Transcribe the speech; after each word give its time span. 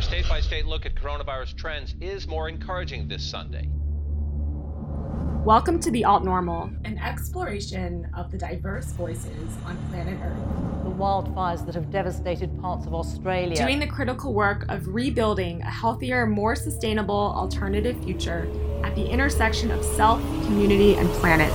Our 0.00 0.04
state 0.04 0.28
by 0.30 0.40
state 0.40 0.64
look 0.64 0.86
at 0.86 0.94
coronavirus 0.94 1.54
trends 1.58 1.94
is 2.00 2.26
more 2.26 2.48
encouraging 2.48 3.06
this 3.06 3.22
Sunday. 3.22 3.68
Welcome 5.44 5.78
to 5.78 5.90
The 5.90 6.06
Alt 6.06 6.24
Normal, 6.24 6.70
an 6.86 6.96
exploration 6.96 8.08
of 8.16 8.30
the 8.30 8.38
diverse 8.38 8.92
voices 8.92 9.58
on 9.66 9.76
planet 9.90 10.18
Earth. 10.24 10.84
The 10.84 10.90
wildfires 10.90 11.66
that 11.66 11.74
have 11.74 11.90
devastated 11.90 12.58
parts 12.62 12.86
of 12.86 12.94
Australia. 12.94 13.54
Doing 13.54 13.78
the 13.78 13.86
critical 13.86 14.32
work 14.32 14.64
of 14.70 14.88
rebuilding 14.88 15.60
a 15.60 15.70
healthier, 15.70 16.24
more 16.24 16.56
sustainable 16.56 17.34
alternative 17.36 18.02
future 18.02 18.50
at 18.82 18.94
the 18.94 19.06
intersection 19.06 19.70
of 19.70 19.84
self, 19.84 20.22
community, 20.46 20.94
and 20.94 21.10
planet. 21.10 21.52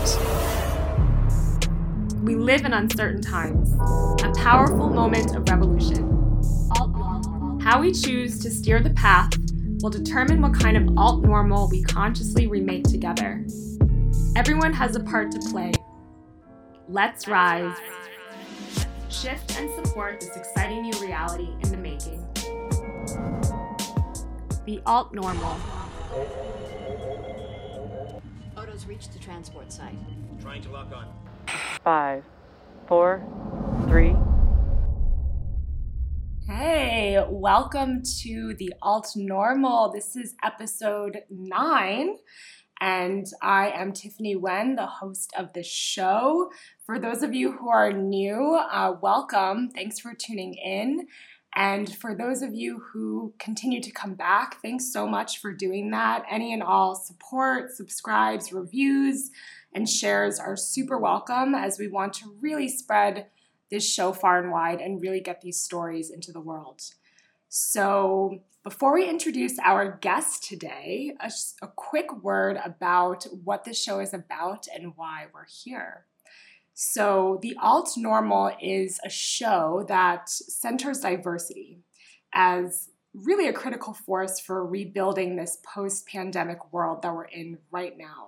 We 2.21 2.35
live 2.35 2.63
in 2.63 2.73
uncertain 2.73 3.23
times, 3.23 3.73
a 4.23 4.31
powerful 4.37 4.91
moment 4.91 5.35
of 5.35 5.49
revolution. 5.49 6.14
How 7.65 7.81
we 7.81 7.91
choose 7.93 8.37
to 8.41 8.51
steer 8.51 8.79
the 8.79 8.91
path 8.91 9.31
will 9.81 9.89
determine 9.89 10.39
what 10.39 10.53
kind 10.53 10.77
of 10.77 10.95
alt 10.99 11.23
normal 11.23 11.67
we 11.67 11.81
consciously 11.81 12.45
remake 12.45 12.83
together. 12.83 13.43
Everyone 14.35 14.71
has 14.71 14.95
a 14.95 14.99
part 14.99 15.31
to 15.31 15.39
play. 15.49 15.71
Let's 16.87 17.27
rise. 17.27 17.75
Shift 19.09 19.59
and 19.59 19.67
support 19.83 20.19
this 20.19 20.37
exciting 20.37 20.83
new 20.83 20.93
reality 21.01 21.49
in 21.63 21.71
the 21.71 21.77
making. 21.77 22.23
The 24.67 24.79
alt 24.85 25.11
normal. 25.15 25.57
Oto's 28.55 28.85
reached 28.85 29.11
the 29.11 29.17
transport 29.17 29.73
site. 29.73 29.97
Trying 30.39 30.61
to 30.61 30.69
lock 30.69 30.93
on. 30.95 31.07
Five, 31.83 32.23
four, 32.85 33.23
three. 33.87 34.15
Hey, 36.47 37.25
welcome 37.27 38.03
to 38.21 38.53
the 38.53 38.71
Alt 38.79 39.13
Normal. 39.15 39.91
This 39.91 40.15
is 40.15 40.35
episode 40.43 41.23
nine, 41.27 42.17
and 42.79 43.25
I 43.41 43.71
am 43.71 43.93
Tiffany 43.93 44.35
Wen, 44.35 44.75
the 44.75 44.85
host 44.85 45.33
of 45.35 45.53
the 45.53 45.63
show. 45.63 46.51
For 46.85 46.99
those 46.99 47.23
of 47.23 47.33
you 47.33 47.53
who 47.53 47.69
are 47.69 47.91
new, 47.91 48.59
uh, 48.71 48.93
welcome. 49.01 49.71
Thanks 49.71 49.99
for 49.99 50.13
tuning 50.13 50.53
in. 50.53 51.07
And 51.55 51.95
for 51.95 52.13
those 52.13 52.43
of 52.43 52.53
you 52.53 52.79
who 52.93 53.33
continue 53.39 53.81
to 53.81 53.91
come 53.91 54.13
back, 54.13 54.61
thanks 54.61 54.93
so 54.93 55.07
much 55.07 55.39
for 55.39 55.51
doing 55.51 55.89
that. 55.91 56.25
Any 56.29 56.53
and 56.53 56.61
all 56.61 56.93
support, 56.93 57.71
subscribes, 57.71 58.53
reviews, 58.53 59.31
and 59.73 59.89
shares 59.89 60.39
are 60.39 60.55
super 60.55 60.99
welcome 60.99 61.55
as 61.55 61.79
we 61.79 61.87
want 61.87 62.13
to 62.15 62.37
really 62.39 62.69
spread 62.69 63.27
this 63.69 63.87
show 63.91 64.13
far 64.13 64.41
and 64.41 64.51
wide 64.51 64.81
and 64.81 65.01
really 65.01 65.19
get 65.19 65.41
these 65.41 65.61
stories 65.61 66.09
into 66.09 66.31
the 66.31 66.39
world. 66.39 66.81
So, 67.49 68.39
before 68.63 68.95
we 68.95 69.07
introduce 69.07 69.59
our 69.59 69.97
guest 70.01 70.43
today, 70.43 71.15
a, 71.19 71.31
a, 71.61 71.67
quick 71.67 72.23
word 72.23 72.57
about 72.65 73.25
what 73.43 73.63
this 73.63 73.81
show 73.81 73.99
is 73.99 74.11
about 74.11 74.65
and 74.75 74.93
why 74.95 75.27
we're 75.31 75.45
here. 75.45 76.05
So, 76.73 77.39
The 77.41 77.55
Alt 77.61 77.91
Normal 77.95 78.51
is 78.61 78.99
a 79.05 79.09
show 79.09 79.85
that 79.87 80.29
centers 80.29 80.99
diversity 80.99 81.83
as 82.33 82.89
really 83.13 83.47
a 83.47 83.53
critical 83.53 83.93
force 83.93 84.39
for 84.39 84.65
rebuilding 84.65 85.35
this 85.35 85.57
post 85.63 86.07
pandemic 86.07 86.73
world 86.73 87.01
that 87.01 87.13
we're 87.13 87.23
in 87.25 87.59
right 87.71 87.97
now. 87.97 88.24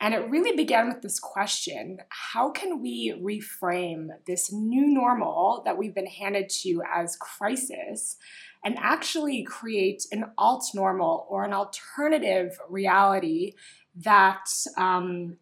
And 0.00 0.14
it 0.14 0.30
really 0.30 0.56
began 0.56 0.88
with 0.88 1.02
this 1.02 1.18
question 1.18 1.98
how 2.08 2.50
can 2.50 2.80
we 2.80 3.14
reframe 3.20 4.08
this 4.26 4.52
new 4.52 4.86
normal 4.86 5.62
that 5.64 5.76
we've 5.76 5.94
been 5.94 6.06
handed 6.06 6.48
to 6.62 6.82
as 6.94 7.16
crisis 7.16 8.16
and 8.64 8.76
actually 8.78 9.42
create 9.42 10.04
an 10.12 10.30
alt 10.38 10.64
normal 10.74 11.26
or 11.28 11.44
an 11.44 11.52
alternative 11.52 12.58
reality 12.68 13.54
that 13.96 14.48
um, 14.76 15.36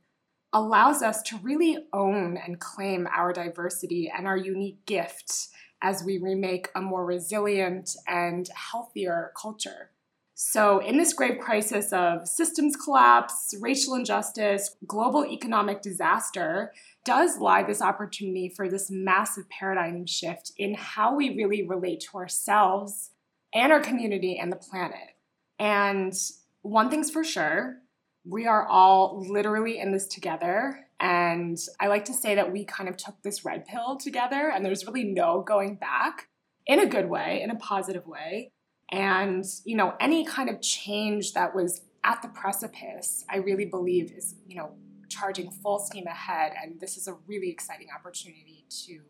allows 0.52 1.02
us 1.02 1.22
to 1.22 1.36
really 1.38 1.78
own 1.92 2.38
and 2.38 2.60
claim 2.60 3.06
our 3.14 3.32
diversity 3.32 4.10
and 4.16 4.26
our 4.26 4.36
unique 4.36 4.84
gift 4.86 5.48
as 5.82 6.02
we 6.02 6.18
remake 6.18 6.68
a 6.74 6.80
more 6.80 7.04
resilient 7.04 7.94
and 8.06 8.48
healthier 8.48 9.32
culture. 9.40 9.90
So, 10.38 10.80
in 10.80 10.98
this 10.98 11.14
grave 11.14 11.38
crisis 11.38 11.94
of 11.94 12.28
systems 12.28 12.76
collapse, 12.76 13.54
racial 13.58 13.94
injustice, 13.94 14.76
global 14.86 15.24
economic 15.24 15.80
disaster, 15.80 16.74
does 17.06 17.38
lie 17.38 17.62
this 17.62 17.80
opportunity 17.80 18.50
for 18.54 18.68
this 18.68 18.90
massive 18.90 19.48
paradigm 19.48 20.04
shift 20.04 20.52
in 20.58 20.74
how 20.74 21.16
we 21.16 21.34
really 21.34 21.66
relate 21.66 22.04
to 22.10 22.18
ourselves 22.18 23.12
and 23.54 23.72
our 23.72 23.80
community 23.80 24.36
and 24.38 24.52
the 24.52 24.56
planet. 24.56 25.16
And 25.58 26.12
one 26.60 26.90
thing's 26.90 27.10
for 27.10 27.24
sure, 27.24 27.78
we 28.26 28.46
are 28.46 28.68
all 28.68 29.24
literally 29.26 29.78
in 29.78 29.90
this 29.90 30.06
together. 30.06 30.86
And 31.00 31.56
I 31.80 31.86
like 31.86 32.04
to 32.06 32.12
say 32.12 32.34
that 32.34 32.52
we 32.52 32.66
kind 32.66 32.90
of 32.90 32.98
took 32.98 33.22
this 33.22 33.46
red 33.46 33.64
pill 33.64 33.96
together, 33.96 34.50
and 34.54 34.66
there's 34.66 34.86
really 34.86 35.04
no 35.04 35.40
going 35.40 35.76
back 35.76 36.28
in 36.66 36.78
a 36.78 36.86
good 36.86 37.08
way, 37.08 37.40
in 37.42 37.48
a 37.48 37.56
positive 37.56 38.06
way. 38.06 38.52
And, 38.90 39.44
you 39.64 39.76
know, 39.76 39.94
any 40.00 40.24
kind 40.24 40.48
of 40.48 40.60
change 40.60 41.32
that 41.34 41.54
was 41.54 41.82
at 42.04 42.22
the 42.22 42.28
precipice, 42.28 43.24
I 43.28 43.38
really 43.38 43.64
believe 43.64 44.12
is, 44.12 44.36
you 44.46 44.56
know, 44.56 44.70
charging 45.08 45.50
full 45.50 45.78
steam 45.78 46.06
ahead. 46.06 46.52
And 46.60 46.80
this 46.80 46.96
is 46.96 47.08
a 47.08 47.16
really 47.26 47.50
exciting 47.50 47.88
opportunity 47.94 48.64
to 48.86 49.00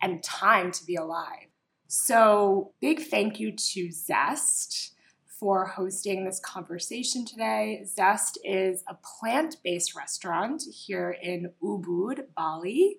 and 0.00 0.22
time 0.22 0.70
to 0.72 0.84
be 0.84 0.96
alive. 0.96 1.48
So, 1.88 2.72
big 2.80 3.00
thank 3.00 3.38
you 3.38 3.52
to 3.52 3.92
Zest 3.92 4.94
for 5.38 5.66
hosting 5.66 6.24
this 6.24 6.40
conversation 6.40 7.24
today. 7.24 7.84
Zest 7.86 8.38
is 8.42 8.82
a 8.88 8.94
plant 8.94 9.56
based 9.62 9.94
restaurant 9.94 10.62
here 10.62 11.16
in 11.22 11.52
Ubud, 11.62 12.26
Bali, 12.36 12.96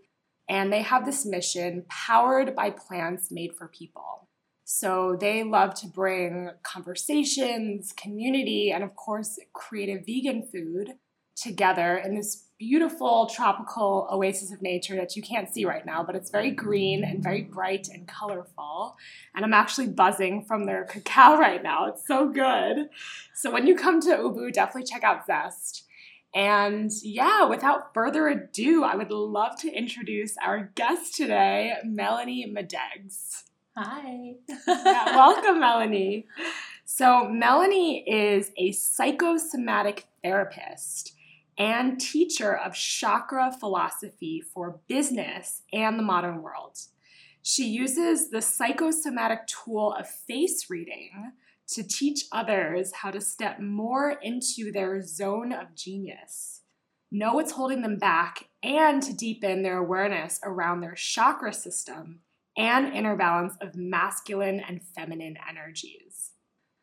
and 0.48 0.72
they 0.72 0.84
have 0.84 1.06
this 1.06 1.26
mission 1.26 1.84
powered 1.90 2.56
by 2.56 2.70
plants 2.70 3.32
made 3.32 3.56
for 3.56 3.68
people. 3.68 4.27
So 4.70 5.16
they 5.18 5.46
love 5.46 5.76
to 5.76 5.88
bring 5.88 6.50
conversations, 6.62 7.94
community, 7.94 8.70
and 8.70 8.84
of 8.84 8.98
course, 8.98 9.40
creative 9.54 10.06
vegan 10.06 10.44
food 10.44 10.96
together 11.38 11.96
in 11.96 12.16
this 12.16 12.48
beautiful 12.60 13.28
tropical 13.34 14.10
oasis 14.12 14.52
of 14.52 14.62
nature 14.62 14.98
that 14.98 15.16
you 15.16 15.22
can't 15.22 15.48
see 15.48 15.64
right 15.64 15.86
now, 15.86 16.04
but 16.04 16.18
it's 16.18 16.30
very 16.30 16.52
green 16.52 17.06
and 17.06 17.24
very 17.24 17.44
bright 17.44 17.88
and 17.88 18.10
colorful. 18.10 18.98
And 19.34 19.46
I'm 19.46 19.54
actually 19.54 19.88
buzzing 19.88 20.44
from 20.44 20.66
their 20.66 20.84
cacao 20.84 21.38
right 21.38 21.64
now. 21.64 21.86
It's 21.86 22.06
so 22.06 22.28
good. 22.28 22.90
So 23.34 23.50
when 23.50 23.68
you 23.68 23.76
come 23.76 24.02
to 24.02 24.18
Ubud, 24.18 24.52
definitely 24.52 24.84
check 24.84 25.06
out 25.06 25.26
Zest. 25.26 25.86
And 26.36 26.92
yeah, 27.04 27.46
without 27.46 27.94
further 27.94 28.28
ado, 28.28 28.84
I 28.84 28.98
would 28.98 29.12
love 29.12 29.58
to 29.62 29.72
introduce 29.72 30.36
our 30.44 30.74
guest 30.76 31.16
today, 31.16 31.76
Melanie 31.86 32.54
Midegs. 32.54 33.47
Hi. 33.80 34.34
yeah, 34.68 35.16
welcome, 35.16 35.60
Melanie. 35.60 36.26
So, 36.84 37.30
Melanie 37.30 38.00
is 38.10 38.50
a 38.58 38.72
psychosomatic 38.72 40.08
therapist 40.24 41.14
and 41.60 42.02
teacher 42.02 42.58
of 42.58 42.74
chakra 42.74 43.52
philosophy 43.52 44.42
for 44.42 44.80
business 44.88 45.62
and 45.72 46.00
the 46.00 46.04
modern 46.04 46.42
world. 46.42 46.80
She 47.44 47.68
uses 47.68 48.32
the 48.32 48.42
psychosomatic 48.42 49.46
tool 49.46 49.94
of 49.94 50.10
face 50.10 50.72
reading 50.72 51.34
to 51.68 51.84
teach 51.84 52.26
others 52.32 52.92
how 52.96 53.12
to 53.12 53.22
step 53.22 53.60
more 53.60 54.18
into 54.24 54.72
their 54.72 55.04
zone 55.04 55.54
of 55.54 55.76
genius, 55.76 56.62
know 57.12 57.36
what's 57.36 57.52
holding 57.52 57.84
them 57.84 58.00
back, 58.00 58.50
and 58.64 59.04
to 59.04 59.16
deepen 59.16 59.62
their 59.62 59.78
awareness 59.78 60.40
around 60.44 60.82
their 60.82 60.96
chakra 60.96 61.54
system 61.54 62.22
and 62.58 62.94
inner 62.94 63.16
balance 63.16 63.54
of 63.62 63.76
masculine 63.76 64.60
and 64.60 64.82
feminine 64.84 65.38
energies. 65.48 66.32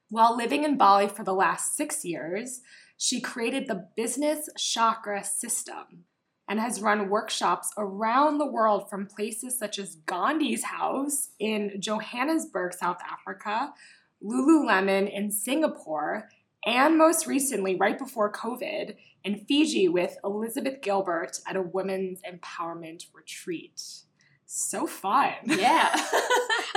While 0.08 0.36
living 0.36 0.62
in 0.62 0.78
Bali 0.78 1.08
for 1.08 1.24
the 1.24 1.34
last 1.34 1.76
six 1.76 2.04
years, 2.04 2.60
she 2.96 3.20
created 3.20 3.66
the 3.66 3.88
Business 3.96 4.48
Chakra 4.56 5.24
System 5.24 6.04
and 6.48 6.60
has 6.60 6.80
run 6.80 7.08
workshops 7.08 7.72
around 7.76 8.38
the 8.38 8.46
world 8.46 8.88
from 8.88 9.06
places 9.06 9.58
such 9.58 9.78
as 9.78 9.96
Gandhi's 10.06 10.62
house 10.62 11.30
in 11.40 11.80
Johannesburg, 11.80 12.74
South 12.74 12.98
Africa, 13.10 13.72
Lululemon 14.22 15.12
in 15.12 15.30
Singapore, 15.30 16.28
and 16.66 16.96
most 16.96 17.26
recently, 17.26 17.74
right 17.74 17.98
before 17.98 18.32
COVID, 18.32 18.94
in 19.24 19.44
Fiji 19.46 19.88
with 19.88 20.16
Elizabeth 20.22 20.80
Gilbert 20.80 21.40
at 21.46 21.56
a 21.56 21.62
women's 21.62 22.20
empowerment 22.22 23.06
retreat 23.12 24.03
so 24.54 24.86
fun. 24.86 25.34
Yeah. 25.44 25.90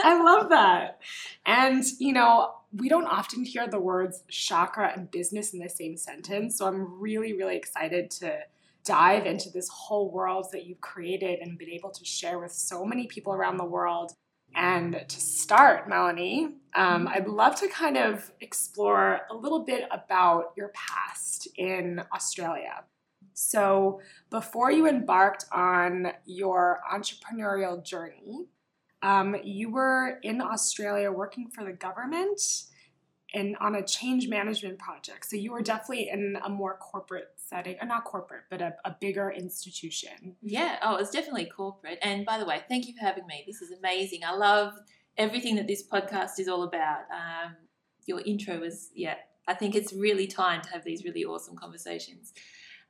I 0.03 0.21
love 0.23 0.49
that. 0.49 0.99
And, 1.45 1.83
you 1.99 2.13
know, 2.13 2.53
we 2.73 2.89
don't 2.89 3.05
often 3.05 3.43
hear 3.43 3.67
the 3.67 3.79
words 3.79 4.23
chakra 4.29 4.91
and 4.95 5.09
business 5.09 5.53
in 5.53 5.59
the 5.59 5.69
same 5.69 5.97
sentence. 5.97 6.57
So 6.57 6.67
I'm 6.67 6.99
really, 6.99 7.33
really 7.33 7.55
excited 7.55 8.11
to 8.11 8.39
dive 8.83 9.25
into 9.25 9.49
this 9.49 9.67
whole 9.69 10.11
world 10.11 10.47
that 10.53 10.65
you've 10.65 10.81
created 10.81 11.39
and 11.39 11.57
been 11.57 11.69
able 11.69 11.91
to 11.91 12.05
share 12.05 12.39
with 12.39 12.51
so 12.51 12.85
many 12.85 13.05
people 13.07 13.33
around 13.33 13.57
the 13.57 13.65
world. 13.65 14.13
And 14.55 15.05
to 15.07 15.19
start, 15.21 15.87
Melanie, 15.89 16.55
Um, 16.73 17.07
I'd 17.07 17.27
love 17.27 17.55
to 17.61 17.67
kind 17.67 17.97
of 17.97 18.31
explore 18.39 19.21
a 19.31 19.35
little 19.35 19.63
bit 19.65 19.85
about 19.91 20.53
your 20.55 20.71
past 20.75 21.47
in 21.57 22.01
Australia. 22.13 22.83
So, 23.39 24.01
before 24.31 24.71
you 24.71 24.87
embarked 24.87 25.45
on 25.51 26.11
your 26.25 26.79
entrepreneurial 26.91 27.85
journey, 27.85 28.47
um, 29.03 29.35
you 29.43 29.69
were 29.69 30.17
in 30.23 30.41
Australia 30.41 31.11
working 31.11 31.47
for 31.51 31.63
the 31.63 31.71
government 31.71 32.41
and 33.35 33.55
on 33.57 33.75
a 33.75 33.85
change 33.85 34.27
management 34.27 34.79
project. 34.79 35.29
So, 35.29 35.35
you 35.35 35.51
were 35.51 35.61
definitely 35.61 36.09
in 36.09 36.39
a 36.43 36.49
more 36.49 36.77
corporate 36.77 37.27
setting, 37.35 37.75
or 37.79 37.85
not 37.85 38.05
corporate, 38.05 38.45
but 38.49 38.59
a, 38.59 38.73
a 38.85 38.95
bigger 38.99 39.29
institution. 39.29 40.35
Yeah, 40.41 40.79
oh, 40.81 40.95
it's 40.95 41.11
definitely 41.11 41.45
corporate. 41.45 41.99
And 42.01 42.25
by 42.25 42.39
the 42.39 42.45
way, 42.45 42.63
thank 42.67 42.87
you 42.87 42.95
for 42.99 43.05
having 43.05 43.27
me. 43.27 43.43
This 43.45 43.61
is 43.61 43.69
amazing. 43.69 44.21
I 44.25 44.33
love 44.33 44.73
everything 45.15 45.57
that 45.57 45.67
this 45.67 45.87
podcast 45.87 46.39
is 46.39 46.47
all 46.47 46.63
about. 46.63 47.01
Um, 47.11 47.55
your 48.07 48.21
intro 48.21 48.57
was, 48.57 48.89
yeah, 48.95 49.17
I 49.47 49.53
think 49.53 49.75
it's 49.75 49.93
really 49.93 50.25
time 50.25 50.61
to 50.61 50.69
have 50.71 50.83
these 50.83 51.03
really 51.03 51.23
awesome 51.23 51.55
conversations. 51.55 52.33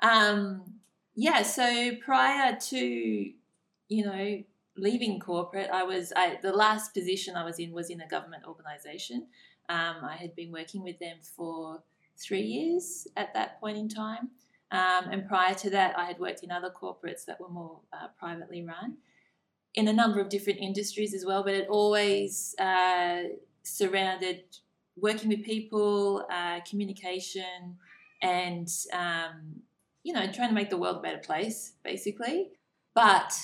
Um, 0.01 0.75
yeah, 1.15 1.41
so 1.41 1.91
prior 2.03 2.55
to, 2.55 2.77
you 2.77 4.05
know, 4.05 4.43
leaving 4.77 5.19
corporate, 5.19 5.69
I 5.71 5.83
was, 5.83 6.13
I, 6.15 6.37
the 6.41 6.51
last 6.51 6.93
position 6.93 7.35
I 7.35 7.43
was 7.43 7.59
in 7.59 7.71
was 7.71 7.89
in 7.89 8.01
a 8.01 8.07
government 8.07 8.43
organisation. 8.47 9.27
Um, 9.69 9.97
I 10.03 10.15
had 10.19 10.35
been 10.35 10.51
working 10.51 10.83
with 10.83 10.99
them 10.99 11.17
for 11.21 11.81
three 12.17 12.41
years 12.41 13.07
at 13.17 13.33
that 13.33 13.59
point 13.59 13.77
in 13.77 13.89
time. 13.89 14.29
Um, 14.71 15.09
and 15.11 15.27
prior 15.27 15.55
to 15.55 15.69
that, 15.71 15.97
I 15.97 16.05
had 16.05 16.19
worked 16.19 16.43
in 16.43 16.51
other 16.51 16.69
corporates 16.69 17.25
that 17.25 17.39
were 17.39 17.49
more 17.49 17.79
uh, 17.93 18.07
privately 18.19 18.63
run 18.63 18.97
in 19.75 19.87
a 19.87 19.93
number 19.93 20.19
of 20.19 20.29
different 20.29 20.59
industries 20.59 21.13
as 21.13 21.23
well, 21.25 21.43
but 21.43 21.53
it 21.53 21.67
always 21.69 22.55
uh, 22.59 23.23
surrounded 23.63 24.43
working 24.99 25.29
with 25.29 25.43
people, 25.43 26.25
uh, 26.31 26.59
communication, 26.67 27.77
and 28.21 28.67
um, 28.91 29.61
you 30.07 30.13
know, 30.13 30.25
trying 30.31 30.47
to 30.47 30.55
make 30.55 30.69
the 30.69 30.77
world 30.77 30.95
a 30.95 31.01
better 31.01 31.17
place, 31.17 31.73
basically. 31.83 32.51
But 32.95 33.37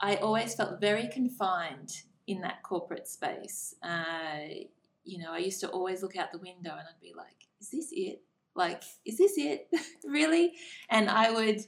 I 0.00 0.16
always 0.16 0.52
felt 0.52 0.80
very 0.80 1.06
confined 1.06 1.92
in 2.26 2.40
that 2.40 2.64
corporate 2.64 3.06
space. 3.06 3.76
Uh, 3.80 4.64
you 5.04 5.18
know, 5.22 5.32
I 5.32 5.38
used 5.38 5.60
to 5.60 5.68
always 5.68 6.02
look 6.02 6.16
out 6.16 6.32
the 6.32 6.38
window 6.38 6.70
and 6.72 6.80
I'd 6.80 7.00
be 7.00 7.14
like, 7.16 7.46
is 7.60 7.70
this 7.70 7.90
it? 7.92 8.22
Like, 8.56 8.82
is 9.06 9.18
this 9.18 9.34
it? 9.36 9.68
really? 10.04 10.54
And 10.90 11.08
I 11.08 11.30
would, 11.30 11.60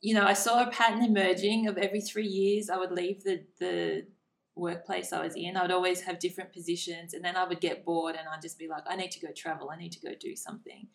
you 0.00 0.14
know, 0.14 0.24
I 0.24 0.34
saw 0.34 0.62
a 0.62 0.70
pattern 0.70 1.02
emerging 1.02 1.66
of 1.66 1.78
every 1.78 2.00
three 2.00 2.28
years 2.28 2.70
I 2.70 2.76
would 2.76 2.92
leave 2.92 3.24
the, 3.24 3.42
the 3.58 4.06
workplace 4.54 5.12
I 5.12 5.24
was 5.24 5.34
in. 5.34 5.56
I 5.56 5.62
would 5.62 5.72
always 5.72 6.02
have 6.02 6.20
different 6.20 6.52
positions 6.52 7.12
and 7.12 7.24
then 7.24 7.34
I 7.34 7.42
would 7.42 7.60
get 7.60 7.84
bored 7.84 8.14
and 8.14 8.28
I'd 8.28 8.40
just 8.40 8.56
be 8.56 8.68
like, 8.68 8.84
I 8.86 8.94
need 8.94 9.10
to 9.10 9.26
go 9.26 9.32
travel. 9.36 9.70
I 9.70 9.76
need 9.76 9.90
to 9.92 10.00
go 10.00 10.12
do 10.14 10.36
something. 10.36 10.86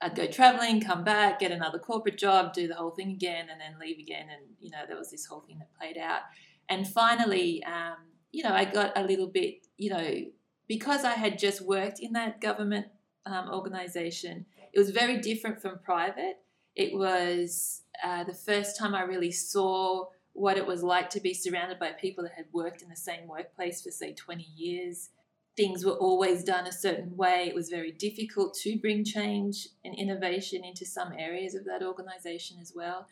I'd 0.00 0.14
go 0.14 0.26
traveling, 0.26 0.80
come 0.80 1.04
back, 1.04 1.40
get 1.40 1.50
another 1.50 1.78
corporate 1.78 2.18
job, 2.18 2.52
do 2.52 2.68
the 2.68 2.74
whole 2.74 2.90
thing 2.90 3.10
again, 3.10 3.46
and 3.50 3.60
then 3.60 3.78
leave 3.80 3.98
again. 3.98 4.26
And, 4.30 4.42
you 4.60 4.70
know, 4.70 4.80
there 4.86 4.98
was 4.98 5.10
this 5.10 5.26
whole 5.26 5.40
thing 5.40 5.58
that 5.58 5.74
played 5.78 5.96
out. 5.96 6.22
And 6.68 6.86
finally, 6.86 7.62
um, 7.64 7.96
you 8.32 8.42
know, 8.42 8.52
I 8.52 8.64
got 8.64 8.92
a 8.96 9.02
little 9.02 9.28
bit, 9.28 9.66
you 9.78 9.90
know, 9.90 10.24
because 10.66 11.04
I 11.04 11.12
had 11.12 11.38
just 11.38 11.60
worked 11.60 12.00
in 12.00 12.12
that 12.14 12.40
government 12.40 12.86
um, 13.26 13.48
organization, 13.50 14.46
it 14.72 14.78
was 14.78 14.90
very 14.90 15.18
different 15.18 15.62
from 15.62 15.78
private. 15.78 16.38
It 16.74 16.94
was 16.94 17.82
uh, 18.02 18.24
the 18.24 18.34
first 18.34 18.76
time 18.76 18.94
I 18.94 19.02
really 19.02 19.30
saw 19.30 20.06
what 20.32 20.56
it 20.56 20.66
was 20.66 20.82
like 20.82 21.10
to 21.10 21.20
be 21.20 21.32
surrounded 21.32 21.78
by 21.78 21.92
people 21.92 22.24
that 22.24 22.32
had 22.32 22.46
worked 22.52 22.82
in 22.82 22.88
the 22.88 22.96
same 22.96 23.28
workplace 23.28 23.82
for, 23.82 23.90
say, 23.90 24.12
20 24.12 24.42
years. 24.56 25.10
Things 25.56 25.84
were 25.84 25.92
always 25.92 26.42
done 26.42 26.66
a 26.66 26.72
certain 26.72 27.16
way. 27.16 27.46
It 27.48 27.54
was 27.54 27.68
very 27.68 27.92
difficult 27.92 28.54
to 28.62 28.78
bring 28.78 29.04
change 29.04 29.68
and 29.84 29.94
innovation 29.96 30.64
into 30.64 30.84
some 30.84 31.12
areas 31.16 31.54
of 31.54 31.64
that 31.66 31.82
organization 31.82 32.58
as 32.60 32.72
well. 32.74 33.06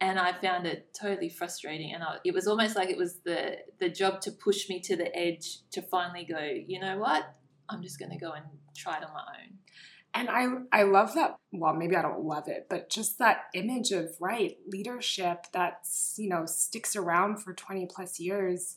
And 0.00 0.18
I 0.18 0.32
found 0.32 0.66
it 0.66 0.94
totally 0.98 1.28
frustrating. 1.28 1.92
And 1.94 2.02
I, 2.02 2.16
it 2.24 2.34
was 2.34 2.46
almost 2.46 2.76
like 2.76 2.90
it 2.90 2.98
was 2.98 3.20
the, 3.24 3.58
the 3.78 3.88
job 3.88 4.20
to 4.22 4.32
push 4.32 4.68
me 4.68 4.80
to 4.80 4.96
the 4.96 5.16
edge 5.16 5.58
to 5.72 5.80
finally 5.80 6.24
go, 6.24 6.40
you 6.40 6.80
know 6.80 6.98
what? 6.98 7.24
I'm 7.68 7.82
just 7.82 7.98
going 7.98 8.10
to 8.10 8.18
go 8.18 8.32
and 8.32 8.44
try 8.76 8.98
it 8.98 9.04
on 9.04 9.12
my 9.12 9.20
own. 9.20 9.58
And 10.14 10.30
I 10.30 10.80
I 10.80 10.84
love 10.84 11.12
that 11.14 11.36
well 11.52 11.74
maybe 11.74 11.94
I 11.94 12.00
don't 12.00 12.24
love 12.24 12.48
it 12.48 12.68
but 12.70 12.88
just 12.88 13.18
that 13.18 13.44
image 13.52 13.92
of 13.92 14.16
right 14.18 14.56
leadership 14.66 15.44
that's 15.52 16.14
you 16.16 16.30
know 16.30 16.46
sticks 16.46 16.96
around 16.96 17.42
for 17.42 17.52
20 17.52 17.86
plus 17.94 18.18
years 18.18 18.76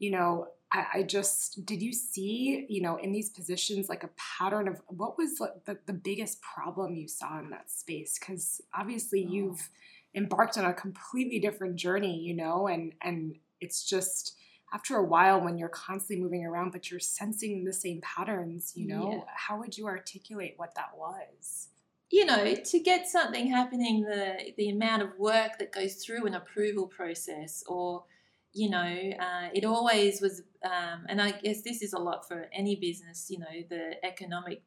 you 0.00 0.10
know 0.10 0.48
I, 0.72 0.86
I 0.94 1.02
just 1.02 1.64
did 1.66 1.82
you 1.82 1.92
see 1.92 2.66
you 2.68 2.82
know 2.82 2.96
in 2.96 3.12
these 3.12 3.30
positions 3.30 3.88
like 3.88 4.04
a 4.04 4.10
pattern 4.16 4.68
of 4.68 4.80
what 4.88 5.18
was 5.18 5.40
like 5.40 5.64
the, 5.64 5.78
the 5.86 5.92
biggest 5.92 6.40
problem 6.42 6.94
you 6.94 7.08
saw 7.08 7.38
in 7.38 7.50
that 7.50 7.70
space 7.70 8.18
because 8.18 8.60
obviously 8.74 9.26
oh. 9.28 9.32
you've 9.32 9.70
embarked 10.14 10.58
on 10.58 10.64
a 10.64 10.72
completely 10.72 11.38
different 11.38 11.76
journey 11.76 12.18
you 12.18 12.34
know 12.34 12.66
and 12.66 12.92
and 13.02 13.36
it's 13.60 13.84
just 13.84 14.36
after 14.72 14.96
a 14.96 15.04
while 15.04 15.40
when 15.40 15.58
you're 15.58 15.68
constantly 15.68 16.22
moving 16.22 16.44
around 16.44 16.70
but 16.70 16.90
you're 16.90 17.00
sensing 17.00 17.64
the 17.64 17.72
same 17.72 18.00
patterns 18.02 18.72
you 18.74 18.86
know 18.86 19.12
yeah. 19.12 19.20
how 19.34 19.58
would 19.58 19.76
you 19.76 19.86
articulate 19.86 20.54
what 20.56 20.74
that 20.74 20.90
was 20.96 21.68
you 22.10 22.24
know 22.24 22.54
to 22.54 22.80
get 22.80 23.08
something 23.08 23.48
happening 23.48 24.02
the 24.02 24.52
the 24.56 24.68
amount 24.68 25.02
of 25.02 25.16
work 25.18 25.58
that 25.58 25.72
goes 25.72 25.94
through 25.94 26.26
an 26.26 26.34
approval 26.34 26.86
process 26.86 27.62
or 27.66 28.04
you 28.52 28.68
know 28.68 29.12
uh, 29.20 29.48
it 29.54 29.64
always 29.64 30.20
was 30.20 30.42
um, 30.64 31.04
and 31.08 31.20
i 31.20 31.30
guess 31.30 31.62
this 31.62 31.82
is 31.82 31.92
a 31.92 31.98
lot 31.98 32.26
for 32.26 32.48
any 32.52 32.76
business 32.76 33.26
you 33.28 33.38
know 33.38 33.46
the 33.68 33.92
economic 34.04 34.62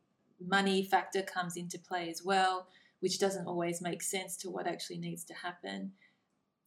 money 0.45 0.83
factor 0.83 1.21
comes 1.21 1.55
into 1.55 1.77
play 1.79 2.09
as 2.09 2.21
well 2.23 2.67
which 2.99 3.19
doesn't 3.19 3.47
always 3.47 3.81
make 3.81 4.01
sense 4.01 4.37
to 4.37 4.49
what 4.49 4.67
actually 4.67 4.97
needs 4.97 5.23
to 5.23 5.33
happen 5.33 5.91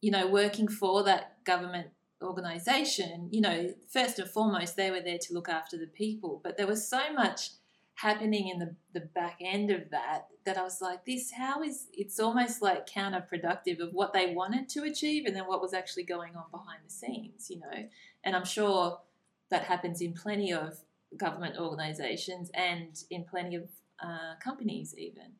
you 0.01 0.11
know 0.11 0.27
working 0.27 0.67
for 0.67 1.03
that 1.03 1.43
government 1.43 1.87
organization, 2.21 3.29
you 3.31 3.41
know, 3.41 3.69
first 3.91 4.19
and 4.19 4.29
foremost, 4.29 4.75
they 4.75 4.91
were 4.91 5.01
there 5.01 5.19
to 5.19 5.33
look 5.33 5.49
after 5.49 5.77
the 5.77 5.87
people. 5.87 6.41
But 6.43 6.57
there 6.57 6.67
was 6.67 6.89
so 6.89 7.13
much 7.13 7.51
happening 7.95 8.47
in 8.47 8.59
the, 8.59 8.75
the 8.93 9.07
back 9.15 9.39
end 9.41 9.71
of 9.71 9.89
that 9.89 10.27
that 10.45 10.57
I 10.57 10.63
was 10.63 10.81
like, 10.81 11.05
this, 11.05 11.31
how 11.31 11.61
is 11.63 11.87
it's 11.93 12.19
almost 12.19 12.61
like 12.61 12.87
counterproductive 12.87 13.79
of 13.79 13.89
what 13.91 14.13
they 14.13 14.33
wanted 14.33 14.69
to 14.69 14.83
achieve 14.83 15.25
and 15.25 15.35
then 15.35 15.47
what 15.47 15.61
was 15.61 15.73
actually 15.73 16.03
going 16.03 16.35
on 16.35 16.45
behind 16.51 16.81
the 16.85 16.91
scenes, 16.91 17.49
you 17.49 17.59
know? 17.59 17.87
And 18.23 18.35
I'm 18.35 18.45
sure 18.45 18.99
that 19.49 19.63
happens 19.63 20.01
in 20.01 20.13
plenty 20.13 20.51
of 20.51 20.77
government 21.15 21.57
organizations 21.57 22.51
and 22.53 23.03
in 23.09 23.23
plenty 23.23 23.55
of 23.55 23.69
uh, 24.03 24.35
companies, 24.43 24.93
even. 24.97 25.31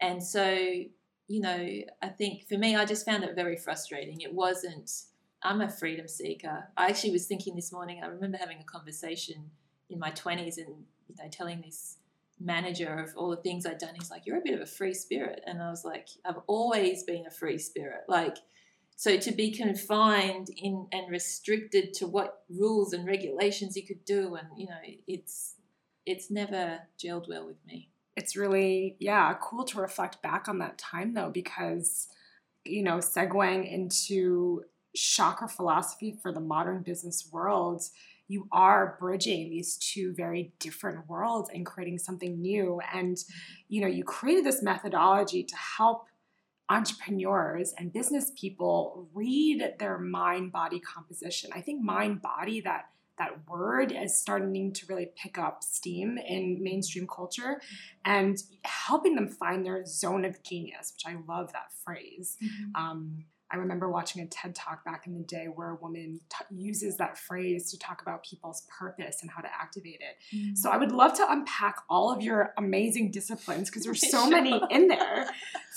And 0.00 0.22
so, 0.22 0.54
you 0.54 1.40
know, 1.40 1.68
I 2.02 2.08
think 2.08 2.46
for 2.48 2.58
me, 2.58 2.76
I 2.76 2.84
just 2.84 3.06
found 3.06 3.24
it 3.24 3.34
very 3.34 3.56
frustrating. 3.56 4.20
It 4.20 4.34
wasn't 4.34 4.90
I'm 5.44 5.60
a 5.60 5.68
freedom 5.68 6.08
seeker. 6.08 6.68
I 6.76 6.86
actually 6.86 7.12
was 7.12 7.26
thinking 7.26 7.54
this 7.54 7.70
morning, 7.70 8.00
I 8.02 8.06
remember 8.06 8.38
having 8.38 8.58
a 8.60 8.64
conversation 8.64 9.50
in 9.90 9.98
my 9.98 10.10
20s 10.10 10.56
and 10.56 10.84
you 11.06 11.14
know 11.18 11.28
telling 11.30 11.60
this 11.60 11.98
manager 12.40 12.98
of 12.98 13.10
all 13.16 13.30
the 13.30 13.36
things 13.36 13.66
I'd 13.66 13.78
done. 13.78 13.94
He's 13.94 14.10
like, 14.10 14.24
You're 14.24 14.38
a 14.38 14.42
bit 14.42 14.54
of 14.54 14.62
a 14.62 14.66
free 14.66 14.94
spirit. 14.94 15.42
And 15.46 15.62
I 15.62 15.68
was 15.68 15.84
like, 15.84 16.08
I've 16.24 16.40
always 16.46 17.04
been 17.04 17.26
a 17.26 17.30
free 17.30 17.58
spirit. 17.58 18.04
Like, 18.08 18.38
so 18.96 19.16
to 19.16 19.32
be 19.32 19.50
confined 19.50 20.48
in 20.56 20.86
and 20.92 21.10
restricted 21.10 21.94
to 21.94 22.06
what 22.06 22.42
rules 22.48 22.92
and 22.92 23.06
regulations 23.06 23.76
you 23.76 23.84
could 23.84 24.04
do, 24.04 24.36
and 24.36 24.48
you 24.56 24.66
know, 24.66 24.78
it's 25.06 25.54
it's 26.06 26.30
never 26.30 26.80
gelled 27.02 27.28
well 27.28 27.46
with 27.46 27.64
me. 27.66 27.90
It's 28.16 28.36
really, 28.36 28.96
yeah, 29.00 29.34
cool 29.42 29.64
to 29.64 29.80
reflect 29.80 30.22
back 30.22 30.48
on 30.48 30.58
that 30.58 30.78
time 30.78 31.14
though, 31.14 31.30
because 31.30 32.08
you 32.64 32.82
know, 32.82 32.98
segueing 32.98 33.70
into 33.70 34.62
chakra 34.94 35.48
philosophy 35.48 36.16
for 36.22 36.32
the 36.32 36.40
modern 36.40 36.82
business 36.82 37.28
world, 37.30 37.82
you 38.28 38.48
are 38.52 38.96
bridging 38.98 39.50
these 39.50 39.76
two 39.76 40.14
very 40.14 40.52
different 40.58 41.08
worlds 41.08 41.50
and 41.52 41.66
creating 41.66 41.98
something 41.98 42.40
new. 42.40 42.80
And 42.92 43.16
mm-hmm. 43.16 43.32
you 43.68 43.80
know, 43.80 43.88
you 43.88 44.04
created 44.04 44.44
this 44.44 44.62
methodology 44.62 45.42
to 45.42 45.56
help 45.56 46.06
entrepreneurs 46.68 47.74
and 47.78 47.92
business 47.92 48.32
people 48.38 49.08
read 49.12 49.74
their 49.78 49.98
mind 49.98 50.52
body 50.52 50.80
composition. 50.80 51.50
I 51.54 51.60
think 51.60 51.82
mind 51.82 52.22
body 52.22 52.60
that 52.62 52.86
that 53.18 53.48
word 53.48 53.92
is 53.92 54.18
starting 54.18 54.72
to 54.72 54.86
really 54.86 55.10
pick 55.16 55.38
up 55.38 55.62
steam 55.62 56.18
in 56.18 56.60
mainstream 56.60 57.06
culture 57.06 57.60
and 58.04 58.42
helping 58.64 59.14
them 59.14 59.28
find 59.28 59.64
their 59.64 59.84
zone 59.86 60.24
of 60.24 60.42
genius, 60.42 60.92
which 60.94 61.14
I 61.14 61.16
love 61.28 61.52
that 61.52 61.70
phrase. 61.84 62.36
Mm-hmm. 62.42 62.74
Um, 62.74 63.24
I 63.54 63.56
remember 63.56 63.88
watching 63.88 64.20
a 64.20 64.26
TED 64.26 64.52
talk 64.56 64.84
back 64.84 65.06
in 65.06 65.14
the 65.14 65.22
day 65.22 65.46
where 65.46 65.70
a 65.70 65.76
woman 65.76 66.18
t- 66.28 66.44
uses 66.56 66.96
that 66.96 67.16
phrase 67.16 67.70
to 67.70 67.78
talk 67.78 68.02
about 68.02 68.24
people's 68.24 68.66
purpose 68.68 69.18
and 69.22 69.30
how 69.30 69.40
to 69.42 69.48
activate 69.48 70.00
it. 70.00 70.36
Mm. 70.36 70.58
So 70.58 70.70
I 70.70 70.76
would 70.76 70.90
love 70.90 71.14
to 71.18 71.26
unpack 71.30 71.76
all 71.88 72.10
of 72.12 72.20
your 72.20 72.52
amazing 72.58 73.12
disciplines 73.12 73.70
because 73.70 73.84
there's 73.84 74.10
so 74.10 74.28
many 74.28 74.60
in 74.70 74.88
there. 74.88 75.26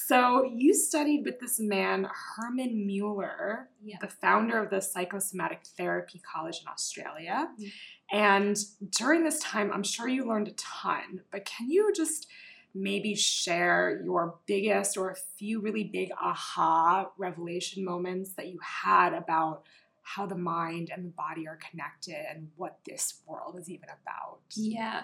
So 0.07 0.49
you 0.51 0.73
studied 0.73 1.23
with 1.23 1.39
this 1.39 1.59
man, 1.59 2.07
Herman 2.35 2.87
Mueller, 2.87 3.69
Yeah. 3.83 3.97
the 4.01 4.07
founder 4.07 4.57
of 4.57 4.71
the 4.71 4.81
Psychosomatic 4.81 5.59
Therapy 5.77 6.19
College 6.19 6.61
in 6.61 6.67
Australia. 6.67 7.47
Mm. 7.61 7.71
And 8.11 8.57
during 8.97 9.23
this 9.23 9.37
time, 9.39 9.71
I'm 9.71 9.83
sure 9.83 10.07
you 10.07 10.25
learned 10.27 10.47
a 10.47 10.53
ton, 10.53 11.21
but 11.31 11.45
can 11.45 11.69
you 11.69 11.91
just 11.95 12.25
maybe 12.73 13.15
share 13.15 14.01
your 14.03 14.35
biggest 14.45 14.97
or 14.97 15.09
a 15.09 15.15
few 15.37 15.59
really 15.59 15.83
big 15.83 16.09
aha 16.21 17.09
revelation 17.17 17.83
moments 17.83 18.33
that 18.33 18.47
you 18.47 18.59
had 18.61 19.13
about 19.13 19.63
how 20.03 20.25
the 20.25 20.35
mind 20.35 20.89
and 20.93 21.05
the 21.05 21.09
body 21.09 21.47
are 21.47 21.57
connected 21.69 22.15
and 22.29 22.49
what 22.55 22.79
this 22.85 23.21
world 23.27 23.57
is 23.59 23.69
even 23.69 23.89
about? 23.89 24.39
Yeah. 24.55 25.03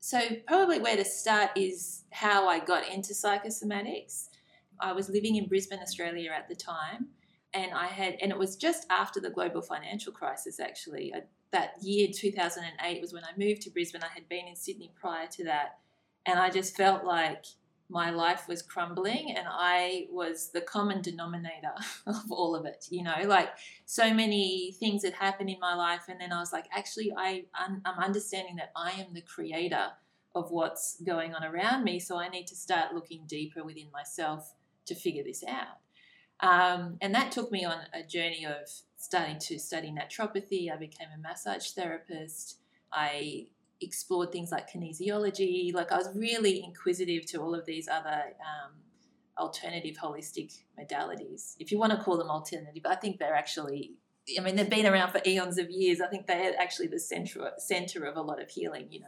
So, 0.00 0.20
probably 0.46 0.78
where 0.78 0.96
to 0.96 1.04
start 1.04 1.50
is 1.56 2.04
how 2.12 2.46
I 2.46 2.60
got 2.60 2.88
into 2.88 3.14
psychosomatics. 3.14 4.28
I 4.80 4.92
was 4.92 5.08
living 5.08 5.36
in 5.36 5.48
Brisbane, 5.48 5.80
Australia 5.80 6.30
at 6.30 6.48
the 6.48 6.54
time, 6.54 7.08
and 7.52 7.72
I 7.74 7.86
had, 7.86 8.16
and 8.22 8.30
it 8.30 8.38
was 8.38 8.54
just 8.54 8.86
after 8.90 9.20
the 9.20 9.30
global 9.30 9.60
financial 9.60 10.12
crisis 10.12 10.60
actually. 10.60 11.12
I, 11.14 11.22
that 11.50 11.82
year, 11.82 12.08
2008, 12.12 13.00
was 13.00 13.12
when 13.12 13.24
I 13.24 13.30
moved 13.36 13.62
to 13.62 13.70
Brisbane. 13.70 14.02
I 14.02 14.12
had 14.12 14.28
been 14.28 14.46
in 14.46 14.54
Sydney 14.54 14.92
prior 15.00 15.26
to 15.32 15.44
that, 15.44 15.78
and 16.28 16.38
I 16.38 16.50
just 16.50 16.76
felt 16.76 17.04
like 17.04 17.44
my 17.90 18.10
life 18.10 18.46
was 18.48 18.60
crumbling 18.60 19.34
and 19.36 19.46
I 19.50 20.06
was 20.10 20.50
the 20.52 20.60
common 20.60 21.00
denominator 21.00 21.72
of 22.06 22.30
all 22.30 22.54
of 22.54 22.66
it, 22.66 22.86
you 22.90 23.02
know, 23.02 23.22
like 23.24 23.48
so 23.86 24.12
many 24.12 24.76
things 24.78 25.04
had 25.04 25.14
happened 25.14 25.48
in 25.48 25.58
my 25.58 25.74
life 25.74 26.02
and 26.08 26.20
then 26.20 26.32
i 26.32 26.38
was 26.38 26.52
like 26.52 26.66
actually 26.70 27.12
I, 27.16 27.46
I'm, 27.54 27.80
I'm 27.86 27.98
understanding 27.98 28.56
that 28.56 28.72
i 28.76 28.90
am 28.90 29.14
the 29.14 29.22
creator 29.22 29.86
of 30.34 30.50
what's 30.50 31.00
going 31.00 31.34
on 31.34 31.42
around 31.42 31.84
me 31.84 31.98
so 31.98 32.18
i 32.18 32.28
need 32.28 32.46
to 32.48 32.54
start 32.54 32.94
looking 32.94 33.24
deeper 33.26 33.64
within 33.64 33.90
myself 33.90 34.52
to 34.88 34.94
figure 34.94 35.22
this 35.22 35.44
out. 35.46 35.78
Um, 36.40 36.98
and 37.00 37.14
that 37.14 37.32
took 37.32 37.52
me 37.52 37.64
on 37.64 37.78
a 37.94 38.02
journey 38.02 38.44
of 38.44 38.68
starting 38.96 39.38
to 39.40 39.58
study 39.58 39.92
naturopathy. 39.92 40.72
I 40.72 40.76
became 40.76 41.08
a 41.14 41.20
massage 41.20 41.70
therapist. 41.70 42.58
I 42.92 43.48
explored 43.80 44.32
things 44.32 44.50
like 44.50 44.68
kinesiology 44.68 45.72
like 45.72 45.92
i 45.92 45.96
was 45.96 46.08
really 46.14 46.62
inquisitive 46.64 47.24
to 47.24 47.38
all 47.40 47.54
of 47.54 47.64
these 47.64 47.86
other 47.88 48.22
um, 48.40 48.72
alternative 49.38 49.96
holistic 49.96 50.58
modalities. 50.78 51.54
If 51.58 51.70
you 51.72 51.78
want 51.78 51.92
to 51.92 51.98
call 51.98 52.16
them 52.18 52.30
alternative, 52.30 52.82
I 52.86 52.96
think 52.96 53.18
they're 53.18 53.34
actually, 53.34 53.92
I 54.38 54.42
mean, 54.42 54.56
they've 54.56 54.68
been 54.68 54.86
around 54.86 55.12
for 55.12 55.20
eons 55.26 55.58
of 55.58 55.70
years. 55.70 56.00
I 56.00 56.08
think 56.08 56.26
they're 56.26 56.54
actually 56.58 56.88
the 56.88 56.98
center, 56.98 57.52
center 57.58 58.04
of 58.04 58.16
a 58.16 58.22
lot 58.22 58.42
of 58.42 58.50
healing, 58.50 58.88
you 58.90 59.00
know. 59.00 59.06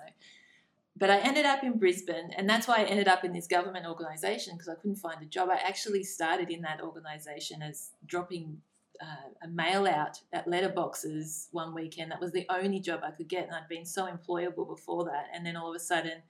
But 0.96 1.10
I 1.10 1.18
ended 1.18 1.46
up 1.46 1.62
in 1.62 1.78
Brisbane, 1.78 2.30
and 2.36 2.48
that's 2.48 2.68
why 2.68 2.78
I 2.78 2.84
ended 2.84 3.08
up 3.08 3.24
in 3.24 3.32
this 3.32 3.46
government 3.46 3.86
organisation 3.86 4.54
because 4.54 4.68
I 4.68 4.74
couldn't 4.74 4.96
find 4.96 5.22
a 5.22 5.26
job. 5.26 5.48
I 5.50 5.56
actually 5.56 6.02
started 6.02 6.50
in 6.50 6.62
that 6.62 6.80
organisation 6.82 7.62
as 7.62 7.90
dropping 8.06 8.58
uh, 9.00 9.30
a 9.42 9.48
mail 9.48 9.86
out 9.86 10.20
at 10.32 10.46
letterboxes 10.46 11.48
one 11.52 11.74
weekend. 11.74 12.10
That 12.10 12.20
was 12.20 12.32
the 12.32 12.46
only 12.50 12.80
job 12.80 13.00
I 13.02 13.10
could 13.10 13.28
get, 13.28 13.46
and 13.46 13.54
I'd 13.54 13.68
been 13.68 13.86
so 13.86 14.06
employable 14.06 14.68
before 14.68 15.04
that. 15.04 15.26
And 15.34 15.44
then 15.44 15.56
all 15.56 15.70
of 15.70 15.76
a 15.76 15.80
sudden, 15.80 16.22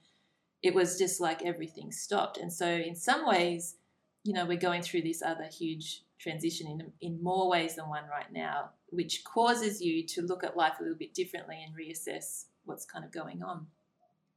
it 0.63 0.75
was 0.75 0.99
just 0.99 1.21
like 1.21 1.43
everything 1.45 1.91
stopped. 1.91 2.39
And 2.39 2.53
so, 2.53 2.67
in 2.67 2.95
some 2.95 3.27
ways, 3.27 3.77
you 4.25 4.33
know, 4.33 4.45
we're 4.45 4.59
going 4.59 4.83
through 4.83 5.03
this 5.03 5.23
other 5.23 5.45
huge 5.47 6.03
transition 6.19 6.67
in, 6.67 6.93
in 7.01 7.23
more 7.23 7.49
ways 7.49 7.77
than 7.77 7.89
one 7.89 8.05
right 8.11 8.31
now, 8.31 8.71
which 8.91 9.25
causes 9.25 9.81
you 9.81 10.07
to 10.07 10.23
look 10.23 10.45
at 10.45 10.57
life 10.57 10.75
a 10.79 10.83
little 10.83 10.99
bit 10.99 11.15
differently 11.15 11.65
and 11.65 11.75
reassess 11.75 12.45
what's 12.65 12.85
kind 12.85 13.05
of 13.05 13.11
going 13.11 13.43
on. 13.43 13.67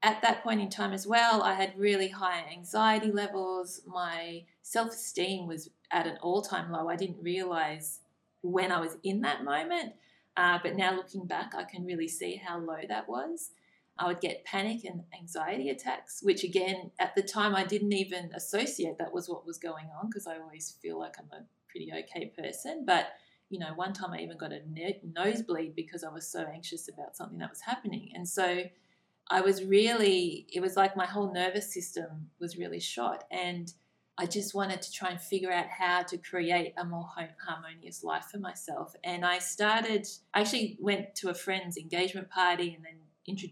At 0.01 0.21
that 0.21 0.43
point 0.43 0.61
in 0.61 0.69
time 0.69 0.93
as 0.93 1.07
well, 1.07 1.43
I 1.43 1.53
had 1.53 1.77
really 1.77 2.09
high 2.09 2.43
anxiety 2.51 3.11
levels. 3.11 3.81
My 3.85 4.45
self 4.61 4.93
esteem 4.93 5.47
was 5.47 5.69
at 5.91 6.07
an 6.07 6.17
all 6.21 6.41
time 6.41 6.71
low. 6.71 6.89
I 6.89 6.95
didn't 6.95 7.21
realize 7.21 7.99
when 8.43 8.71
I 8.71 8.79
was 8.79 8.97
in 9.03 9.21
that 9.21 9.43
moment, 9.43 9.93
uh, 10.37 10.59
but 10.61 10.75
now 10.75 10.95
looking 10.95 11.25
back, 11.25 11.53
I 11.55 11.63
can 11.63 11.85
really 11.85 12.07
see 12.07 12.35
how 12.35 12.59
low 12.59 12.77
that 12.87 13.09
was. 13.09 13.51
I 13.97 14.07
would 14.07 14.21
get 14.21 14.43
panic 14.45 14.85
and 14.85 15.03
anxiety 15.17 15.69
attacks, 15.69 16.21
which 16.23 16.43
again, 16.43 16.91
at 16.99 17.15
the 17.15 17.21
time, 17.21 17.55
I 17.55 17.63
didn't 17.63 17.93
even 17.93 18.31
associate 18.35 18.97
that 18.97 19.13
was 19.13 19.29
what 19.29 19.45
was 19.45 19.57
going 19.57 19.87
on 19.99 20.09
because 20.09 20.27
I 20.27 20.39
always 20.39 20.75
feel 20.81 20.99
like 20.99 21.15
I'm 21.19 21.29
a 21.31 21.43
pretty 21.69 21.91
okay 21.99 22.33
person. 22.35 22.85
But, 22.85 23.07
you 23.49 23.59
know, 23.59 23.73
one 23.75 23.93
time 23.93 24.11
I 24.11 24.21
even 24.21 24.37
got 24.37 24.51
a 24.51 24.61
nosebleed 25.03 25.75
because 25.75 26.03
I 26.03 26.09
was 26.09 26.27
so 26.27 26.43
anxious 26.51 26.89
about 26.89 27.15
something 27.15 27.37
that 27.37 27.51
was 27.51 27.61
happening. 27.61 28.09
And 28.15 28.27
so 28.27 28.63
I 29.29 29.41
was 29.41 29.63
really, 29.63 30.47
it 30.51 30.59
was 30.59 30.75
like 30.75 30.97
my 30.97 31.05
whole 31.05 31.31
nervous 31.31 31.71
system 31.71 32.31
was 32.39 32.57
really 32.57 32.79
shot. 32.79 33.25
And 33.31 33.71
I 34.17 34.27
just 34.27 34.53
wanted 34.53 34.81
to 34.81 34.91
try 34.91 35.09
and 35.09 35.19
figure 35.19 35.51
out 35.51 35.67
how 35.67 36.03
to 36.03 36.17
create 36.17 36.73
a 36.77 36.85
more 36.85 37.09
harmonious 37.45 38.03
life 38.03 38.25
for 38.31 38.37
myself. 38.37 38.93
And 39.03 39.25
I 39.25 39.39
started, 39.39 40.07
I 40.33 40.41
actually 40.41 40.77
went 40.79 41.15
to 41.15 41.29
a 41.29 41.33
friend's 41.33 41.77
engagement 41.77 42.29
party 42.29 42.75
and 42.75 42.85
then 42.85 42.97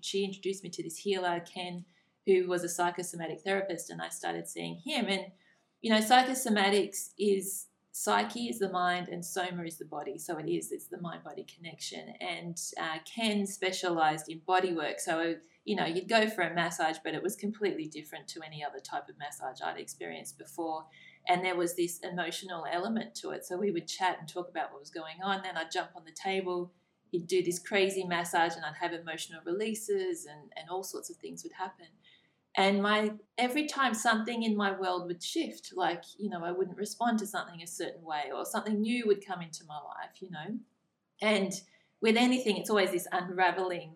she 0.02 0.24
introduced 0.24 0.64
me 0.64 0.70
to 0.70 0.84
this 0.84 0.98
healer, 0.98 1.40
Ken, 1.40 1.86
who 2.26 2.48
was 2.48 2.64
a 2.64 2.70
psychosomatic 2.70 3.42
therapist, 3.42 3.90
and 3.90 4.02
I 4.02 4.10
started 4.10 4.48
seeing 4.48 4.76
him. 4.86 5.08
And, 5.08 5.28
you 5.82 5.92
know, 5.92 6.00
psychosomatics 6.00 7.12
is 7.18 7.68
psyche 7.94 8.48
is 8.48 8.60
the 8.60 8.70
mind 8.70 9.10
and 9.10 9.26
soma 9.26 9.64
is 9.64 9.78
the 9.78 9.86
body. 9.86 10.18
So 10.18 10.38
it 10.38 10.50
is, 10.50 10.72
it's 10.72 10.88
the 10.88 11.02
mind 11.02 11.24
body 11.24 11.46
connection. 11.46 12.14
And 12.20 12.60
uh, 12.80 13.00
Ken 13.06 13.46
specialized 13.46 14.30
in 14.30 14.42
body 14.46 14.74
work. 14.74 15.00
So, 15.00 15.36
you 15.66 15.76
know, 15.76 15.86
you'd 15.86 16.10
go 16.10 16.28
for 16.30 16.42
a 16.42 16.54
massage, 16.54 16.98
but 17.04 17.14
it 17.14 17.22
was 17.22 17.36
completely 17.36 17.86
different 17.86 18.28
to 18.30 18.42
any 18.46 18.64
other 18.64 18.80
type 18.80 19.08
of 19.10 19.18
massage 19.20 19.62
I'd 19.62 19.80
experienced 19.80 20.38
before. 20.38 20.86
And 21.28 21.46
there 21.46 21.56
was 21.56 21.76
this 21.76 22.00
emotional 22.00 22.66
element 22.72 23.14
to 23.16 23.30
it. 23.30 23.46
So 23.46 23.58
we 23.58 23.72
would 23.72 23.88
chat 23.88 24.18
and 24.20 24.28
talk 24.28 24.50
about 24.50 24.72
what 24.72 24.80
was 24.80 24.90
going 24.90 25.22
on. 25.24 25.44
Then 25.44 25.58
I'd 25.58 25.72
jump 25.72 25.90
on 25.96 26.04
the 26.04 26.12
table 26.12 26.72
he'd 27.12 27.28
do 27.28 27.44
this 27.44 27.60
crazy 27.60 28.06
massage 28.06 28.56
and 28.56 28.66
I'd 28.66 28.78
have 28.80 28.94
emotional 28.94 29.42
releases 29.46 30.26
and, 30.26 30.50
and 30.56 30.70
all 30.70 30.84
sorts 30.84 31.10
of 31.10 31.18
things 31.18 31.44
would 31.44 31.54
happen. 31.54 31.88
And 32.56 32.82
my 32.82 33.12
every 33.38 33.68
time 33.68 33.94
something 33.94 34.44
in 34.44 34.58
my 34.58 34.78
world 34.78 35.08
would 35.08 35.24
shift, 35.24 35.72
like, 35.76 36.04
you 36.18 36.30
know, 36.30 36.44
I 36.44 36.52
wouldn't 36.52 36.78
respond 36.78 37.20
to 37.20 37.28
something 37.28 37.62
a 37.62 37.68
certain 37.68 38.04
way 38.04 38.32
or 38.34 38.46
something 38.46 38.82
new 38.82 39.04
would 39.08 39.26
come 39.26 39.42
into 39.42 39.64
my 39.66 39.76
life, 39.76 40.22
you 40.22 40.30
know. 40.32 40.58
And 41.22 41.54
with 42.02 42.18
anything, 42.18 42.58
it's 42.58 42.70
always 42.70 42.92
this 42.92 43.08
unraveling 43.12 43.94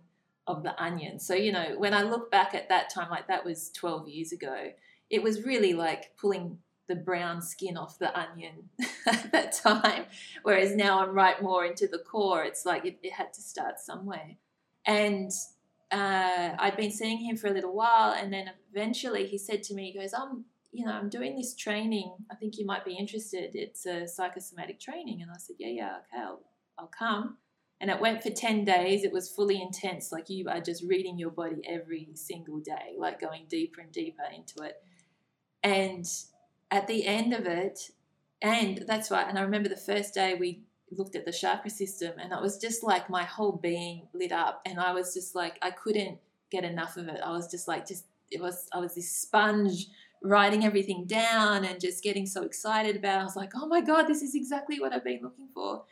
of 0.48 0.64
the 0.64 0.82
onion. 0.82 1.20
So, 1.20 1.34
you 1.34 1.52
know, 1.52 1.76
when 1.78 1.94
I 1.94 2.04
look 2.04 2.30
back 2.30 2.54
at 2.54 2.70
that 2.70 2.90
time, 2.90 3.10
like 3.10 3.28
that 3.28 3.46
was 3.46 3.72
12 3.72 4.08
years 4.08 4.32
ago, 4.32 4.72
it 5.10 5.24
was 5.24 5.44
really 5.44 5.74
like 5.74 6.16
pulling 6.18 6.60
the 6.88 6.96
brown 6.96 7.42
skin 7.42 7.78
off 7.78 7.98
the 7.98 8.18
onion 8.18 8.70
at 9.08 9.32
that 9.32 9.54
time. 9.54 10.06
Whereas 10.44 10.76
now 10.76 11.00
I'm 11.00 11.14
right 11.14 11.42
more 11.42 11.66
into 11.66 11.88
the 11.88 12.00
core. 12.00 12.44
It's 12.44 12.66
like 12.66 12.86
it, 12.86 13.00
it 13.02 13.14
had 13.14 13.34
to 13.34 13.42
start 13.42 13.80
somewhere. 13.80 14.36
And 14.86 15.32
uh, 15.92 16.56
I'd 16.60 16.78
been 16.78 16.92
seeing 16.92 17.18
him 17.18 17.38
for 17.38 17.48
a 17.48 17.52
little 17.52 17.74
while, 17.74 18.14
and 18.14 18.32
then 18.32 18.52
eventually 18.72 19.26
he 19.26 19.38
said 19.38 19.64
to 19.64 19.74
me, 19.74 19.92
he 19.92 20.00
goes, 20.00 20.14
I'm, 20.14 20.46
you 20.72 20.86
know, 20.86 20.92
I'm 20.92 21.10
doing 21.10 21.36
this 21.36 21.56
training. 21.56 22.14
I 22.32 22.36
think 22.36 22.58
you 22.58 22.66
might 22.66 22.86
be 22.86 22.94
interested. 22.94 23.56
It's 23.56 23.86
a 23.86 24.08
psychosomatic 24.08 24.80
training. 24.80 25.22
And 25.22 25.32
I 25.32 25.38
said, 25.38 25.56
yeah, 25.58 25.70
yeah, 25.70 25.98
okay, 26.14 26.24
I'll, 26.24 26.42
I'll 26.78 26.92
come. 26.98 27.38
And 27.82 27.90
it 27.90 28.00
went 28.00 28.24
for 28.24 28.30
10 28.30 28.64
days. 28.64 29.04
It 29.04 29.12
was 29.12 29.30
fully 29.30 29.62
intense. 29.62 30.12
Like 30.12 30.30
you 30.30 30.48
are 30.50 30.62
just 30.62 30.84
reading 30.84 31.20
your 31.20 31.30
body 31.30 31.62
every 31.68 32.08
single 32.14 32.60
day, 32.60 32.96
like 32.98 33.20
going 33.20 33.46
deeper 33.50 33.82
and 33.82 33.92
deeper 33.92 34.24
into 34.34 34.64
it. 34.64 34.82
And 35.62 36.06
at 36.72 36.88
the 36.88 37.06
end 37.06 37.34
of 37.34 37.46
it, 37.46 37.92
and 38.42 38.84
that's 38.88 39.12
right. 39.12 39.28
And 39.28 39.38
I 39.38 39.42
remember 39.42 39.70
the 39.70 39.76
first 39.76 40.14
day 40.14 40.36
we 40.36 40.64
looked 40.92 41.16
at 41.16 41.26
the 41.26 41.32
chakra 41.32 41.70
system, 41.70 42.14
and 42.20 42.32
it 42.32 42.42
was 42.42 42.58
just 42.58 42.84
like 42.84 43.10
my 43.10 43.24
whole 43.24 43.54
being 43.54 44.08
lit 44.14 44.32
up, 44.32 44.62
and 44.66 44.80
I 44.80 44.94
was 44.94 45.14
just 45.14 45.36
like 45.36 45.58
I 45.62 45.72
couldn't 45.72 46.20
get 46.52 46.64
enough 46.64 46.98
of 46.98 47.08
it. 47.08 47.20
I 47.24 47.32
was 47.32 47.50
just 47.50 47.68
like 47.68 47.88
just 47.88 48.06
it 48.32 48.42
was 48.42 48.68
I 48.74 48.80
was 48.80 48.96
this 48.96 49.12
sponge 49.12 49.88
writing 50.22 50.66
everything 50.66 51.06
down 51.06 51.66
and 51.66 51.80
just 51.80 52.04
getting 52.04 52.26
so 52.26 52.44
excited 52.44 52.96
about. 52.96 53.18
It. 53.18 53.22
I 53.22 53.24
was 53.24 53.36
like, 53.36 53.52
oh 53.56 53.68
my 53.68 53.82
god, 53.82 54.04
this 54.08 54.22
is 54.22 54.36
exactly 54.36 54.80
what 54.80 54.94
I've 54.94 55.04
been 55.04 55.22
looking 55.22 55.50
for. 55.54 55.84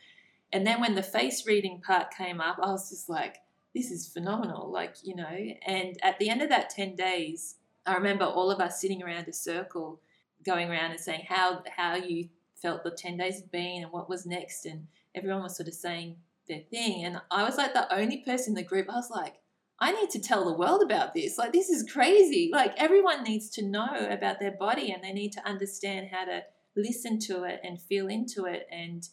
And 0.54 0.64
then 0.64 0.80
when 0.80 0.94
the 0.94 1.02
face 1.02 1.46
reading 1.46 1.82
part 1.84 2.14
came 2.16 2.40
up, 2.40 2.58
I 2.62 2.70
was 2.70 2.88
just 2.88 3.08
like, 3.08 3.38
this 3.74 3.90
is 3.90 4.06
phenomenal, 4.06 4.70
like 4.70 4.94
you 5.02 5.16
know. 5.16 5.36
And 5.66 5.96
at 6.00 6.20
the 6.20 6.30
end 6.30 6.42
of 6.42 6.48
that 6.48 6.70
ten 6.70 6.94
days, 6.94 7.56
I 7.84 7.94
remember 7.94 8.24
all 8.24 8.52
of 8.52 8.60
us 8.60 8.80
sitting 8.80 9.02
around 9.02 9.26
a 9.26 9.32
circle 9.32 10.00
going 10.46 10.70
around 10.70 10.92
and 10.92 11.00
saying 11.00 11.24
how 11.28 11.64
how 11.76 11.96
you 11.96 12.28
felt 12.54 12.84
the 12.84 12.90
10 12.92 13.16
days 13.18 13.40
had 13.40 13.50
been 13.50 13.82
and 13.82 13.92
what 13.92 14.08
was 14.08 14.24
next 14.24 14.64
and 14.64 14.86
everyone 15.14 15.42
was 15.42 15.56
sort 15.56 15.68
of 15.68 15.74
saying 15.74 16.16
their 16.48 16.60
thing. 16.70 17.04
And 17.04 17.20
I 17.30 17.42
was 17.42 17.56
like 17.56 17.74
the 17.74 17.92
only 17.92 18.18
person 18.18 18.52
in 18.52 18.54
the 18.54 18.62
group 18.62 18.86
I 18.88 18.94
was 18.94 19.10
like 19.10 19.34
I 19.80 19.90
need 19.90 20.10
to 20.10 20.20
tell 20.20 20.44
the 20.44 20.56
world 20.56 20.82
about 20.82 21.14
this. 21.14 21.36
Like 21.36 21.52
this 21.52 21.68
is 21.68 21.90
crazy. 21.90 22.50
Like 22.52 22.74
everyone 22.76 23.24
needs 23.24 23.50
to 23.50 23.66
know 23.66 24.08
about 24.08 24.38
their 24.38 24.52
body 24.52 24.92
and 24.92 25.02
they 25.02 25.12
need 25.12 25.32
to 25.32 25.46
understand 25.46 26.10
how 26.12 26.24
to 26.26 26.44
listen 26.76 27.18
to 27.18 27.42
it 27.42 27.60
and 27.64 27.82
feel 27.82 28.06
into 28.06 28.44
it 28.44 28.68
and 28.70 29.08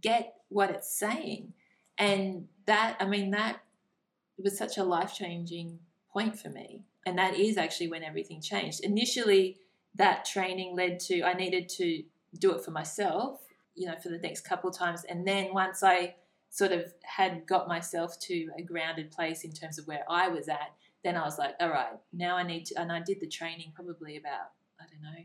get 0.00 0.34
what 0.48 0.70
it's 0.70 0.92
saying. 0.92 1.52
And 1.98 2.48
that, 2.66 2.96
I 3.00 3.06
mean, 3.06 3.30
that 3.30 3.60
was 4.38 4.56
such 4.56 4.76
a 4.78 4.84
life 4.84 5.14
changing 5.14 5.78
point 6.12 6.38
for 6.38 6.48
me. 6.48 6.84
And 7.06 7.18
that 7.18 7.34
is 7.34 7.56
actually 7.56 7.88
when 7.88 8.02
everything 8.02 8.40
changed. 8.40 8.80
Initially, 8.80 9.58
that 9.94 10.24
training 10.24 10.76
led 10.76 11.00
to 11.00 11.22
I 11.22 11.34
needed 11.34 11.68
to 11.70 12.02
do 12.38 12.52
it 12.52 12.64
for 12.64 12.70
myself, 12.70 13.40
you 13.74 13.86
know, 13.86 13.96
for 14.02 14.08
the 14.08 14.18
next 14.18 14.42
couple 14.42 14.68
of 14.68 14.76
times. 14.76 15.04
And 15.08 15.26
then 15.26 15.54
once 15.54 15.82
I 15.82 16.16
sort 16.50 16.72
of 16.72 16.92
had 17.02 17.46
got 17.46 17.68
myself 17.68 18.18
to 18.20 18.50
a 18.58 18.62
grounded 18.62 19.10
place 19.10 19.44
in 19.44 19.52
terms 19.52 19.78
of 19.78 19.86
where 19.86 20.04
I 20.08 20.28
was 20.28 20.48
at, 20.48 20.72
then 21.04 21.16
I 21.16 21.24
was 21.24 21.38
like, 21.38 21.54
all 21.60 21.70
right, 21.70 21.92
now 22.12 22.36
I 22.36 22.42
need 22.42 22.66
to, 22.66 22.80
and 22.80 22.90
I 22.90 23.00
did 23.00 23.20
the 23.20 23.28
training 23.28 23.72
probably 23.74 24.16
about, 24.16 24.50
I 24.80 24.84
don't 24.90 25.02
know, 25.02 25.24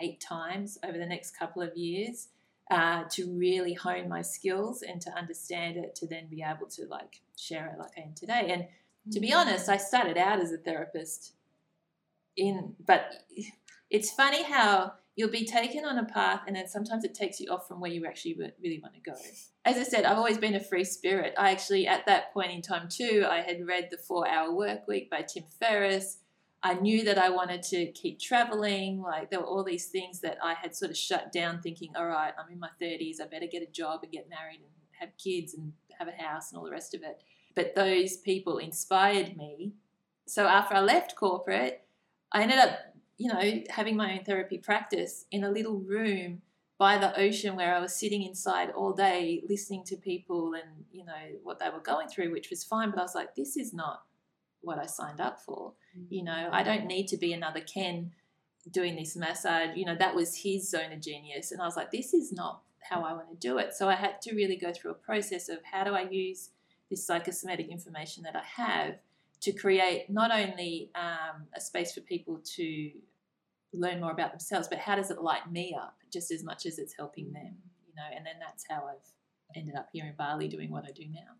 eight 0.00 0.20
times 0.20 0.78
over 0.84 0.96
the 0.96 1.06
next 1.06 1.36
couple 1.38 1.62
of 1.62 1.76
years 1.76 2.28
uh, 2.72 3.04
to 3.10 3.30
really 3.36 3.74
hone 3.74 4.08
my 4.08 4.22
skills 4.22 4.80
and 4.80 4.98
to 4.98 5.10
understand 5.10 5.76
it 5.76 5.94
to 5.94 6.06
then 6.06 6.26
be 6.30 6.42
able 6.42 6.66
to 6.66 6.86
like 6.86 7.20
share 7.38 7.66
it 7.66 7.78
like 7.78 7.90
I 7.98 8.00
am 8.00 8.14
today. 8.14 8.50
And 8.50 9.12
to 9.12 9.20
be 9.20 9.30
honest, 9.34 9.68
I 9.68 9.76
started 9.76 10.16
out 10.16 10.40
as 10.40 10.52
a 10.52 10.56
therapist 10.56 11.34
in, 12.34 12.74
but 12.86 13.12
it's 13.90 14.10
funny 14.10 14.42
how 14.42 14.94
you'll 15.16 15.28
be 15.28 15.44
taken 15.44 15.84
on 15.84 15.98
a 15.98 16.04
path 16.06 16.44
and 16.46 16.56
then 16.56 16.66
sometimes 16.66 17.04
it 17.04 17.12
takes 17.12 17.40
you 17.40 17.50
off 17.50 17.68
from 17.68 17.78
where 17.78 17.90
you 17.90 18.06
actually 18.06 18.38
really 18.62 18.80
want 18.80 18.94
to 18.94 19.00
go. 19.00 19.14
As 19.66 19.76
I 19.76 19.82
said, 19.82 20.06
I've 20.06 20.16
always 20.16 20.38
been 20.38 20.54
a 20.54 20.60
free 20.60 20.84
spirit. 20.84 21.34
I 21.36 21.50
actually, 21.50 21.86
at 21.86 22.06
that 22.06 22.32
point 22.32 22.52
in 22.52 22.62
time 22.62 22.88
too, 22.88 23.26
I 23.28 23.42
had 23.42 23.66
read 23.66 23.88
The 23.90 23.98
Four 23.98 24.26
Hour 24.26 24.54
Work 24.54 24.88
Week 24.88 25.10
by 25.10 25.20
Tim 25.20 25.44
Ferriss. 25.60 26.20
I 26.62 26.74
knew 26.74 27.04
that 27.04 27.18
I 27.18 27.30
wanted 27.30 27.62
to 27.64 27.86
keep 27.92 28.20
traveling. 28.20 29.02
Like 29.02 29.30
there 29.30 29.40
were 29.40 29.46
all 29.46 29.64
these 29.64 29.86
things 29.86 30.20
that 30.20 30.38
I 30.42 30.54
had 30.54 30.76
sort 30.76 30.90
of 30.90 30.96
shut 30.96 31.32
down, 31.32 31.60
thinking, 31.60 31.90
all 31.96 32.06
right, 32.06 32.32
I'm 32.38 32.52
in 32.52 32.60
my 32.60 32.70
30s, 32.80 33.20
I 33.20 33.26
better 33.26 33.46
get 33.46 33.62
a 33.62 33.72
job 33.72 34.00
and 34.02 34.12
get 34.12 34.30
married 34.30 34.60
and 34.60 34.70
have 35.00 35.10
kids 35.18 35.54
and 35.54 35.72
have 35.98 36.08
a 36.08 36.22
house 36.22 36.50
and 36.50 36.58
all 36.58 36.64
the 36.64 36.70
rest 36.70 36.94
of 36.94 37.02
it. 37.02 37.22
But 37.54 37.74
those 37.74 38.16
people 38.16 38.58
inspired 38.58 39.36
me. 39.36 39.72
So 40.26 40.46
after 40.46 40.74
I 40.74 40.80
left 40.80 41.16
corporate, 41.16 41.84
I 42.30 42.42
ended 42.42 42.58
up, 42.58 42.78
you 43.18 43.28
know, 43.28 43.62
having 43.68 43.96
my 43.96 44.12
own 44.12 44.24
therapy 44.24 44.58
practice 44.58 45.26
in 45.30 45.44
a 45.44 45.50
little 45.50 45.78
room 45.78 46.42
by 46.78 46.96
the 46.96 47.16
ocean 47.18 47.56
where 47.56 47.74
I 47.74 47.80
was 47.80 47.94
sitting 47.94 48.22
inside 48.22 48.70
all 48.70 48.92
day 48.92 49.42
listening 49.48 49.84
to 49.84 49.96
people 49.96 50.54
and, 50.54 50.84
you 50.92 51.04
know, 51.04 51.12
what 51.42 51.58
they 51.58 51.68
were 51.68 51.80
going 51.80 52.08
through, 52.08 52.32
which 52.32 52.50
was 52.50 52.64
fine. 52.64 52.90
But 52.90 53.00
I 53.00 53.02
was 53.02 53.14
like, 53.14 53.34
this 53.34 53.56
is 53.56 53.74
not 53.74 54.02
what 54.62 54.78
I 54.78 54.86
signed 54.86 55.20
up 55.20 55.40
for. 55.40 55.72
You 56.08 56.24
know, 56.24 56.48
I 56.50 56.62
don't 56.62 56.86
need 56.86 57.08
to 57.08 57.16
be 57.16 57.32
another 57.32 57.60
Ken 57.60 58.12
doing 58.70 58.96
this 58.96 59.16
massage. 59.16 59.76
You 59.76 59.84
know, 59.84 59.96
that 59.96 60.14
was 60.14 60.36
his 60.36 60.70
zone 60.70 60.92
of 60.92 61.00
genius. 61.00 61.52
And 61.52 61.60
I 61.60 61.66
was 61.66 61.76
like, 61.76 61.90
this 61.90 62.14
is 62.14 62.32
not 62.32 62.62
how 62.80 63.02
I 63.02 63.12
want 63.12 63.30
to 63.30 63.36
do 63.36 63.58
it. 63.58 63.74
So 63.74 63.88
I 63.88 63.94
had 63.94 64.20
to 64.22 64.34
really 64.34 64.56
go 64.56 64.72
through 64.72 64.92
a 64.92 64.94
process 64.94 65.48
of 65.48 65.58
how 65.70 65.84
do 65.84 65.94
I 65.94 66.02
use 66.02 66.50
this 66.90 67.06
psychosomatic 67.06 67.68
information 67.68 68.22
that 68.24 68.36
I 68.36 68.42
have 68.62 68.96
to 69.40 69.52
create 69.52 70.08
not 70.08 70.30
only 70.30 70.90
um, 70.94 71.44
a 71.54 71.60
space 71.60 71.92
for 71.92 72.00
people 72.00 72.40
to 72.56 72.90
learn 73.72 74.00
more 74.00 74.12
about 74.12 74.30
themselves, 74.30 74.68
but 74.68 74.78
how 74.78 74.94
does 74.94 75.10
it 75.10 75.22
light 75.22 75.50
me 75.50 75.76
up 75.78 75.96
just 76.12 76.30
as 76.30 76.44
much 76.44 76.66
as 76.66 76.78
it's 76.78 76.94
helping 76.96 77.32
them, 77.32 77.56
you 77.86 77.94
know? 77.96 78.16
And 78.16 78.24
then 78.24 78.34
that's 78.40 78.64
how 78.68 78.84
I've 78.88 79.56
ended 79.56 79.74
up 79.74 79.88
here 79.92 80.06
in 80.06 80.14
Bali 80.16 80.48
doing 80.48 80.70
what 80.70 80.84
I 80.86 80.92
do 80.92 81.04
now. 81.10 81.36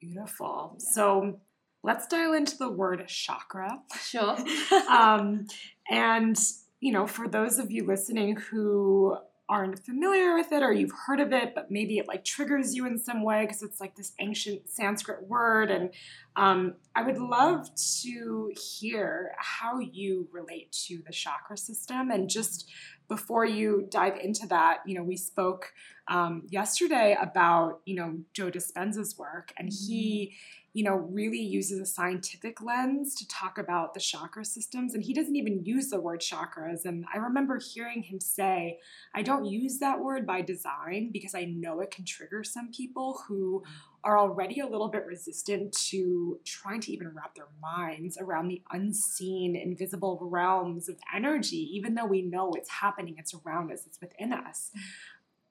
Beautiful. 0.00 0.76
Yeah. 0.78 0.84
So 0.92 1.40
let's 1.82 2.06
dial 2.06 2.32
into 2.32 2.56
the 2.56 2.70
word 2.70 3.06
chakra. 3.08 3.80
Sure. 4.00 4.36
um, 4.90 5.46
and, 5.90 6.38
you 6.80 6.92
know, 6.92 7.06
for 7.06 7.28
those 7.28 7.58
of 7.58 7.70
you 7.70 7.86
listening 7.86 8.36
who 8.36 9.16
aren't 9.48 9.84
familiar 9.84 10.34
with 10.34 10.50
it 10.50 10.62
or 10.62 10.72
you've 10.72 10.94
heard 11.06 11.20
of 11.20 11.32
it, 11.32 11.54
but 11.54 11.70
maybe 11.70 11.98
it 11.98 12.08
like 12.08 12.24
triggers 12.24 12.74
you 12.74 12.86
in 12.86 12.98
some 12.98 13.22
way 13.22 13.44
because 13.44 13.62
it's 13.62 13.80
like 13.80 13.94
this 13.96 14.12
ancient 14.18 14.68
Sanskrit 14.70 15.28
word. 15.28 15.70
And 15.70 15.90
um, 16.36 16.74
I 16.94 17.02
would 17.02 17.18
love 17.18 17.68
to 18.02 18.52
hear 18.56 19.32
how 19.38 19.78
you 19.78 20.26
relate 20.32 20.72
to 20.86 21.02
the 21.04 21.12
chakra 21.12 21.58
system. 21.58 22.10
And 22.10 22.30
just 22.30 22.70
before 23.08 23.44
you 23.44 23.86
dive 23.90 24.16
into 24.16 24.46
that, 24.46 24.78
you 24.86 24.94
know, 24.94 25.02
we 25.02 25.18
spoke 25.18 25.74
um, 26.08 26.44
yesterday 26.48 27.14
about, 27.20 27.80
you 27.84 27.96
know, 27.96 28.20
Joe 28.32 28.50
Dispenza's 28.50 29.18
work, 29.18 29.52
and 29.58 29.68
he 29.68 30.30
mm-hmm 30.30 30.61
you 30.74 30.84
know, 30.84 30.94
really 30.94 31.40
uses 31.40 31.78
a 31.78 31.86
scientific 31.86 32.62
lens 32.62 33.14
to 33.14 33.28
talk 33.28 33.58
about 33.58 33.92
the 33.92 34.00
chakra 34.00 34.44
systems. 34.44 34.94
And 34.94 35.02
he 35.02 35.12
doesn't 35.12 35.36
even 35.36 35.64
use 35.64 35.90
the 35.90 36.00
word 36.00 36.20
chakras. 36.20 36.86
And 36.86 37.04
I 37.12 37.18
remember 37.18 37.58
hearing 37.58 38.02
him 38.02 38.20
say, 38.20 38.78
I 39.14 39.22
don't 39.22 39.44
use 39.44 39.78
that 39.80 40.00
word 40.00 40.26
by 40.26 40.40
design 40.40 41.10
because 41.12 41.34
I 41.34 41.44
know 41.44 41.80
it 41.80 41.90
can 41.90 42.06
trigger 42.06 42.42
some 42.42 42.70
people 42.72 43.20
who 43.28 43.62
are 44.04 44.18
already 44.18 44.60
a 44.60 44.66
little 44.66 44.88
bit 44.88 45.04
resistant 45.06 45.72
to 45.72 46.40
trying 46.44 46.80
to 46.80 46.92
even 46.92 47.12
wrap 47.14 47.34
their 47.34 47.48
minds 47.60 48.18
around 48.18 48.48
the 48.48 48.62
unseen, 48.72 49.54
invisible 49.54 50.18
realms 50.22 50.88
of 50.88 50.96
energy, 51.14 51.70
even 51.76 51.94
though 51.94 52.06
we 52.06 52.22
know 52.22 52.52
it's 52.54 52.70
happening, 52.70 53.14
it's 53.18 53.34
around 53.34 53.70
us, 53.70 53.86
it's 53.86 54.00
within 54.00 54.32
us. 54.32 54.72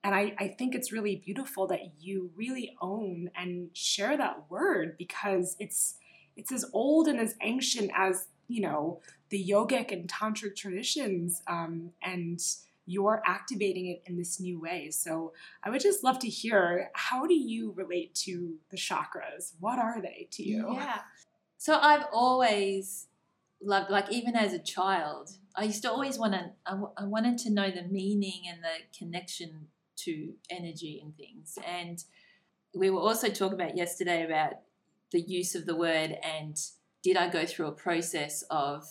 And 0.03 0.15
I, 0.15 0.33
I 0.39 0.47
think 0.47 0.73
it's 0.73 0.91
really 0.91 1.15
beautiful 1.15 1.67
that 1.67 1.79
you 1.99 2.31
really 2.35 2.75
own 2.81 3.29
and 3.35 3.69
share 3.73 4.17
that 4.17 4.49
word 4.49 4.97
because 4.97 5.55
it's 5.59 5.95
it's 6.35 6.51
as 6.51 6.65
old 6.73 7.07
and 7.07 7.19
as 7.19 7.35
ancient 7.41 7.91
as 7.95 8.27
you 8.47 8.61
know 8.61 8.99
the 9.29 9.43
yogic 9.43 9.91
and 9.91 10.07
tantric 10.07 10.55
traditions 10.55 11.41
um, 11.47 11.91
and 12.01 12.41
you're 12.87 13.21
activating 13.25 13.87
it 13.87 14.01
in 14.05 14.17
this 14.17 14.39
new 14.39 14.59
way. 14.59 14.89
So 14.89 15.33
i 15.63 15.69
would 15.69 15.81
just 15.81 16.03
love 16.03 16.19
to 16.19 16.27
hear 16.27 16.89
how 16.93 17.27
do 17.27 17.35
you 17.35 17.71
relate 17.75 18.15
to 18.25 18.55
the 18.71 18.77
chakras? 18.77 19.53
What 19.59 19.77
are 19.77 20.01
they 20.01 20.27
to 20.31 20.43
you? 20.43 20.73
Yeah. 20.73 20.99
So 21.57 21.77
i've 21.79 22.05
always 22.11 23.07
loved 23.61 23.91
like 23.91 24.11
even 24.11 24.35
as 24.35 24.53
a 24.53 24.59
child 24.59 25.29
i 25.55 25.63
used 25.63 25.83
to 25.83 25.91
always 25.91 26.17
want 26.17 26.33
to 26.33 26.49
I 26.97 27.05
wanted 27.05 27.37
to 27.39 27.51
know 27.51 27.69
the 27.69 27.83
meaning 27.83 28.41
and 28.49 28.63
the 28.63 28.97
connection 28.97 29.67
to 30.05 30.33
energy 30.49 31.01
and 31.03 31.15
things. 31.15 31.57
And 31.65 32.03
we 32.73 32.89
were 32.89 33.01
also 33.01 33.29
talking 33.29 33.59
about 33.59 33.75
yesterday 33.75 34.25
about 34.25 34.53
the 35.11 35.21
use 35.21 35.55
of 35.55 35.65
the 35.65 35.75
word 35.75 36.17
and 36.23 36.57
did 37.03 37.17
I 37.17 37.29
go 37.29 37.45
through 37.45 37.67
a 37.67 37.71
process 37.71 38.43
of 38.49 38.85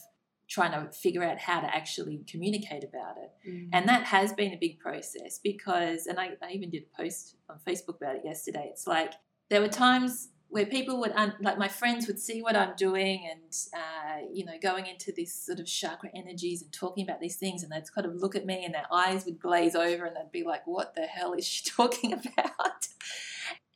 trying 0.49 0.73
to 0.73 0.91
figure 0.93 1.23
out 1.23 1.39
how 1.39 1.61
to 1.61 1.75
actually 1.75 2.25
communicate 2.29 2.83
about 2.83 3.17
it. 3.17 3.49
Mm. 3.49 3.69
And 3.73 3.89
that 3.89 4.03
has 4.05 4.33
been 4.33 4.53
a 4.53 4.57
big 4.57 4.81
process 4.81 5.39
because, 5.43 6.07
and 6.07 6.19
I, 6.19 6.31
I 6.43 6.51
even 6.51 6.71
did 6.71 6.83
a 6.83 7.03
post 7.03 7.37
on 7.49 7.59
Facebook 7.67 7.97
about 7.97 8.17
it 8.17 8.23
yesterday. 8.25 8.69
It's 8.69 8.87
like 8.87 9.13
there 9.49 9.61
were 9.61 9.69
times 9.69 10.31
where 10.51 10.67
people 10.67 10.99
would 10.99 11.13
un- 11.13 11.35
like 11.41 11.59
my 11.59 11.69
friends 11.69 12.09
would 12.09 12.19
see 12.19 12.43
what 12.43 12.57
I'm 12.57 12.75
doing 12.77 13.27
and 13.31 13.57
uh, 13.73 14.27
you 14.33 14.45
know 14.45 14.55
going 14.61 14.87
into 14.87 15.13
this 15.13 15.33
sort 15.33 15.61
of 15.61 15.67
chakra 15.67 16.11
energies 16.15 16.61
and 16.61 16.73
talking 16.73 17.05
about 17.05 17.21
these 17.21 17.37
things 17.37 17.63
and 17.63 17.71
they'd 17.71 17.91
kind 17.95 18.07
of 18.07 18.17
look 18.17 18.35
at 18.35 18.45
me 18.45 18.65
and 18.65 18.75
their 18.75 18.87
eyes 18.93 19.25
would 19.25 19.39
glaze 19.39 19.77
over 19.77 20.05
and 20.05 20.17
they'd 20.17 20.33
be 20.33 20.45
like 20.45 20.67
what 20.67 20.95
the 20.95 21.03
hell 21.03 21.33
is 21.33 21.47
she 21.47 21.65
talking 21.71 22.13
about? 22.13 22.89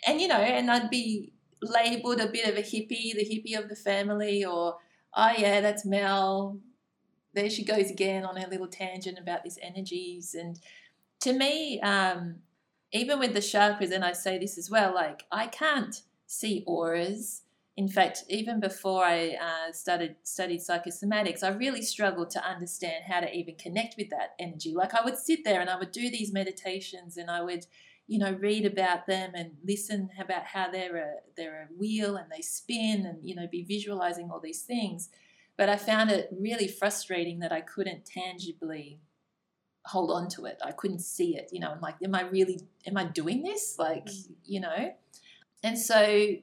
And 0.07 0.21
you 0.21 0.29
know 0.29 0.37
and 0.37 0.71
I'd 0.71 0.91
be 0.91 1.33
labeled 1.63 2.21
a 2.21 2.27
bit 2.27 2.49
of 2.49 2.57
a 2.57 2.63
hippie 2.63 3.15
the 3.15 3.25
hippie 3.25 3.59
of 3.59 3.69
the 3.69 3.77
family 3.77 4.45
or 4.45 4.77
oh 5.15 5.33
yeah 5.39 5.61
that's 5.61 5.87
Mel. 5.87 6.59
There 7.35 7.51
she 7.51 7.65
goes 7.65 7.91
again 7.91 8.25
on 8.25 8.37
her 8.37 8.49
little 8.49 8.69
tangent 8.69 9.19
about 9.19 9.45
these 9.45 9.59
energies 9.63 10.35
and 10.35 10.59
to 11.21 11.33
me 11.33 11.81
um, 11.81 12.37
even 12.93 13.21
with 13.21 13.33
the 13.33 13.41
chakras 13.41 13.93
and 13.93 14.05
I 14.05 14.13
say 14.13 14.39
this 14.39 14.59
as 14.59 14.69
well 14.69 14.93
like 14.93 15.25
I 15.31 15.47
can't 15.47 16.03
see 16.27 16.65
auras. 16.67 17.43
In 17.77 17.89
fact, 17.89 18.25
even 18.29 18.61
before 18.61 19.05
I 19.05 19.31
uh, 19.31 19.73
started 19.73 20.15
studied 20.23 20.61
psychosomatics, 20.61 21.43
I 21.43 21.49
really 21.49 21.83
struggled 21.83 22.31
to 22.31 22.45
understand 22.45 23.05
how 23.09 23.21
to 23.21 23.35
even 23.35 23.57
connect 23.57 23.97
with 23.99 24.11
that 24.11 24.35
energy. 24.39 24.73
Like 24.73 24.95
I 24.95 25.05
would 25.05 25.19
sit 25.19 25.45
there 25.45 25.61
and 25.61 25.69
I 25.69 25.77
would 25.77 25.91
do 25.91 26.09
these 26.09 26.33
meditations, 26.33 27.17
and 27.17 27.29
I 27.29 27.43
would, 27.43 27.67
you 28.07 28.19
know, 28.21 28.33
read 28.41 28.65
about 28.65 29.07
them 29.09 29.33
and 29.35 29.57
listen 29.65 30.11
about 30.21 30.45
how 30.45 30.71
they're 30.71 30.97
a 30.97 31.13
they're 31.37 31.69
a 31.69 31.75
wheel 31.77 32.15
and 32.17 32.31
they 32.31 32.43
spin, 32.43 33.07
and 33.07 33.19
you 33.29 33.35
know, 33.35 33.49
be 33.49 33.65
visualizing 33.65 34.31
all 34.31 34.41
these 34.41 34.63
things. 34.63 35.09
But 35.57 35.69
I 35.69 35.77
found 35.77 36.11
it 36.11 36.29
really 36.39 36.69
frustrating 36.69 37.41
that 37.41 37.53
I 37.53 37.61
couldn't 37.61 38.05
tangibly 38.05 39.01
hold 39.87 40.11
on 40.13 40.29
to 40.29 40.47
it. 40.47 40.59
I 40.65 40.73
couldn't 40.73 41.01
see 41.01 41.37
it. 41.37 41.49
You 41.53 41.59
know, 41.59 41.71
I'm 41.73 41.81
like, 41.81 41.97
am 42.05 42.15
I 42.15 42.23
really? 42.23 42.61
Am 42.87 42.97
I 42.97 43.05
doing 43.05 43.43
this? 43.43 43.77
Like, 43.81 44.07
mm. 44.07 44.31
you 44.45 44.61
know. 44.61 44.95
And 45.65 45.79
so 45.79 46.37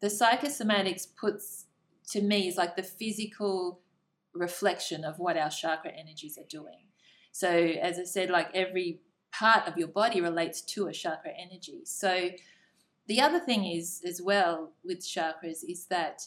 the 0.00 0.08
psychosomatics 0.08 1.06
puts 1.18 1.66
to 2.08 2.20
me 2.20 2.48
is 2.48 2.56
like 2.56 2.76
the 2.76 2.82
physical 2.82 3.80
reflection 4.34 5.04
of 5.04 5.18
what 5.18 5.36
our 5.36 5.48
chakra 5.48 5.92
energies 5.92 6.36
are 6.36 6.48
doing. 6.48 6.88
So 7.30 7.48
as 7.48 7.98
I 7.98 8.04
said, 8.04 8.28
like 8.28 8.48
every 8.54 9.00
part 9.32 9.68
of 9.68 9.78
your 9.78 9.88
body 9.88 10.20
relates 10.20 10.60
to 10.62 10.88
a 10.88 10.92
chakra 10.92 11.30
energy. 11.30 11.82
So 11.84 12.30
the 13.06 13.20
other 13.20 13.38
thing 13.38 13.64
is 13.64 14.02
as 14.04 14.20
well 14.20 14.72
with 14.84 14.98
chakras 15.00 15.62
is 15.66 15.86
that 15.86 16.26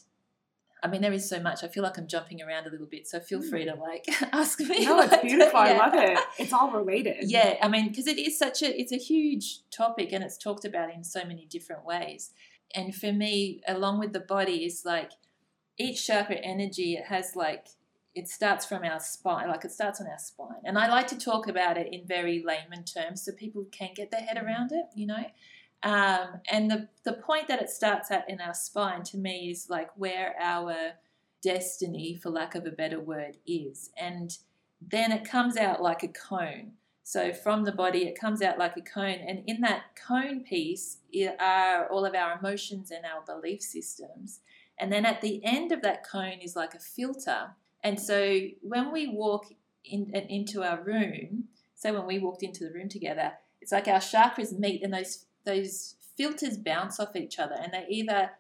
I 0.82 0.88
mean, 0.88 1.02
there 1.02 1.12
is 1.12 1.28
so 1.28 1.40
much. 1.40 1.64
I 1.64 1.68
feel 1.68 1.84
like 1.84 1.98
I'm 1.98 2.08
jumping 2.08 2.42
around 2.42 2.68
a 2.68 2.70
little 2.70 2.86
bit, 2.86 3.08
so 3.08 3.20
feel 3.20 3.42
free 3.42 3.66
to 3.66 3.76
like 3.76 4.06
ask 4.34 4.60
me. 4.60 4.84
Hmm. 4.86 4.90
No, 4.90 5.02
it's 5.02 5.12
like, 5.12 5.22
beautiful. 5.24 5.60
I 5.60 5.78
love 5.78 5.94
it. 5.94 6.18
It's 6.38 6.54
all 6.54 6.72
related. 6.72 7.30
Yeah, 7.30 7.58
I 7.62 7.68
mean, 7.68 7.90
because 7.90 8.08
it 8.08 8.18
is 8.18 8.38
such 8.38 8.62
a 8.62 8.80
it's 8.80 8.92
a 8.92 8.98
huge 8.98 9.60
topic 9.72 10.14
and 10.14 10.24
it's 10.24 10.38
talked 10.38 10.66
about 10.66 10.94
in 10.94 11.04
so 11.04 11.26
many 11.26 11.46
different 11.46 11.86
ways. 11.86 12.32
And 12.76 12.96
for 12.96 13.12
me, 13.12 13.62
along 13.68 14.00
with 14.00 14.14
the 14.14 14.20
body, 14.20 14.64
is 14.66 14.84
like 14.86 15.12
each 15.78 16.06
chakra 16.06 16.38
energy. 16.38 16.94
It 16.94 17.06
has 17.06 17.36
like 17.36 17.68
it 18.16 18.28
starts 18.28 18.66
from 18.66 18.84
our 18.84 19.00
spine, 19.00 19.50
like 19.50 19.66
it 19.66 19.72
starts 19.72 20.00
on 20.00 20.08
our 20.08 20.18
spine. 20.18 20.62
And 20.64 20.78
I 20.78 20.88
like 20.88 21.08
to 21.08 21.18
talk 21.18 21.48
about 21.48 21.78
it 21.78 21.94
in 21.94 22.08
very 22.08 22.44
layman 22.46 22.86
terms 22.86 23.24
so 23.24 23.32
people 23.34 23.66
can 23.72 23.90
get 23.96 24.12
their 24.12 24.22
head 24.22 24.42
around 24.42 24.72
it. 24.72 24.86
You 24.96 25.08
know. 25.08 25.26
Um, 25.82 26.42
and 26.52 26.70
the, 26.70 26.88
the 27.06 27.14
point 27.14 27.48
that 27.48 27.62
it 27.62 27.70
starts 27.70 28.12
at 28.12 28.30
in 28.30 28.42
our 28.42 28.54
spine 28.54 29.04
to 29.04 29.18
me 29.18 29.50
is 29.50 29.70
like 29.70 29.90
where 29.96 30.36
our 30.40 30.76
destiny, 31.42 32.20
for 32.22 32.30
lack 32.30 32.56
of 32.56 32.66
a 32.66 32.72
better 32.72 33.00
word, 33.00 33.38
is. 33.48 33.90
And 33.98 34.38
then 34.82 35.12
it 35.12 35.24
comes 35.24 35.58
out 35.58 35.82
like 35.82 36.04
a 36.04 36.10
cone. 36.10 36.74
So 37.04 37.34
from 37.34 37.64
the 37.64 37.72
body, 37.72 38.06
it 38.06 38.20
comes 38.20 38.42
out 38.42 38.60
like 38.60 38.78
a 38.78 38.82
cone. 38.82 39.20
And 39.28 39.44
in 39.48 39.62
that 39.62 39.96
cone 39.96 40.42
piece 40.42 40.98
are 41.40 41.88
all 41.88 42.06
of 42.06 42.14
our 42.14 42.38
emotions 42.38 42.92
and 42.92 43.06
our 43.06 43.22
belief 43.22 43.62
systems. 43.62 44.42
And 44.78 44.92
then 44.92 45.06
at 45.06 45.22
the 45.22 45.42
end 45.44 45.72
of 45.72 45.82
that 45.82 46.08
cone 46.08 46.40
is 46.42 46.56
like 46.56 46.74
a 46.74 46.80
filter. 46.80 47.52
And 47.84 48.00
so 48.00 48.40
when 48.62 48.92
we 48.92 49.08
walk 49.08 49.48
in, 49.84 50.12
into 50.14 50.62
our 50.62 50.82
room, 50.82 51.46
so 51.76 51.94
when 51.94 52.06
we 52.06 52.20
walked 52.20 52.44
into 52.44 52.66
the 52.66 52.74
room 52.74 52.90
together, 52.90 53.34
it's 53.62 53.72
like 53.72 53.88
our 53.88 54.00
chakras 54.00 54.58
meet 54.58 54.84
and 54.84 54.94
those 54.94 55.26
those 55.46 55.96
filters 56.18 56.58
bounce 56.58 57.00
off 57.00 57.16
each 57.16 57.40
other 57.40 57.56
and 57.56 57.74
they 57.74 57.86
either 57.90 58.32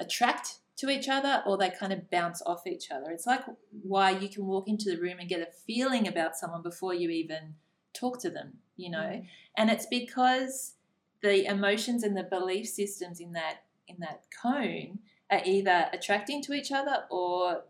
attract 0.00 0.58
to 0.76 0.88
each 0.88 1.08
other 1.08 1.42
or 1.46 1.56
they 1.56 1.70
kind 1.70 1.92
of 1.92 2.10
bounce 2.10 2.42
off 2.46 2.66
each 2.66 2.90
other. 2.90 3.10
It's 3.10 3.26
like 3.26 3.42
why 3.82 4.10
you 4.10 4.28
can 4.28 4.46
walk 4.46 4.68
into 4.68 4.90
the 4.90 5.00
room 5.00 5.18
and 5.20 5.28
get 5.28 5.40
a 5.40 5.52
feeling 5.66 6.08
about 6.08 6.36
someone 6.36 6.62
before 6.62 6.94
you 6.94 7.10
even 7.10 7.54
talk 7.92 8.20
to 8.20 8.30
them, 8.30 8.54
you 8.76 8.90
know. 8.90 8.98
Mm. 8.98 9.26
And 9.56 9.70
it's 9.70 9.86
because 9.86 10.74
the 11.22 11.44
emotions 11.46 12.02
and 12.02 12.16
the 12.16 12.24
belief 12.24 12.68
systems 12.68 13.20
in 13.20 13.32
that 13.32 13.62
in 13.86 13.96
that 14.00 14.22
cone 14.42 14.98
are 15.30 15.42
either 15.44 15.86
attracting 15.92 16.42
to 16.42 16.52
each 16.52 16.72
other 16.72 17.04
or 17.10 17.64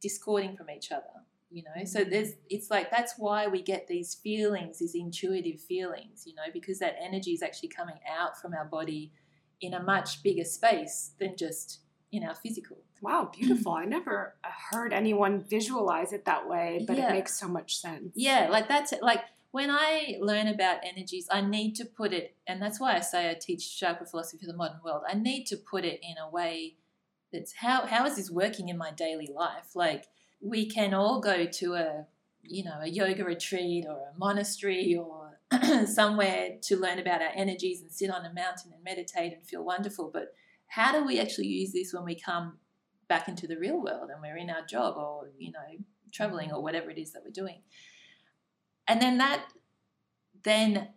discording 0.00 0.56
from 0.56 0.70
each 0.70 0.92
other 0.92 1.23
you 1.54 1.62
know 1.62 1.84
so 1.84 2.02
there's 2.02 2.32
it's 2.50 2.68
like 2.70 2.90
that's 2.90 3.14
why 3.16 3.46
we 3.46 3.62
get 3.62 3.86
these 3.86 4.14
feelings 4.14 4.80
these 4.80 4.94
intuitive 4.94 5.60
feelings 5.60 6.24
you 6.26 6.34
know 6.34 6.42
because 6.52 6.80
that 6.80 6.96
energy 7.00 7.30
is 7.32 7.42
actually 7.42 7.68
coming 7.68 7.98
out 8.18 8.36
from 8.40 8.52
our 8.52 8.64
body 8.64 9.12
in 9.60 9.72
a 9.72 9.82
much 9.82 10.22
bigger 10.24 10.44
space 10.44 11.12
than 11.20 11.36
just 11.36 11.80
in 12.12 12.24
our 12.24 12.34
physical 12.34 12.76
Wow, 13.02 13.30
beautiful. 13.34 13.72
I 13.72 13.84
never 13.84 14.34
uh, 14.42 14.48
heard 14.70 14.94
anyone 14.94 15.44
visualize 15.44 16.14
it 16.14 16.24
that 16.24 16.48
way, 16.48 16.84
but 16.88 16.96
Yeah. 16.96 17.08
it 17.10 17.12
makes 17.12 17.38
so 17.38 17.46
much 17.48 17.76
sense. 17.76 18.12
yeah 18.14 18.48
like 18.50 18.66
that's 18.66 18.92
it 18.92 19.02
like 19.02 19.20
when 19.50 19.70
i 19.70 20.16
learn 20.20 20.48
about 20.48 20.78
energies 20.84 21.28
i 21.30 21.40
need 21.40 21.74
to 21.76 21.84
put 21.84 22.12
it 22.12 22.34
and 22.48 22.60
that's 22.62 22.80
why 22.80 22.96
i 22.96 23.00
say 23.00 23.30
i 23.30 23.34
teach 23.34 23.78
chakra 23.78 24.06
philosophy 24.06 24.38
for 24.44 24.50
the 24.50 24.56
modern 24.56 24.80
world 24.84 25.02
i 25.08 25.14
need 25.14 25.44
to 25.44 25.56
put 25.56 25.84
it 25.84 26.00
in 26.02 26.16
a 26.18 26.28
way 26.30 26.76
that's 27.32 27.52
how 27.54 27.84
how 27.86 28.04
is 28.06 28.16
this 28.16 28.30
working 28.30 28.68
in 28.68 28.78
my 28.78 28.90
daily 28.90 29.28
life 29.34 29.76
like 29.76 30.06
we 30.44 30.66
can 30.66 30.92
all 30.92 31.20
go 31.20 31.46
to 31.46 31.74
a 31.74 32.06
you 32.42 32.62
know 32.62 32.78
a 32.82 32.88
yoga 32.88 33.24
retreat 33.24 33.86
or 33.88 33.96
a 33.96 34.18
monastery 34.18 34.94
or 34.94 35.40
somewhere 35.86 36.50
to 36.60 36.76
learn 36.76 36.98
about 36.98 37.22
our 37.22 37.32
energies 37.34 37.80
and 37.80 37.90
sit 37.90 38.10
on 38.10 38.26
a 38.26 38.32
mountain 38.32 38.72
and 38.72 38.84
meditate 38.84 39.32
and 39.32 39.42
feel 39.42 39.64
wonderful. 39.64 40.10
But 40.12 40.34
how 40.66 40.92
do 40.92 41.04
we 41.04 41.18
actually 41.18 41.46
use 41.46 41.72
this 41.72 41.92
when 41.94 42.04
we 42.04 42.14
come 42.14 42.58
back 43.08 43.28
into 43.28 43.46
the 43.46 43.58
real 43.58 43.82
world 43.82 44.10
and 44.10 44.20
we're 44.20 44.36
in 44.36 44.50
our 44.50 44.64
job 44.64 44.96
or 44.96 45.30
you 45.38 45.50
know 45.50 45.84
traveling 46.12 46.52
or 46.52 46.62
whatever 46.62 46.90
it 46.90 46.98
is 46.98 47.12
that 47.12 47.22
we're 47.24 47.30
doing? 47.30 47.62
And 48.86 49.00
then 49.00 49.18
that 49.18 49.46
then 50.42 50.88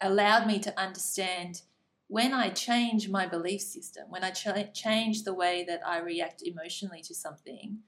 allowed 0.00 0.46
me 0.46 0.60
to 0.60 0.80
understand 0.80 1.62
when 2.08 2.32
I 2.32 2.50
change 2.50 3.08
my 3.08 3.26
belief 3.26 3.62
system, 3.62 4.04
when 4.10 4.22
I 4.22 4.30
ch- 4.30 4.72
change 4.72 5.24
the 5.24 5.34
way 5.34 5.64
that 5.66 5.80
I 5.84 5.98
react 5.98 6.42
emotionally 6.44 7.02
to 7.02 7.14
something, 7.14 7.78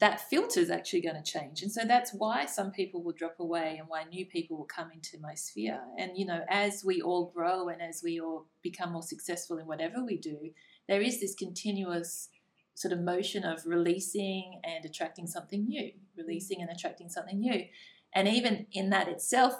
that 0.00 0.28
filter 0.30 0.60
is 0.60 0.70
actually 0.70 1.02
going 1.02 1.22
to 1.22 1.22
change. 1.22 1.62
And 1.62 1.70
so 1.70 1.82
that's 1.84 2.12
why 2.14 2.46
some 2.46 2.70
people 2.70 3.02
will 3.02 3.12
drop 3.12 3.38
away 3.38 3.76
and 3.78 3.88
why 3.88 4.04
new 4.04 4.24
people 4.24 4.56
will 4.56 4.64
come 4.64 4.90
into 4.90 5.18
my 5.20 5.34
sphere. 5.34 5.80
And, 5.98 6.12
you 6.16 6.24
know, 6.24 6.40
as 6.48 6.82
we 6.84 7.02
all 7.02 7.30
grow 7.34 7.68
and 7.68 7.82
as 7.82 8.00
we 8.02 8.18
all 8.18 8.46
become 8.62 8.92
more 8.92 9.02
successful 9.02 9.58
in 9.58 9.66
whatever 9.66 10.02
we 10.02 10.16
do, 10.16 10.50
there 10.88 11.02
is 11.02 11.20
this 11.20 11.34
continuous 11.34 12.30
sort 12.74 12.92
of 12.92 13.00
motion 13.00 13.44
of 13.44 13.66
releasing 13.66 14.60
and 14.64 14.84
attracting 14.84 15.26
something 15.26 15.66
new, 15.66 15.92
releasing 16.16 16.62
and 16.62 16.70
attracting 16.70 17.10
something 17.10 17.38
new. 17.38 17.64
And 18.14 18.26
even 18.28 18.66
in 18.72 18.88
that 18.90 19.08
itself, 19.08 19.54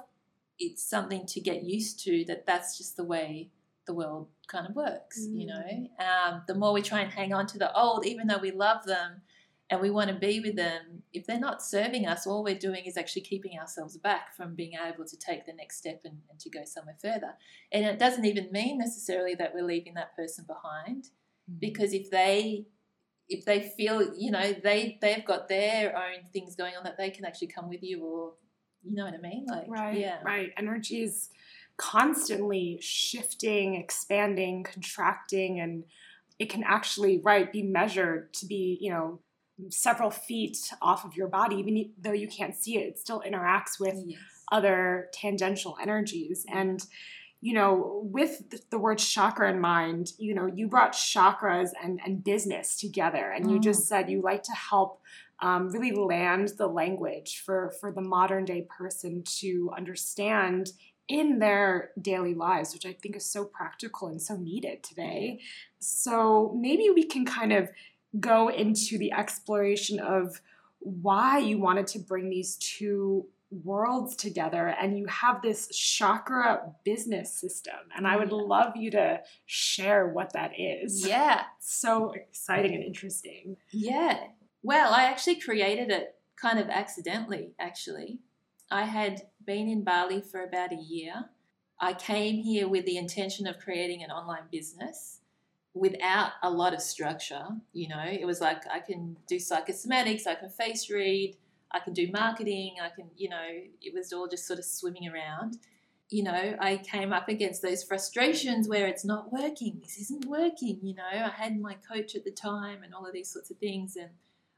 it's 0.58 0.82
something 0.82 1.26
to 1.26 1.40
get 1.40 1.62
used 1.62 2.02
to 2.04 2.24
that 2.26 2.46
that's 2.46 2.78
just 2.78 2.96
the 2.96 3.04
way 3.04 3.50
the 3.86 3.94
world 3.94 4.28
kind 4.46 4.66
of 4.66 4.74
works, 4.74 5.26
you 5.30 5.46
know. 5.46 5.64
Um, 5.98 6.42
the 6.46 6.54
more 6.54 6.72
we 6.72 6.82
try 6.82 7.00
and 7.00 7.12
hang 7.12 7.34
on 7.34 7.46
to 7.48 7.58
the 7.58 7.74
old, 7.76 8.06
even 8.06 8.28
though 8.28 8.38
we 8.38 8.52
love 8.52 8.84
them 8.86 9.22
and 9.72 9.80
we 9.80 9.88
want 9.88 10.10
to 10.10 10.14
be 10.14 10.38
with 10.38 10.54
them, 10.54 11.02
if 11.14 11.26
they're 11.26 11.40
not 11.40 11.62
serving 11.62 12.06
us, 12.06 12.26
all 12.26 12.44
we're 12.44 12.58
doing 12.58 12.84
is 12.84 12.98
actually 12.98 13.22
keeping 13.22 13.58
ourselves 13.58 13.96
back 13.96 14.36
from 14.36 14.54
being 14.54 14.72
able 14.74 15.06
to 15.06 15.16
take 15.16 15.46
the 15.46 15.54
next 15.54 15.78
step 15.78 16.02
and, 16.04 16.18
and 16.28 16.38
to 16.40 16.50
go 16.50 16.60
somewhere 16.66 16.98
further. 17.00 17.32
And 17.72 17.86
it 17.86 17.98
doesn't 17.98 18.26
even 18.26 18.52
mean 18.52 18.76
necessarily 18.76 19.34
that 19.36 19.54
we're 19.54 19.64
leaving 19.64 19.94
that 19.94 20.14
person 20.14 20.44
behind, 20.46 21.04
mm. 21.50 21.58
because 21.58 21.94
if 21.94 22.10
they 22.10 22.66
if 23.30 23.46
they 23.46 23.62
feel 23.62 24.14
you 24.14 24.30
know 24.30 24.52
they 24.52 24.98
they've 25.00 25.24
got 25.24 25.48
their 25.48 25.96
own 25.96 26.28
things 26.34 26.54
going 26.54 26.74
on 26.76 26.84
that 26.84 26.98
they 26.98 27.08
can 27.08 27.24
actually 27.24 27.46
come 27.46 27.70
with 27.70 27.82
you 27.82 28.04
or 28.04 28.32
you 28.82 28.94
know 28.94 29.06
what 29.06 29.14
I 29.14 29.18
mean 29.18 29.46
like 29.48 29.68
Right, 29.68 29.96
yeah 29.96 30.18
right. 30.22 30.50
Energy 30.58 31.02
is 31.02 31.30
constantly 31.78 32.78
shifting, 32.82 33.76
expanding, 33.76 34.64
contracting, 34.64 35.60
and 35.60 35.84
it 36.38 36.50
can 36.50 36.62
actually, 36.64 37.18
right, 37.18 37.50
be 37.50 37.62
measured 37.62 38.34
to 38.34 38.46
be, 38.46 38.76
you 38.80 38.90
know, 38.90 39.20
several 39.68 40.10
feet 40.10 40.58
off 40.80 41.04
of 41.04 41.14
your 41.14 41.28
body, 41.28 41.56
even 41.56 41.90
though 42.00 42.12
you 42.12 42.28
can't 42.28 42.54
see 42.54 42.78
it. 42.78 42.86
It 42.88 42.98
still 42.98 43.22
interacts 43.26 43.78
with 43.78 43.96
yes. 44.04 44.18
other 44.50 45.08
tangential 45.12 45.76
energies. 45.80 46.44
And, 46.52 46.84
you 47.40 47.54
know, 47.54 48.00
with 48.04 48.50
th- 48.50 48.62
the 48.70 48.78
word 48.78 48.98
chakra 48.98 49.50
in 49.50 49.60
mind, 49.60 50.12
you 50.18 50.34
know, 50.34 50.46
you 50.46 50.68
brought 50.68 50.92
chakras 50.92 51.70
and, 51.82 52.00
and 52.04 52.24
business 52.24 52.78
together. 52.78 53.30
And 53.30 53.50
you 53.50 53.60
just 53.60 53.86
said 53.88 54.10
you 54.10 54.22
like 54.22 54.42
to 54.44 54.52
help 54.52 55.00
um, 55.40 55.70
really 55.70 55.92
land 55.92 56.52
the 56.56 56.68
language 56.68 57.42
for, 57.44 57.72
for 57.80 57.90
the 57.92 58.00
modern 58.00 58.44
day 58.44 58.62
person 58.62 59.22
to 59.40 59.70
understand 59.76 60.72
in 61.08 61.40
their 61.40 61.90
daily 62.00 62.32
lives, 62.32 62.72
which 62.72 62.86
I 62.86 62.92
think 62.92 63.16
is 63.16 63.26
so 63.26 63.44
practical 63.44 64.08
and 64.08 64.22
so 64.22 64.36
needed 64.36 64.82
today. 64.82 65.40
So 65.80 66.56
maybe 66.56 66.90
we 66.94 67.04
can 67.04 67.26
kind 67.26 67.52
of 67.52 67.68
go 68.20 68.48
into 68.48 68.98
the 68.98 69.12
exploration 69.12 69.98
of 69.98 70.40
why 70.80 71.38
you 71.38 71.58
wanted 71.58 71.86
to 71.88 71.98
bring 71.98 72.28
these 72.28 72.56
two 72.56 73.26
worlds 73.64 74.16
together 74.16 74.68
and 74.80 74.96
you 74.98 75.04
have 75.06 75.42
this 75.42 75.68
chakra 75.68 76.72
business 76.84 77.30
system 77.34 77.74
and 77.94 78.06
i 78.06 78.16
would 78.16 78.30
Yeah. 78.30 78.36
love 78.36 78.76
you 78.76 78.90
to 78.92 79.20
share 79.44 80.08
what 80.08 80.32
that 80.32 80.52
is 80.58 81.06
yeah 81.06 81.42
so 81.60 82.12
exciting 82.12 82.74
and 82.74 82.82
interesting 82.82 83.56
Yeah. 83.70 84.18
Well, 84.64 84.94
I 84.94 85.02
actually 85.04 85.40
created 85.40 85.90
it 85.90 86.14
kind 86.36 86.60
of 86.60 86.68
accidentally, 86.70 87.50
actually. 87.58 88.20
I 88.70 88.84
had 88.84 89.22
been 89.44 89.66
in 89.68 89.82
Bali 89.82 90.20
for 90.20 90.44
about 90.44 90.70
a 90.72 90.76
year. 90.76 91.14
I 91.80 91.94
came 91.94 92.36
here 92.44 92.68
with 92.68 92.84
the 92.86 92.96
intention 92.96 93.48
of 93.48 93.58
creating 93.58 94.04
an 94.04 94.12
online 94.12 94.44
business 94.52 95.18
without 95.74 96.32
a 96.42 96.50
lot 96.50 96.74
of 96.74 96.80
structure. 96.80 97.46
You 97.72 97.88
know, 97.88 98.04
it 98.04 98.26
was 98.26 98.40
like 98.40 98.62
I 98.72 98.80
can 98.80 99.16
do 99.26 99.36
psychosomatics, 99.36 100.26
I 100.26 100.34
can 100.34 100.50
face 100.50 100.90
read, 100.90 101.36
I 101.70 101.78
can 101.80 101.92
do 101.94 102.10
marketing, 102.10 102.76
I 102.82 102.90
can, 102.90 103.10
you 103.16 103.28
know, 103.28 103.48
it 103.80 103.94
was 103.94 104.12
all 104.12 104.28
just 104.28 104.46
sort 104.46 104.58
of 104.58 104.64
swimming 104.64 105.08
around. 105.08 105.58
You 106.10 106.24
know, 106.24 106.56
I 106.60 106.76
came 106.76 107.10
up 107.10 107.30
against 107.30 107.62
those 107.62 107.82
frustrations 107.82 108.68
where 108.68 108.86
it's 108.86 109.04
not 109.04 109.32
working, 109.32 109.80
this 109.82 109.96
isn't 109.98 110.26
working. 110.26 110.78
You 110.82 110.94
know, 110.94 111.04
I 111.10 111.30
had 111.30 111.58
my 111.58 111.74
coach 111.90 112.14
at 112.14 112.24
the 112.24 112.30
time 112.30 112.82
and 112.82 112.94
all 112.94 113.06
of 113.06 113.14
these 113.14 113.32
sorts 113.32 113.50
of 113.50 113.56
things. 113.56 113.96
And 113.96 114.10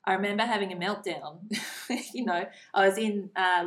I 0.05 0.14
remember 0.14 0.42
having 0.42 0.72
a 0.72 0.77
meltdown. 0.77 1.38
you 2.12 2.24
know, 2.24 2.44
I 2.74 2.88
was 2.88 2.98
in 2.98 3.31
uh, 3.37 3.64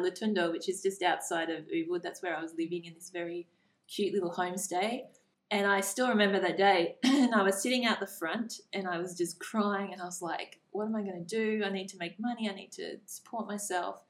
which 0.51 0.67
is 0.67 0.83
just 0.83 1.01
outside 1.01 1.49
of 1.49 1.63
Ubud. 1.67 2.03
That's 2.03 2.21
where 2.21 2.35
I 2.35 2.41
was 2.41 2.51
living 2.57 2.83
in 2.83 2.93
this 2.93 3.09
very 3.09 3.47
cute 3.87 4.13
little 4.13 4.33
homestay. 4.33 5.03
And 5.49 5.65
I 5.65 5.81
still 5.81 6.09
remember 6.09 6.39
that 6.39 6.57
day. 6.57 6.97
and 7.03 7.33
I 7.33 7.43
was 7.43 7.61
sitting 7.61 7.85
out 7.85 7.99
the 7.99 8.07
front 8.07 8.59
and 8.73 8.87
I 8.87 8.97
was 8.97 9.17
just 9.17 9.39
crying. 9.39 9.93
And 9.93 10.01
I 10.01 10.05
was 10.05 10.21
like, 10.21 10.59
what 10.71 10.85
am 10.85 10.95
I 10.95 11.01
going 11.01 11.25
to 11.25 11.35
do? 11.35 11.63
I 11.65 11.69
need 11.69 11.87
to 11.89 11.97
make 11.97 12.19
money. 12.19 12.49
I 12.49 12.53
need 12.53 12.71
to 12.73 12.97
support 13.05 13.47
myself. 13.47 14.01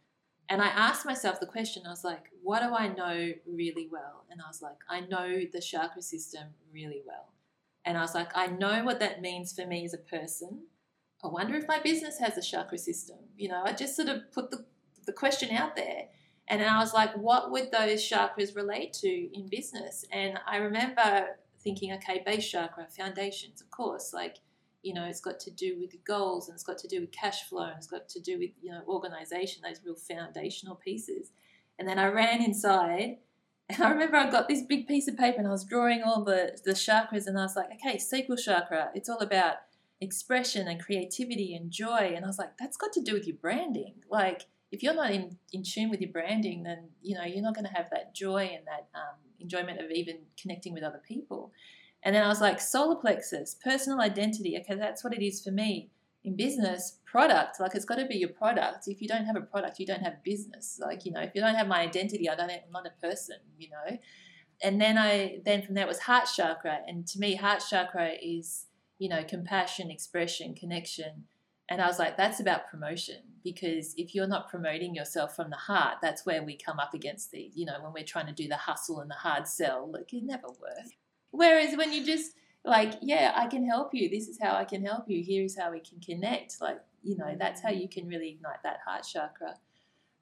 And 0.50 0.62
I 0.62 0.68
asked 0.68 1.06
myself 1.06 1.40
the 1.40 1.46
question 1.46 1.84
I 1.86 1.90
was 1.90 2.06
like, 2.06 2.32
what 2.42 2.62
do 2.62 2.74
I 2.74 2.88
know 2.88 3.34
really 3.46 3.88
well? 3.92 4.24
And 4.32 4.42
I 4.42 4.48
was 4.48 4.62
like, 4.62 4.78
I 4.90 5.02
know 5.02 5.42
the 5.52 5.60
chakra 5.60 6.02
system 6.02 6.48
really 6.74 7.02
well. 7.06 7.34
And 7.84 7.98
I 7.98 8.02
was 8.02 8.16
like, 8.16 8.32
I 8.36 8.48
know 8.48 8.84
what 8.84 9.00
that 9.00 9.22
means 9.22 9.54
for 9.54 9.66
me 9.66 9.84
as 9.86 9.94
a 9.94 9.98
person. 9.98 10.64
I 11.24 11.28
wonder 11.28 11.56
if 11.56 11.68
my 11.68 11.80
business 11.80 12.20
has 12.20 12.38
a 12.38 12.42
chakra 12.42 12.78
system. 12.78 13.18
You 13.38 13.50
know, 13.50 13.62
I 13.66 13.74
just 13.74 13.96
sort 13.96 14.08
of 14.08 14.32
put 14.32 14.52
the, 14.52 14.66
the 15.06 15.14
question 15.14 15.56
out 15.56 15.76
there. 15.76 16.06
And 16.48 16.62
I 16.62 16.80
was 16.80 16.94
like, 16.94 17.14
what 17.16 17.52
would 17.52 17.72
those 17.72 18.02
chakras 18.02 18.56
relate 18.56 18.94
to 19.02 19.10
in 19.10 19.48
business? 19.50 20.06
And 20.12 20.40
I 20.48 20.58
remember 20.58 21.38
thinking, 21.60 21.94
okay, 21.94 22.24
base 22.26 22.50
chakra, 22.50 22.88
foundations, 22.90 23.62
of 23.62 23.70
course. 23.70 24.14
Like, 24.14 24.38
you 24.82 24.94
know, 24.94 25.04
it's 25.04 25.20
got 25.20 25.40
to 25.42 25.52
do 25.52 25.78
with 25.78 25.94
goals 26.06 26.48
and 26.48 26.56
it's 26.56 26.64
got 26.64 26.78
to 26.80 26.88
do 26.88 27.02
with 27.02 27.12
cash 27.12 27.50
flow 27.50 27.66
and 27.66 27.76
it's 27.78 27.88
got 27.88 28.08
to 28.10 28.22
do 28.22 28.40
with, 28.40 28.52
you 28.62 28.72
know, 28.72 28.82
organization, 28.88 29.62
those 29.64 29.82
real 29.84 29.96
foundational 29.96 30.76
pieces. 30.76 31.32
And 31.78 31.88
then 31.88 32.00
I 32.00 32.08
ran 32.08 32.42
inside 32.42 33.18
and 33.70 33.84
I 33.84 33.90
remember 33.90 34.16
I 34.16 34.30
got 34.30 34.48
this 34.48 34.62
big 34.62 34.88
piece 34.88 35.10
of 35.10 35.18
paper 35.18 35.40
and 35.40 35.48
I 35.48 35.52
was 35.52 35.66
drawing 35.66 36.02
all 36.02 36.24
the, 36.24 36.58
the 36.64 36.72
chakras 36.72 37.28
and 37.28 37.38
I 37.38 37.42
was 37.42 37.58
like, 37.58 37.70
okay, 37.74 37.98
sacral 37.98 38.38
chakra, 38.38 38.92
it's 38.96 39.10
all 39.10 39.20
about 39.20 39.56
expression 40.00 40.70
and 40.70 40.82
creativity 40.82 41.54
and 41.54 41.70
joy. 41.70 42.14
And 42.16 42.24
I 42.24 42.28
was 42.28 42.38
like, 42.38 42.58
that's 42.58 42.78
got 42.78 42.94
to 42.94 43.02
do 43.02 43.14
with 43.14 43.28
your 43.28 43.36
branding. 43.36 43.96
Like, 44.10 44.46
if 44.72 44.84
you're 44.84 44.94
not 44.94 45.12
in, 45.12 45.38
in 45.54 45.64
tune 45.64 45.90
with 45.90 46.02
your 46.02 46.12
branding, 46.12 46.64
then 46.64 46.90
you 47.02 47.16
know 47.16 47.24
you're 47.24 47.44
not 47.44 47.56
going 47.56 47.68
to 47.68 47.74
have 47.74 47.90
that 47.92 48.14
joy 48.14 48.50
and 48.54 48.66
that 48.68 48.88
um, 48.94 49.16
enjoyment 49.40 49.80
of 49.80 49.92
even 49.92 50.20
connecting 50.42 50.74
with 50.74 50.84
other 50.84 51.02
people. 51.08 51.52
And 52.04 52.16
then 52.16 52.24
I 52.24 52.28
was 52.28 52.42
like, 52.42 52.62
solar 52.62 52.96
plexus, 52.96 53.56
personal 53.64 54.02
identity. 54.02 54.58
Okay, 54.60 54.76
that's 54.76 55.04
what 55.04 55.14
it 55.14 55.26
is 55.26 55.44
for 55.44 55.52
me. 55.52 55.90
In 56.24 56.36
business, 56.36 57.00
product, 57.06 57.60
like 57.60 57.74
it's 57.74 57.86
got 57.86 57.96
to 57.96 58.06
be 58.06 58.18
your 58.18 58.30
product. 58.30 58.88
If 58.88 59.02
you 59.02 59.08
don't 59.08 59.26
have 59.26 59.36
a 59.36 59.42
product, 59.42 59.80
you 59.80 59.86
don't 59.86 60.02
have 60.02 60.24
business. 60.24 60.80
Like, 60.82 61.06
you 61.06 61.12
know, 61.12 61.22
if 61.22 61.32
you 61.34 61.42
don't 61.42 61.56
have 61.56 61.68
my 61.68 61.80
identity, 61.80 62.30
I 62.30 62.36
don't 62.36 62.50
I'm 62.50 62.72
not 62.72 62.86
a 62.86 63.02
person, 63.02 63.38
you 63.58 63.70
know. 63.70 63.98
And 64.62 64.82
then 64.82 64.98
I 64.98 65.40
then 65.46 65.62
from 65.62 65.76
that 65.76 65.88
was 65.88 66.00
heart 66.00 66.28
chakra. 66.36 66.80
And 66.88 67.08
to 67.08 67.20
me, 67.20 67.36
heart 67.36 67.64
chakra 67.70 68.12
is, 68.22 68.66
you 69.00 69.10
know, 69.10 69.24
compassion, 69.24 69.90
expression, 69.90 70.54
connection. 70.54 71.26
And 71.70 71.82
I 71.82 71.88
was 71.88 72.00
like, 72.00 72.16
that's 72.16 72.40
about 72.40 72.70
promotion 72.70 73.18
because 73.44 73.94
if 73.98 74.16
you're 74.16 74.28
not 74.28 74.50
promoting 74.50 74.96
yourself 74.96 75.36
from 75.36 75.50
the 75.50 75.58
heart, 75.58 75.98
that's 76.02 76.26
where 76.26 76.44
we 76.44 76.58
come 76.58 76.80
up 76.80 76.94
against 76.94 77.32
the, 77.32 77.52
you 77.54 77.66
know, 77.66 77.78
when 77.82 77.94
we're 77.94 78.06
trying 78.06 78.28
to 78.28 78.34
do 78.34 78.48
the 78.48 78.56
hustle 78.56 79.02
and 79.02 79.10
the 79.10 79.16
hard 79.16 79.48
sell, 79.48 79.90
like 79.92 80.14
it 80.14 80.24
never 80.24 80.48
works. 80.48 80.92
Whereas 81.32 81.76
when 81.76 81.92
you 81.92 82.06
just 82.06 82.34
like, 82.64 82.94
yeah, 83.02 83.34
I 83.36 83.48
can 83.48 83.66
help 83.66 83.94
you. 83.94 84.10
This 84.10 84.28
is 84.28 84.38
how 84.42 84.54
I 84.56 84.66
can 84.66 84.86
help 84.86 85.06
you. 85.08 85.24
Here's 85.26 85.58
how 85.58 85.72
we 85.72 85.80
can 85.80 86.00
connect. 86.00 86.62
Like, 86.62 86.80
you 87.04 87.18
know, 87.18 87.36
that's 87.40 87.62
how 87.62 87.70
you 87.70 87.88
can 87.88 88.08
really 88.08 88.30
ignite 88.30 88.64
that 88.64 88.80
heart 88.86 89.06
chakra. 89.12 89.56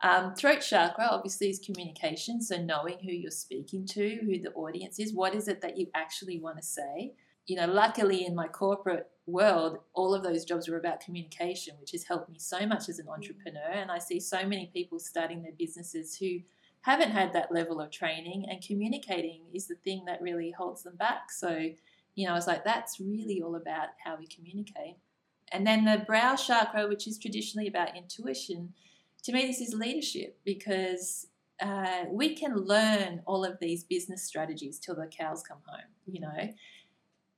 Um, 0.01 0.35
throat 0.35 0.61
chakra 0.61 1.07
obviously 1.09 1.49
is 1.49 1.59
communication, 1.59 2.41
so 2.41 2.57
knowing 2.57 2.99
who 2.99 3.11
you're 3.11 3.31
speaking 3.31 3.85
to, 3.87 4.19
who 4.23 4.39
the 4.39 4.51
audience 4.53 4.99
is, 4.99 5.13
what 5.13 5.33
is 5.33 5.47
it 5.47 5.61
that 5.61 5.77
you 5.77 5.87
actually 5.95 6.39
want 6.39 6.57
to 6.57 6.63
say. 6.63 7.13
You 7.47 7.57
know, 7.57 7.67
luckily 7.67 8.25
in 8.25 8.33
my 8.35 8.47
corporate 8.47 9.07
world, 9.27 9.79
all 9.93 10.13
of 10.13 10.23
those 10.23 10.45
jobs 10.45 10.67
were 10.67 10.77
about 10.77 10.99
communication, 10.99 11.75
which 11.79 11.91
has 11.91 12.03
helped 12.03 12.29
me 12.29 12.37
so 12.39 12.65
much 12.65 12.89
as 12.89 12.99
an 12.99 13.07
entrepreneur. 13.07 13.71
And 13.71 13.91
I 13.91 13.99
see 13.99 14.19
so 14.19 14.45
many 14.45 14.69
people 14.73 14.99
starting 14.99 15.41
their 15.41 15.51
businesses 15.57 16.17
who 16.17 16.39
haven't 16.81 17.11
had 17.11 17.33
that 17.33 17.51
level 17.51 17.81
of 17.81 17.89
training, 17.89 18.45
and 18.47 18.61
communicating 18.61 19.41
is 19.53 19.67
the 19.67 19.75
thing 19.75 20.05
that 20.05 20.21
really 20.21 20.51
holds 20.51 20.83
them 20.83 20.95
back. 20.95 21.31
So, 21.31 21.69
you 22.13 22.25
know, 22.27 22.33
I 22.33 22.35
was 22.35 22.45
like, 22.45 22.63
that's 22.63 22.99
really 22.99 23.41
all 23.41 23.55
about 23.55 23.89
how 24.03 24.17
we 24.17 24.27
communicate. 24.27 24.97
And 25.51 25.65
then 25.65 25.85
the 25.85 26.03
brow 26.05 26.35
chakra, 26.35 26.87
which 26.87 27.07
is 27.07 27.17
traditionally 27.17 27.67
about 27.67 27.97
intuition, 27.97 28.73
to 29.23 29.31
me, 29.31 29.47
this 29.47 29.61
is 29.61 29.73
leadership 29.73 30.37
because 30.45 31.25
uh, 31.59 32.03
we 32.11 32.35
can 32.35 32.55
learn 32.55 33.21
all 33.25 33.43
of 33.43 33.57
these 33.59 33.83
business 33.83 34.23
strategies 34.23 34.77
till 34.77 34.95
the 34.95 35.07
cows 35.07 35.41
come 35.41 35.59
home, 35.65 35.89
you 36.05 36.19
know. 36.19 36.49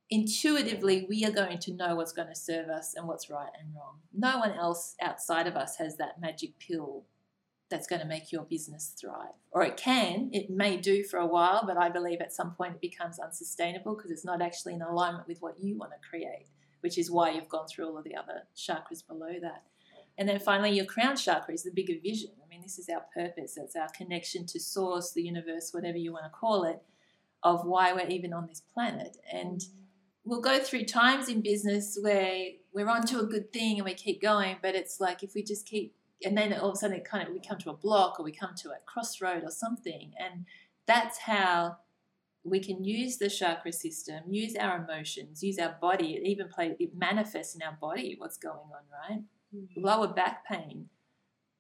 Intuitively, 0.10 1.06
we 1.10 1.26
are 1.26 1.32
going 1.32 1.60
to 1.60 1.74
know 1.74 1.96
what's 1.96 2.14
going 2.14 2.30
to 2.30 2.36
serve 2.36 2.70
us 2.70 2.94
and 2.96 3.08
what's 3.08 3.30
right 3.30 3.50
and 3.60 3.76
wrong. 3.76 4.00
No 4.14 4.38
one 4.38 4.54
else 4.54 4.96
outside 5.02 5.48
of 5.48 5.56
us 5.58 5.78
has 5.78 5.98
that 5.98 6.22
magic 6.22 6.58
pill 6.60 7.04
that's 7.70 7.88
going 7.88 8.02
to 8.02 8.08
make 8.08 8.32
your 8.32 8.44
business 8.44 8.96
thrive. 9.00 9.34
Or 9.52 9.64
it 9.64 9.76
can, 9.76 10.30
it 10.32 10.50
may 10.50 10.78
do 10.78 11.04
for 11.04 11.20
a 11.20 11.26
while, 11.26 11.66
but 11.68 11.76
I 11.76 11.90
believe 11.90 12.22
at 12.22 12.32
some 12.32 12.52
point 12.52 12.76
it 12.76 12.82
becomes 12.82 13.20
unsustainable 13.20 13.96
because 13.96 14.12
it's 14.12 14.24
not 14.24 14.42
actually 14.42 14.76
in 14.76 14.82
alignment 14.82 15.28
with 15.28 15.42
what 15.42 15.60
you 15.60 15.78
want 15.78 15.92
to 15.92 16.10
create, 16.10 16.48
which 16.80 16.98
is 16.98 17.12
why 17.12 17.32
you've 17.32 17.50
gone 17.50 17.68
through 17.68 17.88
all 17.88 17.98
of 17.98 18.06
the 18.06 18.16
other 18.16 18.44
chakras 18.56 19.06
below 19.06 19.34
that. 19.42 19.64
And 20.18 20.28
then 20.28 20.40
finally, 20.40 20.72
your 20.72 20.86
crown 20.86 21.18
chakra 21.18 21.54
is 21.54 21.64
the 21.64 21.72
bigger 21.72 21.94
vision. 22.02 22.32
I 22.44 22.48
mean, 22.50 22.62
this 22.62 22.80
is 22.80 22.88
our 22.90 23.06
purpose, 23.14 23.58
it's 23.58 23.76
our 23.76 23.90
connection 23.90 24.46
to 24.48 24.60
source, 24.60 25.12
the 25.12 25.22
universe, 25.22 25.74
whatever 25.74 25.98
you 25.98 26.14
want 26.14 26.26
to 26.26 26.30
call 26.30 26.64
it, 26.64 26.82
of 27.44 27.66
why 27.66 27.94
we're 27.94 28.08
even 28.08 28.34
on 28.34 28.48
this 28.48 28.62
planet. 28.74 29.18
And 29.32 29.64
we'll 30.28 30.42
go 30.42 30.60
through 30.60 30.84
times 30.84 31.30
in 31.30 31.42
business 31.42 31.98
where 32.02 32.50
we're 32.74 32.90
onto 32.90 33.18
a 33.20 33.26
good 33.26 33.54
thing 33.54 33.78
and 33.78 33.86
we 33.86 33.94
keep 33.94 34.22
going, 34.22 34.58
but 34.62 34.76
it's 34.76 35.00
like 35.00 35.24
if 35.24 35.34
we 35.34 35.42
just 35.42 35.66
keep 35.66 35.96
and 36.24 36.38
then 36.38 36.52
all 36.54 36.70
of 36.70 36.74
a 36.74 36.78
sudden 36.78 36.98
it 36.98 37.06
kind 37.06 37.28
of 37.28 37.34
we 37.34 37.40
come 37.40 37.58
to 37.60 37.70
a 37.70 37.74
block 37.74 38.20
or 38.20 38.24
we 38.24 38.32
come 38.32 38.54
to 38.56 38.70
a 38.70 38.78
crossroad 38.86 39.44
or 39.44 39.52
something 39.52 40.12
and 40.20 40.46
that's 40.86 41.20
how 41.20 41.78
we 42.44 42.60
can 42.60 42.84
use 42.84 43.18
the 43.18 43.30
chakra 43.30 43.72
system 43.72 44.24
use 44.28 44.56
our 44.56 44.84
emotions 44.84 45.44
use 45.44 45.60
our 45.60 45.76
body 45.80 46.16
it 46.16 46.28
even 46.28 46.48
play 46.48 46.76
it 46.80 46.96
manifests 46.96 47.56
in 47.56 47.62
our 47.62 47.78
body 47.80 48.16
what's 48.18 48.38
going 48.38 48.56
on 48.56 49.12
right? 49.12 49.22
Mm-hmm. 49.56 49.82
lower 49.86 50.08
back 50.08 50.46
pain. 50.46 50.90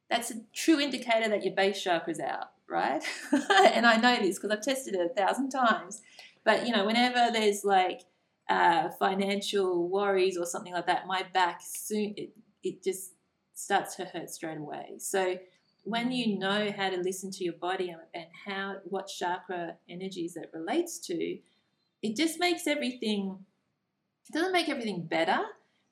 That's 0.10 0.32
a 0.32 0.42
true 0.54 0.80
indicator 0.80 1.30
that 1.30 1.44
your 1.44 1.54
base 1.54 1.82
chakra's 1.82 2.20
out 2.20 2.52
right? 2.68 3.04
And 3.50 3.86
i 3.86 3.96
know 3.98 4.18
this 4.18 4.40
because 4.40 4.52
i've 4.52 4.64
tested 4.64 4.96
it 4.96 5.12
a 5.12 5.14
thousand 5.14 5.50
times 5.52 6.02
but 6.44 6.66
you 6.66 6.74
know 6.74 6.86
whenever 6.86 7.32
there's 7.32 7.64
like 7.64 8.02
uh, 8.50 8.90
financial 8.98 9.90
worries 9.90 10.38
or 10.38 10.46
something 10.46 10.74
like 10.74 10.86
that 10.86 11.06
my 11.06 11.24
back 11.34 11.60
soon 11.62 12.14
it, 12.16 12.32
it 12.64 12.84
just 12.84 13.12
starts 13.54 13.96
to 13.96 14.06
hurt 14.06 14.30
straight 14.30 14.58
away. 14.58 14.94
So 15.00 15.38
when 15.84 16.12
you 16.12 16.38
know 16.38 16.72
how 16.76 16.90
to 16.90 16.98
listen 16.98 17.32
to 17.32 17.44
your 17.44 17.54
body 17.54 17.96
and 18.14 18.26
how 18.46 18.76
what 18.84 19.08
chakra 19.08 19.76
energies 19.90 20.36
it 20.36 20.52
relates 20.54 21.00
to, 21.00 21.38
it 22.04 22.16
just 22.16 22.40
makes 22.40 22.68
everything 22.68 23.40
it 24.30 24.34
doesn't 24.34 24.52
make 24.52 24.68
everything 24.68 25.06
better, 25.06 25.40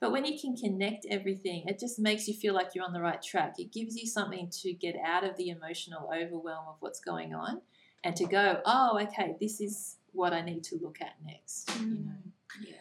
but 0.01 0.11
when 0.11 0.25
you 0.25 0.37
can 0.37 0.57
connect 0.57 1.05
everything, 1.09 1.63
it 1.67 1.79
just 1.79 1.99
makes 1.99 2.27
you 2.27 2.33
feel 2.33 2.53
like 2.53 2.75
you're 2.75 2.83
on 2.83 2.91
the 2.91 3.01
right 3.01 3.21
track. 3.21 3.55
It 3.57 3.71
gives 3.71 3.95
you 3.95 4.05
something 4.05 4.49
to 4.61 4.73
get 4.73 4.95
out 5.03 5.23
of 5.23 5.37
the 5.37 5.49
emotional 5.49 6.09
overwhelm 6.13 6.65
of 6.67 6.75
what's 6.81 6.99
going 6.99 7.33
on 7.33 7.61
and 8.03 8.13
to 8.17 8.25
go, 8.25 8.59
oh, 8.65 8.99
okay, 9.03 9.35
this 9.39 9.61
is 9.61 9.95
what 10.11 10.33
I 10.33 10.41
need 10.41 10.65
to 10.65 10.77
look 10.81 10.97
at 11.01 11.15
next. 11.25 11.69
Mm. 11.69 11.81
You 11.81 12.05
know? 12.05 12.31
Yeah 12.61 12.75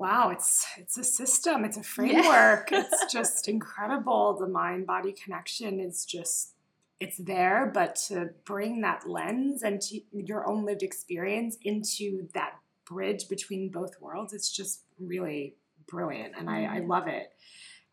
wow 0.00 0.30
it's 0.30 0.66
it's 0.78 0.96
a 0.96 1.04
system 1.04 1.64
it's 1.64 1.76
a 1.76 1.82
framework 1.96 2.70
yeah. 2.72 2.82
it's 2.82 3.12
just 3.12 3.46
incredible 3.46 4.36
the 4.40 4.48
mind 4.48 4.86
body 4.86 5.12
connection 5.12 5.78
is 5.78 6.04
just 6.04 6.54
it's 6.98 7.18
there 7.18 7.70
but 7.72 7.94
to 7.94 8.30
bring 8.44 8.80
that 8.80 9.08
lens 9.08 9.62
and 9.62 9.80
to 9.80 10.00
your 10.12 10.48
own 10.48 10.64
lived 10.64 10.82
experience 10.82 11.58
into 11.62 12.26
that 12.32 12.54
bridge 12.86 13.28
between 13.28 13.68
both 13.68 14.00
worlds 14.00 14.32
it's 14.32 14.50
just 14.50 14.84
really 14.98 15.54
brilliant 15.86 16.32
and 16.36 16.48
I, 16.48 16.64
I 16.64 16.78
mm-hmm. 16.78 16.90
love 16.90 17.06
it 17.06 17.32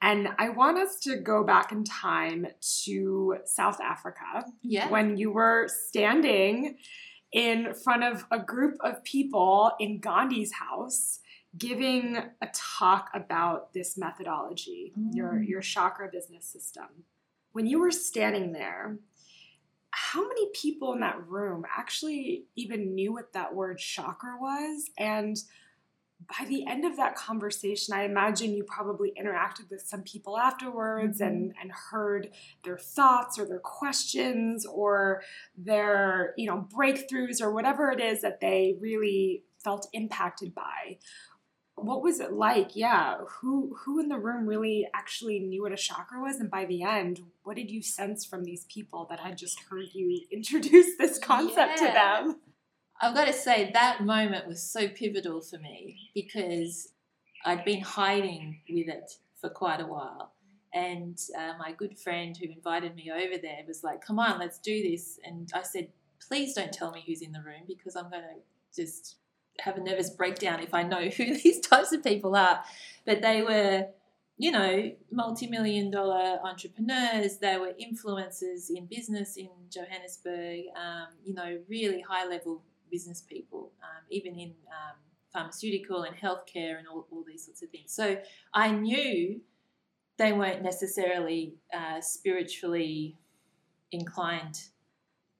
and 0.01 0.29
I 0.37 0.49
want 0.49 0.77
us 0.77 0.99
to 1.01 1.17
go 1.17 1.43
back 1.43 1.71
in 1.71 1.83
time 1.83 2.45
to 2.83 3.37
South 3.45 3.81
Africa. 3.81 4.45
Yeah. 4.61 4.91
When 4.91 5.17
you 5.17 5.31
were 5.31 5.67
standing 5.67 6.77
in 7.31 7.73
front 7.73 8.03
of 8.03 8.25
a 8.31 8.39
group 8.39 8.77
of 8.81 9.03
people 9.03 9.71
in 9.79 9.99
Gandhi's 9.99 10.53
house 10.53 11.19
giving 11.57 12.17
a 12.41 12.47
talk 12.53 13.09
about 13.13 13.73
this 13.73 13.97
methodology, 13.97 14.93
mm. 14.97 15.13
your 15.13 15.41
your 15.41 15.61
chakra 15.61 16.09
business 16.11 16.45
system. 16.45 16.87
When 17.51 17.65
you 17.65 17.79
were 17.79 17.91
standing 17.91 18.53
there, 18.53 18.97
how 19.91 20.27
many 20.27 20.47
people 20.53 20.93
in 20.93 20.99
that 20.99 21.27
room 21.27 21.63
actually 21.75 22.45
even 22.55 22.93
knew 22.93 23.13
what 23.13 23.33
that 23.33 23.55
word 23.55 23.79
chakra 23.79 24.37
was? 24.39 24.89
And 24.97 25.37
by 26.25 26.45
the 26.45 26.65
end 26.65 26.83
of 26.83 26.97
that 26.97 27.15
conversation, 27.15 27.93
I 27.93 28.03
imagine 28.03 28.53
you 28.53 28.63
probably 28.63 29.13
interacted 29.21 29.69
with 29.69 29.81
some 29.81 30.01
people 30.01 30.37
afterwards 30.37 31.19
mm-hmm. 31.19 31.27
and, 31.27 31.53
and 31.61 31.71
heard 31.71 32.29
their 32.63 32.77
thoughts 32.77 33.37
or 33.37 33.45
their 33.45 33.59
questions 33.59 34.65
or 34.65 35.21
their, 35.55 36.33
you 36.37 36.47
know, 36.47 36.67
breakthroughs 36.75 37.41
or 37.41 37.51
whatever 37.51 37.91
it 37.91 38.01
is 38.01 38.21
that 38.21 38.41
they 38.41 38.75
really 38.81 39.43
felt 39.63 39.87
impacted 39.93 40.55
by 40.55 40.97
what 41.77 42.01
was 42.01 42.19
it 42.19 42.33
like? 42.33 42.75
Yeah, 42.75 43.17
who 43.27 43.77
who 43.79 43.99
in 43.99 44.09
the 44.09 44.17
room 44.17 44.47
really 44.47 44.87
actually 44.95 45.39
knew 45.39 45.61
what 45.61 45.71
a 45.71 45.77
chakra 45.77 46.19
was, 46.19 46.37
and 46.37 46.49
by 46.49 46.65
the 46.65 46.81
end, 46.81 47.21
what 47.43 47.55
did 47.55 47.69
you 47.69 47.83
sense 47.83 48.25
from 48.25 48.43
these 48.43 48.65
people 48.65 49.05
that 49.11 49.19
had 49.19 49.37
just 49.37 49.59
heard 49.69 49.85
you 49.93 50.21
introduce 50.31 50.97
this 50.97 51.19
concept 51.19 51.79
yeah. 51.79 51.87
to 51.87 51.93
them? 51.93 52.39
I've 53.01 53.13
got 53.13 53.25
to 53.25 53.33
say 53.33 53.71
that 53.73 54.03
moment 54.03 54.47
was 54.47 54.61
so 54.61 54.87
pivotal 54.87 55.41
for 55.41 55.57
me 55.59 56.09
because 56.15 56.89
I'd 57.45 57.63
been 57.63 57.81
hiding 57.81 58.61
with 58.69 58.87
it 58.87 59.11
for 59.39 59.49
quite 59.49 59.79
a 59.79 59.85
while. 59.85 60.33
And 60.73 61.19
uh, 61.37 61.53
my 61.59 61.71
good 61.71 61.97
friend 61.97 62.35
who 62.35 62.51
invited 62.51 62.95
me 62.95 63.11
over 63.11 63.37
there 63.41 63.59
was 63.67 63.83
like, 63.83 64.05
"Come 64.05 64.19
on, 64.19 64.39
let's 64.39 64.59
do 64.59 64.83
this." 64.83 65.19
And 65.23 65.49
I 65.53 65.63
said, 65.63 65.89
"Please 66.27 66.53
don't 66.53 66.73
tell 66.73 66.91
me 66.91 67.03
who's 67.05 67.21
in 67.21 67.31
the 67.31 67.41
room 67.41 67.63
because 67.67 67.95
I'm 67.95 68.09
going 68.09 68.23
to 68.23 68.81
just 68.81 69.15
have 69.59 69.77
a 69.77 69.81
nervous 69.81 70.09
breakdown 70.09 70.59
if 70.59 70.73
I 70.73 70.83
know 70.83 71.09
who 71.09 71.37
these 71.37 71.61
types 71.61 71.93
of 71.93 72.03
people 72.03 72.35
are. 72.35 72.63
But 73.05 73.21
they 73.21 73.41
were 73.41 73.87
you 74.39 74.51
know, 74.51 74.91
multi 75.11 75.47
million 75.47 75.89
dollar 75.89 76.39
entrepreneurs. 76.43 77.37
They 77.37 77.57
were 77.57 77.73
influencers 77.81 78.69
in 78.69 78.85
business 78.85 79.35
in 79.35 79.49
Johannesburg, 79.71 80.65
um, 80.75 81.07
you 81.25 81.33
know, 81.33 81.57
really 81.67 82.01
high 82.01 82.27
level 82.27 82.61
business 82.89 83.21
people, 83.21 83.71
um, 83.83 84.03
even 84.09 84.35
in 84.35 84.49
um, 84.49 84.97
pharmaceutical 85.31 86.03
and 86.03 86.15
healthcare 86.15 86.77
and 86.77 86.87
all, 86.87 87.07
all 87.11 87.23
these 87.27 87.45
sorts 87.45 87.61
of 87.61 87.69
things. 87.69 87.93
So 87.93 88.17
I 88.53 88.71
knew 88.71 89.41
they 90.17 90.33
weren't 90.33 90.63
necessarily 90.63 91.55
uh, 91.73 92.01
spiritually 92.01 93.17
inclined 93.91 94.59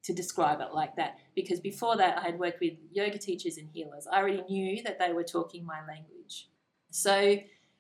to 0.04 0.14
describe 0.14 0.62
it 0.62 0.74
like 0.74 0.96
that 0.96 1.18
because 1.36 1.60
before 1.60 1.98
that 1.98 2.18
I 2.18 2.22
had 2.22 2.40
worked 2.40 2.62
with 2.62 2.74
yoga 2.92 3.18
teachers 3.18 3.58
and 3.58 3.68
healers. 3.74 4.08
I 4.12 4.20
already 4.20 4.44
knew 4.50 4.82
that 4.84 5.00
they 5.00 5.12
were 5.12 5.24
talking 5.24 5.66
my 5.66 5.80
language. 5.86 6.48
So 6.92 7.38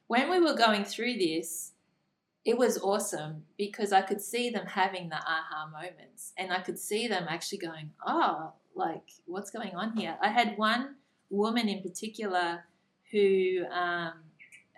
when 0.07 0.29
we 0.29 0.39
were 0.39 0.55
going 0.55 0.83
through 0.83 1.13
this, 1.17 1.71
it 2.43 2.57
was 2.57 2.77
awesome 2.79 3.43
because 3.57 3.93
I 3.93 4.01
could 4.01 4.21
see 4.21 4.49
them 4.49 4.65
having 4.65 5.09
the 5.09 5.17
aha 5.17 5.69
moments 5.71 6.33
and 6.37 6.51
I 6.51 6.61
could 6.61 6.79
see 6.79 7.07
them 7.07 7.27
actually 7.29 7.59
going, 7.59 7.91
oh, 8.05 8.53
like, 8.77 9.11
what's 9.25 9.51
going 9.51 9.75
on 9.75 9.95
here? 9.97 10.17
I 10.21 10.29
had 10.29 10.57
one 10.57 10.95
woman 11.29 11.67
in 11.67 11.81
particular 11.81 12.63
who 13.11 13.65
um, 13.71 14.13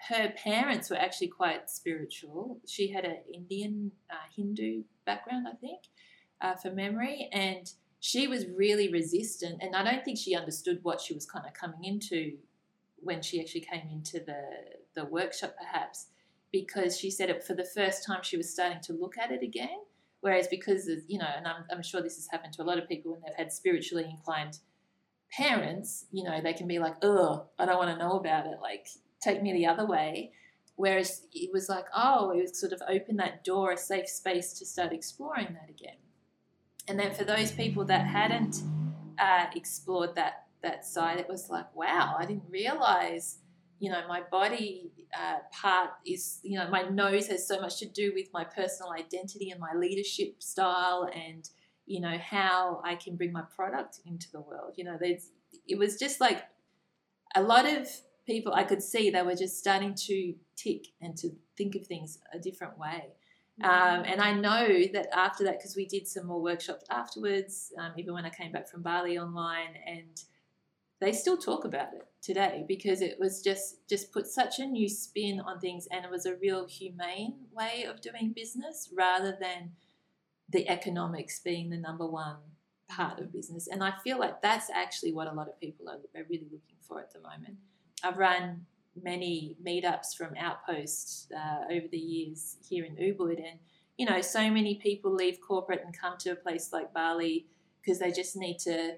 her 0.07 0.33
parents 0.43 0.89
were 0.89 0.95
actually 0.95 1.27
quite 1.27 1.69
spiritual. 1.69 2.59
She 2.65 2.89
had 2.89 3.05
an 3.05 3.17
Indian 3.33 3.91
uh, 4.09 4.15
Hindu 4.35 4.83
background, 5.05 5.47
I 5.47 5.55
think, 5.55 5.81
uh, 6.41 6.55
for 6.55 6.71
memory, 6.71 7.29
and 7.31 7.71
she 7.99 8.27
was 8.27 8.45
really 8.47 8.91
resistant. 8.91 9.61
And 9.61 9.75
I 9.75 9.83
don't 9.83 10.05
think 10.05 10.17
she 10.17 10.35
understood 10.35 10.79
what 10.83 11.01
she 11.01 11.13
was 11.13 11.25
kind 11.25 11.45
of 11.45 11.53
coming 11.53 11.83
into 11.83 12.37
when 13.01 13.21
she 13.21 13.41
actually 13.41 13.61
came 13.61 13.89
into 13.91 14.19
the 14.19 14.41
the 14.95 15.05
workshop, 15.05 15.55
perhaps, 15.57 16.07
because 16.51 16.97
she 16.97 17.11
said 17.11 17.29
it 17.29 17.43
for 17.43 17.53
the 17.53 17.65
first 17.65 18.05
time 18.05 18.21
she 18.23 18.37
was 18.37 18.51
starting 18.51 18.81
to 18.81 18.93
look 18.93 19.17
at 19.17 19.31
it 19.31 19.43
again. 19.43 19.79
Whereas 20.21 20.47
because 20.47 20.87
of, 20.87 20.99
you 21.07 21.17
know, 21.17 21.29
and 21.35 21.47
I'm, 21.47 21.63
I'm 21.71 21.83
sure 21.83 22.01
this 22.01 22.15
has 22.15 22.27
happened 22.29 22.53
to 22.53 22.61
a 22.61 22.65
lot 22.65 22.77
of 22.77 22.87
people 22.89 23.13
when 23.13 23.21
they've 23.21 23.37
had 23.37 23.53
spiritually 23.53 24.05
inclined 24.09 24.59
parents, 25.31 26.05
you 26.11 26.23
know, 26.23 26.41
they 26.41 26.53
can 26.53 26.67
be 26.67 26.79
like, 26.79 26.95
oh, 27.01 27.45
I 27.57 27.65
don't 27.65 27.77
want 27.77 27.91
to 27.91 27.97
know 27.97 28.17
about 28.17 28.45
it. 28.45 28.57
Like, 28.61 28.87
take 29.21 29.41
me 29.41 29.53
the 29.53 29.67
other 29.67 29.85
way. 29.85 30.31
Whereas 30.75 31.23
it 31.33 31.51
was 31.53 31.67
like, 31.69 31.85
oh, 31.95 32.31
it 32.31 32.41
was 32.41 32.59
sort 32.59 32.73
of 32.73 32.81
open 32.87 33.17
that 33.17 33.43
door, 33.43 33.71
a 33.71 33.77
safe 33.77 34.07
space 34.07 34.53
to 34.59 34.65
start 34.65 34.93
exploring 34.93 35.47
that 35.53 35.69
again. 35.69 35.97
And 36.87 36.99
then 36.99 37.13
for 37.13 37.23
those 37.23 37.51
people 37.51 37.85
that 37.85 38.07
hadn't 38.07 38.63
uh, 39.19 39.45
explored 39.55 40.15
that 40.15 40.45
that 40.61 40.85
side, 40.85 41.19
it 41.19 41.29
was 41.29 41.49
like, 41.49 41.73
wow, 41.75 42.15
I 42.17 42.25
didn't 42.25 42.49
realize, 42.49 43.37
you 43.79 43.89
know, 43.89 44.01
my 44.07 44.21
body 44.29 44.91
uh, 45.17 45.37
part 45.53 45.91
is, 46.05 46.39
you 46.43 46.57
know, 46.59 46.69
my 46.69 46.83
nose 46.83 47.27
has 47.27 47.47
so 47.47 47.59
much 47.61 47.79
to 47.79 47.85
do 47.85 48.11
with 48.13 48.27
my 48.33 48.43
personal 48.43 48.91
identity 48.91 49.51
and 49.51 49.59
my 49.59 49.73
leadership 49.73 50.43
style 50.43 51.09
and 51.13 51.49
you 51.85 51.99
know 51.99 52.17
how 52.19 52.81
I 52.85 52.95
can 52.95 53.15
bring 53.15 53.31
my 53.31 53.41
product 53.41 53.99
into 54.05 54.31
the 54.31 54.41
world. 54.41 54.73
You 54.75 54.83
know, 54.83 54.99
it 55.01 55.77
was 55.77 55.97
just 55.97 56.21
like 56.21 56.43
a 57.35 57.41
lot 57.41 57.65
of 57.65 57.89
people 58.27 58.53
I 58.53 58.63
could 58.63 58.83
see 58.83 59.09
they 59.09 59.23
were 59.23 59.35
just 59.35 59.57
starting 59.57 59.95
to 59.95 60.35
tick 60.55 60.87
and 61.01 61.17
to 61.17 61.31
think 61.57 61.75
of 61.75 61.87
things 61.87 62.19
a 62.31 62.37
different 62.37 62.77
way. 62.77 63.07
Um, 63.61 64.03
and 64.05 64.21
I 64.21 64.33
know 64.33 64.83
that 64.93 65.07
after 65.13 65.43
that, 65.45 65.57
because 65.57 65.75
we 65.75 65.85
did 65.85 66.07
some 66.07 66.27
more 66.27 66.41
workshops 66.41 66.85
afterwards, 66.89 67.73
um, 67.77 67.91
even 67.97 68.13
when 68.13 68.25
I 68.25 68.29
came 68.29 68.53
back 68.53 68.69
from 68.69 68.83
Bali 68.83 69.17
online, 69.17 69.75
and 69.85 70.23
they 71.01 71.11
still 71.11 71.35
talk 71.35 71.65
about 71.65 71.93
it 71.93 72.08
today 72.21 72.65
because 72.67 73.01
it 73.01 73.17
was 73.19 73.41
just 73.41 73.87
just 73.87 74.11
put 74.11 74.27
such 74.27 74.59
a 74.59 74.65
new 74.65 74.89
spin 74.89 75.39
on 75.39 75.59
things, 75.59 75.87
and 75.91 76.05
it 76.05 76.11
was 76.11 76.25
a 76.25 76.35
real 76.35 76.67
humane 76.67 77.35
way 77.51 77.83
of 77.83 78.01
doing 78.01 78.33
business 78.35 78.89
rather 78.95 79.37
than 79.39 79.71
the 80.49 80.67
economics 80.67 81.39
being 81.39 81.69
the 81.69 81.77
number 81.77 82.07
one 82.07 82.37
part 82.87 83.19
of 83.19 83.31
business. 83.31 83.67
And 83.67 83.83
I 83.83 83.93
feel 84.03 84.19
like 84.19 84.41
that's 84.41 84.69
actually 84.69 85.13
what 85.13 85.27
a 85.27 85.33
lot 85.33 85.47
of 85.47 85.59
people 85.59 85.87
are, 85.87 85.99
are 86.19 86.25
really 86.29 86.47
looking 86.51 86.77
for 86.81 86.99
at 86.99 87.13
the 87.13 87.19
moment. 87.19 87.57
I've 88.03 88.17
run 88.17 88.65
many 89.01 89.55
meetups 89.63 90.15
from 90.17 90.35
Outpost 90.35 91.31
uh, 91.31 91.71
over 91.71 91.87
the 91.87 91.97
years 91.97 92.57
here 92.67 92.83
in 92.83 92.95
Ubud, 92.95 93.37
and 93.37 93.59
you 93.97 94.05
know, 94.05 94.21
so 94.21 94.49
many 94.49 94.75
people 94.75 95.13
leave 95.13 95.39
corporate 95.41 95.81
and 95.85 95.97
come 95.97 96.17
to 96.19 96.31
a 96.31 96.35
place 96.35 96.71
like 96.71 96.93
Bali 96.93 97.45
because 97.81 97.99
they 97.99 98.11
just 98.11 98.35
need 98.35 98.57
to 98.59 98.95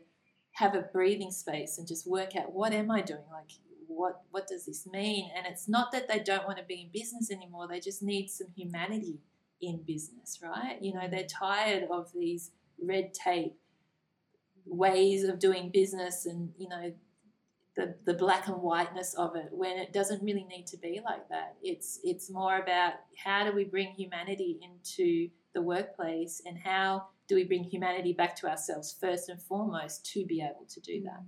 have 0.54 0.76
a 0.76 0.82
breathing 0.82 1.32
space 1.32 1.78
and 1.78 1.88
just 1.88 2.08
work 2.08 2.36
out 2.36 2.54
what 2.54 2.74
am 2.74 2.92
I 2.92 3.02
doing? 3.02 3.24
Like, 3.32 3.52
what 3.88 4.22
what 4.32 4.48
does 4.48 4.66
this 4.66 4.88
mean? 4.88 5.30
And 5.36 5.46
it's 5.46 5.68
not 5.68 5.92
that 5.92 6.08
they 6.08 6.20
don't 6.20 6.46
want 6.46 6.58
to 6.58 6.64
be 6.64 6.82
in 6.82 6.90
business 6.92 7.32
anymore; 7.32 7.68
they 7.68 7.80
just 7.80 8.02
need 8.02 8.30
some 8.30 8.48
humanity 8.56 9.20
in 9.62 9.84
business, 9.86 10.40
right? 10.42 10.82
You 10.82 10.94
know, 10.94 11.08
they're 11.10 11.26
tired 11.26 11.88
of 11.92 12.12
these 12.14 12.52
red 12.82 13.14
tape 13.14 13.56
ways 14.66 15.24
of 15.24 15.40
doing 15.40 15.70
business 15.70 16.26
and, 16.26 16.52
you 16.58 16.70
know, 16.70 16.94
the, 17.76 17.96
the 18.06 18.14
black 18.14 18.48
and 18.48 18.58
whiteness 18.58 19.14
of 19.14 19.36
it 19.36 19.48
when 19.52 19.78
it 19.78 19.94
doesn't 19.94 20.22
really 20.24 20.44
need 20.44 20.68
to 20.68 20.78
be 20.78 21.00
like 21.06 21.30
that. 21.30 21.56
It's 21.64 22.00
it's 22.04 22.30
more 22.30 22.58
about 22.58 22.94
how 23.24 23.46
do 23.46 23.56
we 23.56 23.64
bring 23.64 23.94
humanity 23.94 24.60
into 24.62 25.30
the 25.54 25.62
workplace 25.62 26.42
and 26.46 26.58
how 26.58 27.08
do 27.28 27.36
we 27.36 27.44
bring 27.44 27.64
humanity 27.64 28.14
back 28.14 28.36
to 28.38 28.50
ourselves 28.50 28.96
first 29.00 29.30
and 29.30 29.42
foremost 29.42 30.06
to 30.14 30.26
be 30.26 30.42
able 30.42 30.66
to 30.70 30.80
do 30.82 31.02
that. 31.04 31.22
Mm. 31.22 31.28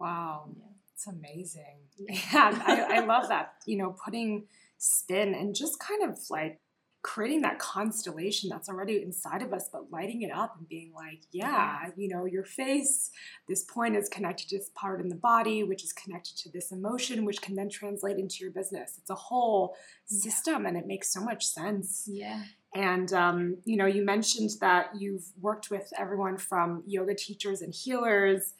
Wow. 0.00 0.50
Yeah. 0.56 0.64
It's 0.94 1.06
amazing. 1.06 1.76
Yeah, 2.32 2.62
I, 2.66 2.98
I 2.98 3.04
love 3.04 3.28
that. 3.28 3.54
You 3.66 3.76
know, 3.78 3.96
putting 4.04 4.46
spin 4.78 5.34
and 5.34 5.54
just 5.54 5.78
kind 5.80 6.08
of 6.08 6.18
like 6.30 6.60
creating 7.02 7.42
that 7.42 7.58
constellation 7.58 8.48
that's 8.50 8.68
already 8.68 9.02
inside 9.02 9.42
of 9.42 9.52
us, 9.52 9.68
but 9.72 9.90
lighting 9.90 10.22
it 10.22 10.30
up 10.32 10.56
and 10.58 10.68
being 10.68 10.92
like, 10.94 11.20
yeah, 11.30 11.86
you 11.96 12.08
know, 12.08 12.24
your 12.24 12.44
face, 12.44 13.10
this 13.48 13.64
point 13.64 13.96
is 13.96 14.08
connected 14.08 14.48
to 14.48 14.58
this 14.58 14.70
part 14.74 15.00
in 15.00 15.08
the 15.08 15.14
body, 15.14 15.62
which 15.62 15.84
is 15.84 15.92
connected 15.92 16.36
to 16.36 16.50
this 16.50 16.72
emotion, 16.72 17.24
which 17.24 17.40
can 17.40 17.54
then 17.54 17.68
translate 17.68 18.18
into 18.18 18.38
your 18.40 18.50
business. 18.50 18.94
It's 18.98 19.10
a 19.10 19.14
whole 19.14 19.76
system 20.06 20.66
and 20.66 20.76
it 20.76 20.86
makes 20.86 21.12
so 21.12 21.20
much 21.20 21.46
sense. 21.46 22.08
Yeah. 22.10 22.42
And, 22.74 23.12
um, 23.12 23.56
you 23.64 23.76
know, 23.76 23.86
you 23.86 24.04
mentioned 24.04 24.50
that 24.60 24.90
you've 24.98 25.24
worked 25.40 25.70
with 25.70 25.90
everyone 25.98 26.36
from 26.36 26.82
yoga 26.86 27.14
teachers 27.14 27.62
and 27.62 27.74
healers 27.74 28.54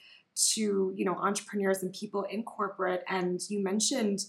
to, 0.55 0.93
you 0.95 1.05
know, 1.05 1.15
entrepreneurs 1.15 1.83
and 1.83 1.93
people 1.93 2.25
in 2.31 2.43
corporate. 2.43 3.05
And 3.09 3.41
you 3.49 3.63
mentioned 3.63 4.21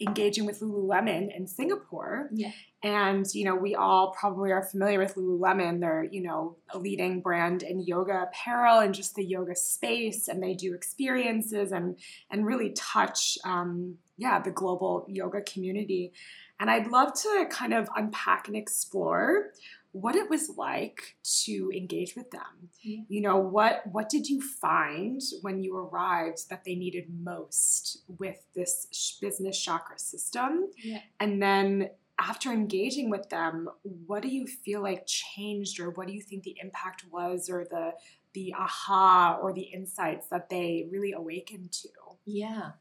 engaging 0.00 0.44
with 0.44 0.60
Lululemon 0.60 1.34
in 1.34 1.46
Singapore. 1.46 2.28
Yeah. 2.32 2.52
And, 2.82 3.24
you 3.32 3.44
know, 3.44 3.56
we 3.56 3.74
all 3.74 4.14
probably 4.18 4.52
are 4.52 4.62
familiar 4.62 4.98
with 4.98 5.14
Lululemon. 5.14 5.80
They're, 5.80 6.04
you 6.04 6.22
know, 6.22 6.56
a 6.70 6.78
leading 6.78 7.20
brand 7.20 7.62
in 7.62 7.80
yoga 7.80 8.28
apparel 8.28 8.80
and 8.80 8.94
just 8.94 9.14
the 9.14 9.24
yoga 9.24 9.56
space. 9.56 10.28
And 10.28 10.42
they 10.42 10.54
do 10.54 10.74
experiences 10.74 11.72
and, 11.72 11.98
and 12.30 12.46
really 12.46 12.72
touch, 12.76 13.38
um, 13.44 13.96
yeah, 14.18 14.40
the 14.40 14.50
global 14.50 15.06
yoga 15.08 15.40
community. 15.40 16.12
And 16.60 16.70
I'd 16.70 16.86
love 16.86 17.12
to 17.14 17.46
kind 17.50 17.74
of 17.74 17.88
unpack 17.96 18.48
and 18.48 18.56
explore 18.56 19.52
what 20.00 20.14
it 20.14 20.28
was 20.28 20.50
like 20.56 21.16
to 21.44 21.70
engage 21.74 22.14
with 22.16 22.30
them. 22.30 22.68
Yeah. 22.82 23.02
You 23.08 23.22
know, 23.22 23.38
what 23.38 23.82
what 23.90 24.10
did 24.10 24.28
you 24.28 24.42
find 24.42 25.20
when 25.40 25.62
you 25.62 25.76
arrived 25.76 26.50
that 26.50 26.64
they 26.64 26.74
needed 26.74 27.06
most 27.22 28.02
with 28.06 28.44
this 28.54 29.16
business 29.20 29.58
chakra 29.58 29.98
system? 29.98 30.68
Yeah. 30.76 31.00
And 31.18 31.42
then 31.42 31.90
after 32.18 32.52
engaging 32.52 33.08
with 33.10 33.30
them, 33.30 33.68
what 34.06 34.22
do 34.22 34.28
you 34.28 34.46
feel 34.46 34.82
like 34.82 35.06
changed 35.06 35.80
or 35.80 35.90
what 35.90 36.06
do 36.06 36.12
you 36.12 36.22
think 36.22 36.42
the 36.42 36.56
impact 36.62 37.04
was 37.10 37.48
or 37.48 37.64
the 37.64 37.94
the 38.34 38.52
aha 38.54 39.38
or 39.40 39.54
the 39.54 39.62
insights 39.62 40.26
that 40.28 40.50
they 40.50 40.86
really 40.90 41.12
awakened 41.12 41.72
to? 41.72 41.88
Yeah 42.26 42.72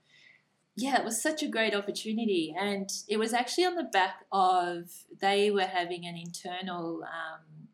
yeah, 0.78 1.00
it 1.00 1.06
was 1.06 1.22
such 1.22 1.42
a 1.42 1.48
great 1.48 1.74
opportunity. 1.74 2.54
And 2.58 2.90
it 3.08 3.18
was 3.18 3.34
actually 3.34 3.66
on 3.66 3.76
the 3.76 3.84
back 3.84 4.26
of 4.32 4.92
they 5.22 5.50
were 5.50 5.66
having 5.66 6.06
an 6.06 6.18
internal 6.18 7.04
um, 7.04 7.68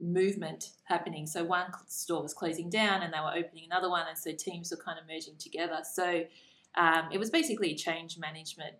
movement 0.00 0.70
happening. 0.84 1.26
So 1.26 1.44
one 1.44 1.72
store 1.88 2.22
was 2.22 2.34
closing 2.34 2.70
down 2.70 3.02
and 3.02 3.12
they 3.12 3.18
were 3.18 3.34
opening 3.36 3.64
another 3.66 3.90
one. 3.90 4.06
And 4.08 4.16
so 4.16 4.32
teams 4.32 4.70
were 4.70 4.82
kind 4.82 4.98
of 4.98 5.06
merging 5.08 5.36
together. 5.36 5.80
So 5.82 6.24
um, 6.76 7.08
it 7.12 7.18
was 7.18 7.30
basically 7.30 7.72
a 7.72 7.76
change 7.76 8.18
management 8.18 8.74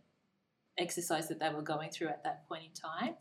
exercise 0.78 1.26
that 1.28 1.40
they 1.40 1.48
were 1.48 1.62
going 1.62 1.90
through 1.90 2.08
at 2.08 2.22
that 2.22 2.46
point 2.48 2.62
in 2.64 2.70
time. 2.72 3.16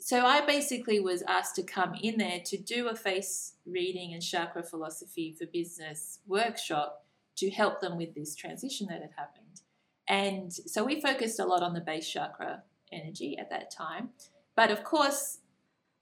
So 0.00 0.24
I 0.24 0.44
basically 0.44 0.98
was 0.98 1.22
asked 1.28 1.56
to 1.56 1.62
come 1.62 1.94
in 2.02 2.16
there 2.16 2.40
to 2.46 2.56
do 2.56 2.88
a 2.88 2.96
face 2.96 3.52
reading 3.66 4.14
and 4.14 4.22
chakra 4.22 4.62
philosophy 4.62 5.36
for 5.38 5.46
business 5.46 6.18
workshop 6.26 7.04
to 7.36 7.50
help 7.50 7.80
them 7.80 7.96
with 7.96 8.14
this 8.14 8.34
transition 8.34 8.86
that 8.90 9.00
had 9.00 9.10
happened. 9.16 9.62
And 10.08 10.52
so 10.52 10.84
we 10.84 11.00
focused 11.00 11.40
a 11.40 11.44
lot 11.44 11.62
on 11.62 11.74
the 11.74 11.80
base 11.80 12.08
chakra 12.08 12.62
energy 12.92 13.36
at 13.38 13.50
that 13.50 13.70
time. 13.70 14.10
But 14.54 14.70
of 14.70 14.84
course, 14.84 15.38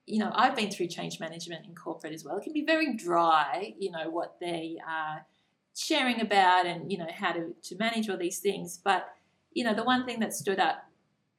you 0.06 0.18
know, 0.18 0.32
I've 0.34 0.56
been 0.56 0.70
through 0.70 0.88
change 0.88 1.20
management 1.20 1.66
in 1.66 1.74
corporate 1.74 2.12
as 2.12 2.24
well. 2.24 2.36
It 2.38 2.44
can 2.44 2.52
be 2.52 2.64
very 2.64 2.94
dry, 2.96 3.74
you 3.78 3.92
know, 3.92 4.10
what 4.10 4.36
they 4.40 4.78
are 4.86 5.26
sharing 5.76 6.20
about 6.20 6.66
and, 6.66 6.90
you 6.90 6.98
know, 6.98 7.06
how 7.14 7.32
to, 7.32 7.54
to 7.62 7.76
manage 7.76 8.08
all 8.08 8.16
these 8.16 8.40
things. 8.40 8.80
But, 8.82 9.08
you 9.52 9.62
know, 9.62 9.74
the 9.74 9.84
one 9.84 10.04
thing 10.06 10.18
that 10.20 10.32
stood 10.32 10.58
up 10.58 10.90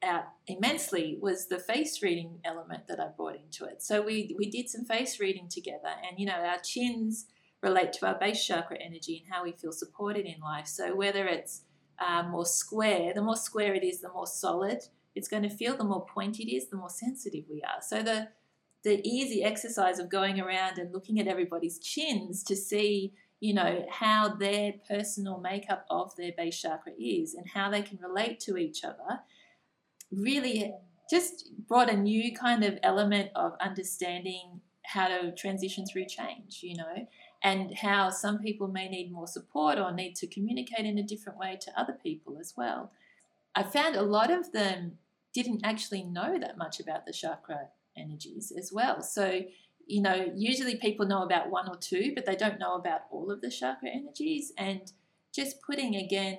out 0.02 0.24
immensely 0.46 1.18
was 1.20 1.46
the 1.46 1.58
face 1.58 2.02
reading 2.02 2.40
element 2.44 2.86
that 2.88 3.00
I 3.00 3.08
brought 3.16 3.36
into 3.36 3.64
it. 3.64 3.82
So 3.82 4.02
we 4.02 4.34
we 4.36 4.50
did 4.50 4.68
some 4.68 4.84
face 4.84 5.20
reading 5.20 5.48
together, 5.48 5.90
and 6.08 6.18
you 6.18 6.26
know 6.26 6.32
our 6.32 6.58
chins 6.58 7.26
relate 7.62 7.92
to 7.94 8.06
our 8.06 8.18
base 8.18 8.44
chakra 8.44 8.76
energy 8.78 9.22
and 9.24 9.34
how 9.34 9.44
we 9.44 9.52
feel 9.52 9.72
supported 9.72 10.26
in 10.26 10.40
life. 10.40 10.66
So 10.66 10.94
whether 10.94 11.26
it's 11.26 11.62
um, 12.04 12.30
more 12.30 12.46
square, 12.46 13.12
the 13.14 13.22
more 13.22 13.36
square 13.36 13.74
it 13.74 13.84
is, 13.84 14.00
the 14.00 14.12
more 14.12 14.26
solid 14.26 14.82
it's 15.14 15.28
going 15.28 15.42
to 15.42 15.50
feel. 15.50 15.76
The 15.76 15.84
more 15.84 16.06
pointy 16.06 16.42
it 16.44 16.54
is, 16.54 16.68
the 16.68 16.76
more 16.76 16.90
sensitive 16.90 17.44
we 17.50 17.62
are. 17.62 17.82
So 17.82 18.02
the 18.02 18.28
the 18.84 19.00
easy 19.06 19.44
exercise 19.44 20.00
of 20.00 20.10
going 20.10 20.40
around 20.40 20.76
and 20.78 20.92
looking 20.92 21.20
at 21.20 21.28
everybody's 21.28 21.78
chins 21.78 22.42
to 22.42 22.56
see 22.56 23.12
you 23.38 23.54
know 23.54 23.86
how 23.88 24.34
their 24.34 24.74
personal 24.88 25.38
makeup 25.38 25.84
of 25.88 26.14
their 26.16 26.32
base 26.36 26.60
chakra 26.60 26.92
is 26.98 27.34
and 27.34 27.46
how 27.48 27.70
they 27.70 27.82
can 27.82 27.98
relate 27.98 28.40
to 28.40 28.56
each 28.56 28.82
other 28.82 29.20
really 30.10 30.74
just 31.10 31.50
brought 31.68 31.90
a 31.90 31.96
new 31.96 32.34
kind 32.34 32.64
of 32.64 32.78
element 32.82 33.30
of 33.34 33.52
understanding 33.60 34.60
how 34.84 35.08
to 35.08 35.32
transition 35.34 35.84
through 35.86 36.06
change, 36.06 36.60
you 36.62 36.76
know, 36.76 37.06
and 37.42 37.74
how 37.78 38.08
some 38.08 38.38
people 38.38 38.68
may 38.68 38.88
need 38.88 39.12
more 39.12 39.26
support 39.26 39.78
or 39.78 39.92
need 39.92 40.14
to 40.16 40.26
communicate 40.26 40.86
in 40.86 40.98
a 40.98 41.02
different 41.02 41.38
way 41.38 41.58
to 41.60 41.80
other 41.80 41.96
people 42.02 42.38
as 42.38 42.54
well. 42.56 42.92
I 43.54 43.64
found 43.64 43.96
a 43.96 44.02
lot 44.02 44.30
of 44.30 44.52
them 44.52 44.98
didn't 45.34 45.62
actually 45.64 46.04
know 46.04 46.38
that 46.38 46.56
much 46.56 46.78
about 46.78 47.04
the 47.04 47.12
chakra 47.12 47.68
energies 47.96 48.52
as 48.56 48.72
well. 48.72 49.02
So, 49.02 49.42
you 49.86 50.00
know, 50.00 50.30
usually 50.34 50.76
people 50.76 51.06
know 51.06 51.22
about 51.22 51.50
one 51.50 51.68
or 51.68 51.76
two, 51.76 52.12
but 52.14 52.26
they 52.26 52.36
don't 52.36 52.58
know 52.60 52.74
about 52.74 53.02
all 53.10 53.30
of 53.30 53.40
the 53.40 53.50
chakra 53.50 53.88
energies. 53.90 54.52
And 54.56 54.92
just 55.34 55.62
putting 55.62 55.96
again 55.96 56.38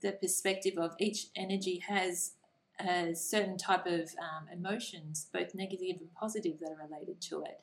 the 0.00 0.12
perspective 0.12 0.78
of 0.78 0.94
each 0.98 1.26
energy 1.36 1.82
has 1.88 2.32
a 2.80 3.14
certain 3.14 3.58
type 3.58 3.86
of 3.86 4.14
um, 4.20 4.46
emotions, 4.52 5.26
both 5.32 5.54
negative 5.54 5.96
and 6.00 6.14
positive, 6.14 6.60
that 6.60 6.70
are 6.70 6.86
related 6.88 7.20
to 7.22 7.42
it, 7.42 7.60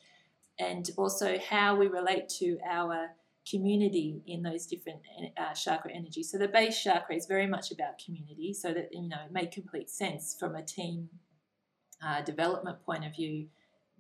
and 0.60 0.90
also 0.98 1.38
how 1.38 1.76
we 1.76 1.88
relate 1.88 2.30
to 2.30 2.58
our 2.70 3.10
community 3.50 4.22
in 4.26 4.42
those 4.42 4.66
different 4.66 5.00
uh, 5.38 5.54
chakra 5.54 5.92
energies. 5.94 6.32
So 6.32 6.38
the 6.38 6.48
base 6.48 6.82
chakra 6.82 7.16
is 7.16 7.28
very 7.28 7.48
much 7.48 7.72
about 7.72 8.00
community, 8.04 8.54
so 8.54 8.74
that 8.74 8.90
you 8.92 9.08
know 9.10 9.18
it 9.26 9.32
made 9.32 9.52
complete 9.52 9.90
sense 9.90 10.36
from 10.40 10.56
a 10.56 10.64
team 10.64 11.10
uh, 12.04 12.22
development 12.22 12.84
point 12.86 13.06
of 13.06 13.16
view 13.16 13.48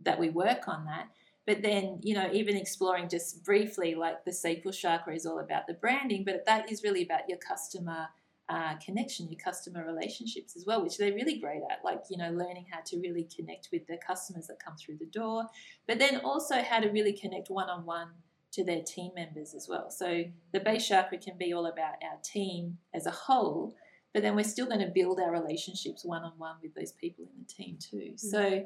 that 0.03 0.19
we 0.19 0.29
work 0.29 0.67
on 0.67 0.85
that. 0.85 1.09
But 1.45 1.61
then, 1.61 1.99
you 2.01 2.15
know, 2.15 2.29
even 2.33 2.57
exploring 2.57 3.07
just 3.07 3.43
briefly, 3.43 3.93
like 3.93 4.25
the 4.25 4.33
sacral 4.33 4.73
chakra 4.73 5.13
is 5.15 5.27
all 5.27 5.39
about 5.39 5.67
the 5.67 5.75
branding, 5.75 6.23
but 6.25 6.43
that 6.47 6.71
is 6.71 6.83
really 6.83 7.03
about 7.03 7.29
your 7.29 7.37
customer 7.37 8.07
uh, 8.47 8.75
connection, 8.83 9.27
your 9.29 9.39
customer 9.43 9.85
relationships 9.85 10.55
as 10.55 10.65
well, 10.65 10.83
which 10.83 10.97
they're 10.97 11.13
really 11.13 11.39
great 11.39 11.61
at, 11.71 11.83
like, 11.83 12.01
you 12.09 12.17
know, 12.17 12.29
learning 12.29 12.65
how 12.71 12.79
to 12.85 12.99
really 12.99 13.27
connect 13.35 13.69
with 13.71 13.85
the 13.87 13.97
customers 14.05 14.47
that 14.47 14.63
come 14.63 14.75
through 14.77 14.97
the 14.97 15.05
door, 15.07 15.45
but 15.87 15.97
then 15.97 16.21
also 16.23 16.61
how 16.61 16.79
to 16.79 16.89
really 16.89 17.13
connect 17.13 17.49
one 17.49 17.69
on 17.69 17.85
one 17.85 18.09
to 18.51 18.63
their 18.63 18.83
team 18.83 19.11
members 19.15 19.53
as 19.53 19.67
well. 19.67 19.89
So 19.89 20.23
the 20.53 20.59
base 20.59 20.87
chakra 20.87 21.17
can 21.17 21.37
be 21.37 21.53
all 21.53 21.65
about 21.65 21.95
our 22.03 22.19
team 22.23 22.77
as 22.93 23.05
a 23.05 23.11
whole, 23.11 23.75
but 24.13 24.21
then 24.21 24.35
we're 24.35 24.43
still 24.43 24.67
going 24.67 24.79
to 24.79 24.91
build 24.93 25.19
our 25.19 25.31
relationships 25.31 26.05
one 26.05 26.21
on 26.21 26.33
one 26.37 26.55
with 26.61 26.73
those 26.75 26.93
people 26.93 27.25
in 27.25 27.43
the 27.43 27.51
team 27.51 27.77
too. 27.79 28.13
Mm-hmm. 28.13 28.15
So 28.15 28.65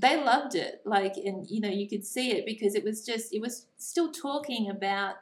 they 0.00 0.24
loved 0.24 0.56
it, 0.56 0.80
like, 0.84 1.16
and 1.16 1.46
you 1.48 1.60
know, 1.60 1.68
you 1.68 1.88
could 1.88 2.04
see 2.04 2.32
it 2.32 2.46
because 2.46 2.74
it 2.74 2.82
was 2.82 3.04
just, 3.04 3.32
it 3.32 3.40
was 3.40 3.66
still 3.76 4.10
talking 4.10 4.70
about 4.70 5.16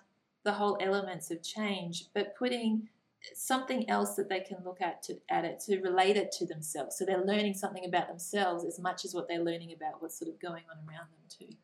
the 0.44 0.52
whole 0.52 0.78
elements 0.80 1.30
of 1.30 1.42
change, 1.42 2.06
but 2.14 2.34
putting 2.36 2.88
something 3.34 3.88
else 3.88 4.14
that 4.16 4.28
they 4.28 4.40
can 4.40 4.58
look 4.64 4.80
at 4.80 5.02
to 5.04 5.16
at 5.28 5.44
it 5.44 5.60
to 5.60 5.80
relate 5.80 6.16
it 6.16 6.32
to 6.32 6.46
themselves. 6.46 6.96
So 6.98 7.04
they're 7.04 7.24
learning 7.24 7.54
something 7.54 7.84
about 7.84 8.08
themselves 8.08 8.64
as 8.64 8.78
much 8.78 9.04
as 9.04 9.14
what 9.14 9.28
they're 9.28 9.42
learning 9.42 9.72
about 9.72 10.02
what's 10.02 10.18
sort 10.18 10.30
of 10.30 10.40
going 10.40 10.64
on 10.70 10.78
around 10.88 11.08
them 11.10 11.28
too. 11.28 11.56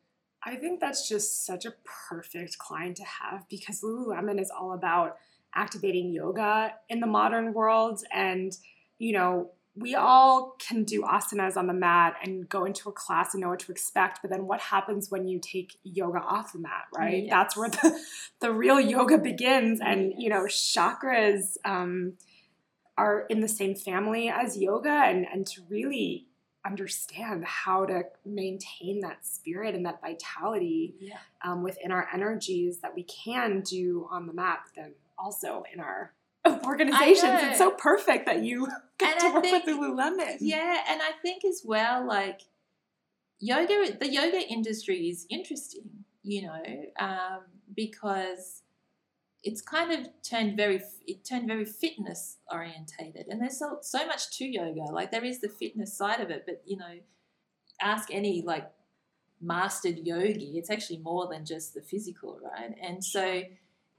I 0.43 0.55
think 0.55 0.79
that's 0.79 1.07
just 1.07 1.45
such 1.45 1.65
a 1.65 1.73
perfect 2.09 2.57
client 2.57 2.97
to 2.97 3.03
have 3.03 3.47
because 3.47 3.81
Lululemon 3.81 4.41
is 4.41 4.49
all 4.49 4.73
about 4.73 5.17
activating 5.53 6.11
yoga 6.11 6.73
in 6.89 6.99
the 6.99 7.07
modern 7.07 7.53
world 7.53 8.03
and 8.11 8.57
you 8.97 9.13
know 9.13 9.51
we 9.75 9.95
all 9.95 10.55
can 10.59 10.83
do 10.83 11.03
asanas 11.03 11.55
on 11.55 11.67
the 11.67 11.73
mat 11.73 12.15
and 12.23 12.47
go 12.49 12.65
into 12.65 12.89
a 12.89 12.91
class 12.91 13.33
and 13.33 13.41
know 13.41 13.49
what 13.49 13.59
to 13.59 13.71
expect 13.71 14.19
but 14.21 14.29
then 14.29 14.45
what 14.45 14.59
happens 14.59 15.09
when 15.09 15.27
you 15.27 15.39
take 15.39 15.77
yoga 15.83 16.19
off 16.19 16.53
the 16.53 16.59
mat 16.59 16.85
right 16.95 17.23
yes. 17.23 17.29
that's 17.31 17.57
where 17.57 17.69
the, 17.69 17.99
the 18.41 18.51
real 18.51 18.79
yoga 18.79 19.17
begins 19.17 19.79
and 19.79 20.11
yes. 20.11 20.15
you 20.17 20.29
know 20.29 20.43
chakras 20.43 21.57
um, 21.65 22.13
are 22.97 23.25
in 23.29 23.39
the 23.39 23.47
same 23.47 23.75
family 23.75 24.29
as 24.29 24.57
yoga 24.57 24.89
and 24.89 25.25
and 25.31 25.47
to 25.47 25.61
really 25.69 26.27
understand 26.63 27.43
how 27.43 27.85
to 27.85 28.03
maintain 28.23 28.99
that 29.01 29.25
spirit 29.25 29.73
and 29.73 29.85
that 29.85 29.99
vitality 29.99 30.93
yeah. 30.99 31.17
um, 31.43 31.63
within 31.63 31.91
our 31.91 32.07
energies 32.13 32.79
that 32.81 32.93
we 32.93 33.03
can 33.03 33.61
do 33.61 34.07
on 34.11 34.27
the 34.27 34.33
mat 34.33 34.59
but 34.65 34.83
then 34.83 34.93
also 35.17 35.63
in 35.73 35.79
our 35.79 36.13
organizations. 36.47 37.39
It's 37.43 37.57
so 37.57 37.71
perfect 37.71 38.25
that 38.25 38.43
you 38.43 38.67
get 38.97 39.13
and 39.13 39.19
to 39.21 39.27
I 39.27 39.33
work 39.33 39.43
think, 39.43 39.65
with 39.65 39.75
Lululemon. 39.75 40.37
Yeah, 40.39 40.83
and 40.87 41.01
I 41.01 41.11
think 41.21 41.45
as 41.45 41.61
well, 41.63 42.05
like 42.05 42.41
yoga, 43.39 43.97
the 43.99 44.11
yoga 44.11 44.39
industry 44.39 45.09
is 45.09 45.25
interesting, 45.29 46.05
you 46.23 46.43
know, 46.43 46.63
um, 46.99 47.41
because 47.75 48.63
it's 49.43 49.61
kind 49.61 49.91
of 49.91 50.07
turned 50.21 50.55
very 50.55 50.81
it 51.07 51.25
turned 51.25 51.47
very 51.47 51.65
fitness 51.65 52.37
orientated, 52.51 53.27
and 53.27 53.41
there's 53.41 53.57
so 53.57 53.79
so 53.81 54.05
much 54.05 54.37
to 54.37 54.45
yoga. 54.45 54.91
Like 54.91 55.11
there 55.11 55.25
is 55.25 55.41
the 55.41 55.49
fitness 55.49 55.97
side 55.97 56.21
of 56.21 56.29
it, 56.29 56.43
but 56.45 56.61
you 56.65 56.77
know, 56.77 56.99
ask 57.81 58.09
any 58.11 58.43
like 58.45 58.71
mastered 59.41 59.97
yogi, 60.03 60.57
it's 60.57 60.69
actually 60.69 60.99
more 60.99 61.27
than 61.27 61.45
just 61.45 61.73
the 61.73 61.81
physical, 61.81 62.39
right? 62.43 62.75
And 62.81 63.03
so, 63.03 63.41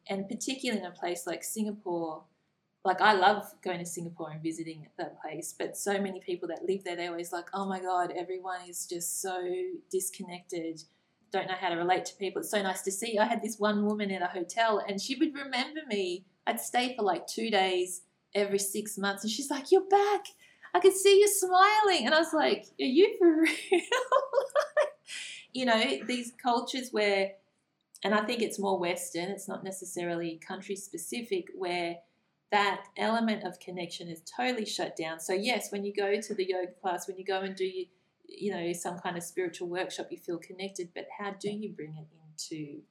and 0.09 0.29
particularly 0.29 0.81
in 0.81 0.87
a 0.87 0.93
place 0.93 1.27
like 1.27 1.43
Singapore 1.43 2.23
like 2.85 3.01
I 3.01 3.13
love 3.13 3.45
going 3.63 3.79
to 3.79 3.87
Singapore 3.87 4.31
and 4.31 4.43
visiting 4.43 4.89
that 4.99 5.21
place, 5.21 5.55
but 5.57 5.77
so 5.77 6.01
many 6.01 6.21
people 6.21 6.49
that 6.49 6.65
live 6.67 6.83
there, 6.83 6.97
they're 6.97 7.11
always 7.11 7.33
like, 7.33 7.47
oh 7.55 7.67
my 7.67 7.81
God, 7.81 8.13
everyone 8.17 8.61
is 8.69 8.87
just 8.87 9.21
so 9.23 9.39
disconnected, 9.91 10.83
don't 11.33 11.47
know 11.47 11.55
how 11.59 11.69
to 11.69 11.77
relate 11.77 12.05
to 12.07 12.17
people. 12.17 12.41
It's 12.41 12.51
so 12.51 12.63
nice 12.63 12.83
to 12.83 12.93
see. 12.93 13.19
I 13.19 13.25
had 13.25 13.43
this 13.43 13.59
one 13.59 13.87
woman 13.87 14.11
in 14.11 14.23
a 14.23 14.27
hotel 14.27 14.85
and 14.87 15.01
she 15.01 15.15
would 15.17 15.35
remember 15.35 15.81
me. 15.89 16.25
I'd 16.47 16.61
stay 16.61 16.97
for 16.97 17.03
like 17.03 17.27
two 17.27 17.51
days 17.51 18.03
every 18.35 18.59
six 18.59 18.99
months 18.99 19.23
and 19.23 19.31
she's 19.31 19.51
like, 19.51 19.71
you're 19.71 19.89
back. 19.89 20.25
I 20.75 20.81
could 20.81 20.95
see 20.95 21.21
you 21.21 21.29
smiling. 21.29 22.07
And 22.07 22.15
I 22.15 22.19
was 22.19 22.33
like, 22.33 22.67
are 22.81 22.85
you 22.85 23.17
for 23.19 23.31
real? 23.43 23.83
you 25.53 25.67
know, 25.67 25.99
these 26.07 26.33
cultures 26.43 26.89
where, 26.91 27.33
and 28.03 28.15
I 28.15 28.25
think 28.25 28.43
it's 28.43 28.59
more 28.59 28.79
Western, 28.79 29.31
it's 29.31 29.49
not 29.49 29.63
necessarily 29.63 30.41
country 30.47 30.75
specific, 30.75 31.49
where 31.55 31.97
that 32.53 32.85
element 32.99 33.45
of 33.45 33.59
connection 33.59 34.09
is 34.09 34.21
totally 34.21 34.67
shut 34.67 34.95
down. 34.95 35.19
So 35.19 35.33
yes, 35.33 35.73
when 35.73 35.85
you 35.85 35.93
go 35.93 36.21
to 36.21 36.35
the 36.35 36.47
yoga 36.49 36.73
class, 36.81 37.09
when 37.09 37.17
you 37.17 37.25
go 37.25 37.41
and 37.41 37.57
do 37.57 37.65
you, 37.65 37.87
you 38.29 38.53
know 38.53 38.73
some 38.73 38.99
kind 38.99 39.17
of 39.17 39.23
spiritual 39.23 39.69
workshop, 39.69 40.09
you 40.11 40.19
feel 40.19 40.39
connected. 40.39 40.91
But 40.95 41.07
how 41.19 41.33
do 41.33 41.51
you 41.51 41.71
bring 41.71 41.97
it 41.97 42.07
into 42.13 42.83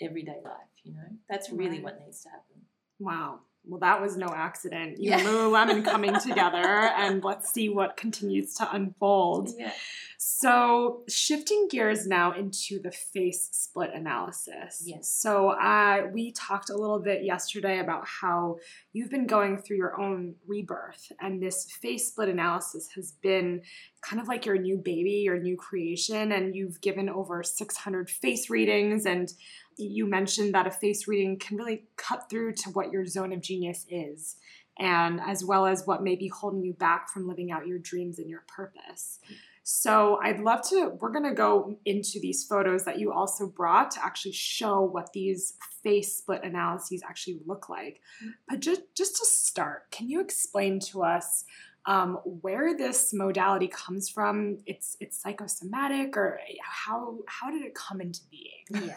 everyday 0.00 0.40
life? 0.42 0.72
You 0.82 0.94
know, 0.94 1.08
that's 1.28 1.50
really 1.50 1.80
what 1.80 2.00
needs 2.04 2.22
to 2.22 2.30
happen. 2.30 2.62
Wow. 2.98 3.40
Well, 3.64 3.80
that 3.80 4.00
was 4.00 4.16
no 4.16 4.28
accident. 4.34 4.98
You 4.98 5.10
yeah. 5.10 5.18
and 5.18 5.28
Lululemon 5.28 5.84
coming 5.84 6.18
together, 6.18 6.58
and 6.96 7.22
let's 7.22 7.52
see 7.52 7.68
what 7.68 7.96
continues 7.96 8.54
to 8.54 8.74
unfold. 8.74 9.50
Yeah. 9.56 9.72
So, 10.18 11.02
shifting 11.08 11.68
gears 11.70 12.06
now 12.06 12.32
into 12.32 12.80
the 12.80 12.90
face 12.90 13.48
split 13.52 13.90
analysis. 13.94 14.82
Yes. 14.84 15.10
So, 15.10 15.50
uh, 15.50 16.08
we 16.12 16.32
talked 16.32 16.70
a 16.70 16.76
little 16.76 16.98
bit 16.98 17.24
yesterday 17.24 17.78
about 17.78 18.06
how 18.06 18.56
you've 18.92 19.10
been 19.10 19.26
going 19.26 19.58
through 19.58 19.76
your 19.76 20.00
own 20.00 20.34
rebirth, 20.46 21.12
and 21.20 21.42
this 21.42 21.70
face 21.70 22.08
split 22.08 22.28
analysis 22.28 22.88
has 22.96 23.12
been 23.22 23.62
kind 24.02 24.20
of 24.20 24.28
like 24.28 24.46
your 24.46 24.58
new 24.58 24.78
baby, 24.78 25.22
your 25.24 25.38
new 25.38 25.56
creation, 25.56 26.32
and 26.32 26.54
you've 26.54 26.80
given 26.80 27.08
over 27.08 27.42
600 27.42 28.10
face 28.10 28.50
readings. 28.50 29.06
And 29.06 29.32
you 29.80 30.06
mentioned 30.06 30.54
that 30.54 30.66
a 30.66 30.70
face 30.70 31.08
reading 31.08 31.38
can 31.38 31.56
really 31.56 31.84
cut 31.96 32.28
through 32.30 32.54
to 32.54 32.70
what 32.70 32.92
your 32.92 33.06
zone 33.06 33.32
of 33.32 33.40
genius 33.40 33.86
is 33.88 34.36
and 34.78 35.20
as 35.20 35.44
well 35.44 35.66
as 35.66 35.86
what 35.86 36.02
may 36.02 36.16
be 36.16 36.28
holding 36.28 36.62
you 36.62 36.72
back 36.72 37.08
from 37.10 37.28
living 37.28 37.50
out 37.52 37.66
your 37.66 37.78
dreams 37.78 38.18
and 38.18 38.28
your 38.28 38.44
purpose. 38.48 39.18
So 39.62 40.18
I'd 40.22 40.40
love 40.40 40.66
to, 40.70 40.96
we're 41.00 41.12
going 41.12 41.28
to 41.28 41.34
go 41.34 41.76
into 41.84 42.18
these 42.18 42.44
photos 42.44 42.84
that 42.86 42.98
you 42.98 43.12
also 43.12 43.46
brought 43.46 43.90
to 43.92 44.04
actually 44.04 44.32
show 44.32 44.80
what 44.80 45.12
these 45.12 45.54
face 45.82 46.16
split 46.16 46.42
analyses 46.42 47.02
actually 47.06 47.40
look 47.46 47.68
like. 47.68 48.00
But 48.48 48.60
just, 48.60 48.82
just 48.96 49.16
to 49.16 49.26
start, 49.26 49.90
can 49.90 50.08
you 50.08 50.20
explain 50.20 50.80
to 50.90 51.02
us 51.02 51.44
um, 51.86 52.18
where 52.24 52.76
this 52.76 53.12
modality 53.12 53.68
comes 53.68 54.08
from? 54.08 54.58
It's, 54.66 54.96
it's 54.98 55.20
psychosomatic 55.22 56.16
or 56.16 56.40
how, 56.62 57.18
how 57.26 57.50
did 57.50 57.62
it 57.62 57.74
come 57.74 58.00
into 58.00 58.20
being? 58.30 58.86
Yeah. 58.88 58.96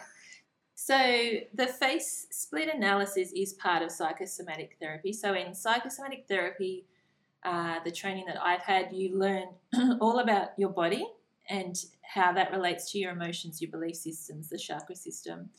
So 0.74 0.96
the 1.54 1.68
face 1.68 2.26
split 2.30 2.68
analysis 2.74 3.32
is 3.32 3.52
part 3.54 3.82
of 3.82 3.90
psychosomatic 3.90 4.76
therapy. 4.80 5.12
So 5.12 5.34
in 5.34 5.54
psychosomatic 5.54 6.26
therapy, 6.28 6.84
uh, 7.44 7.78
the 7.84 7.92
training 7.92 8.24
that 8.26 8.42
I've 8.42 8.62
had, 8.62 8.92
you 8.92 9.16
learn 9.16 9.48
all 10.00 10.18
about 10.18 10.48
your 10.56 10.70
body 10.70 11.06
and 11.48 11.76
how 12.02 12.32
that 12.32 12.50
relates 12.50 12.90
to 12.92 12.98
your 12.98 13.12
emotions, 13.12 13.60
your 13.60 13.70
belief 13.70 13.96
systems, 13.96 14.48
the 14.48 14.58
chakra 14.58 14.96
system. 14.96 15.50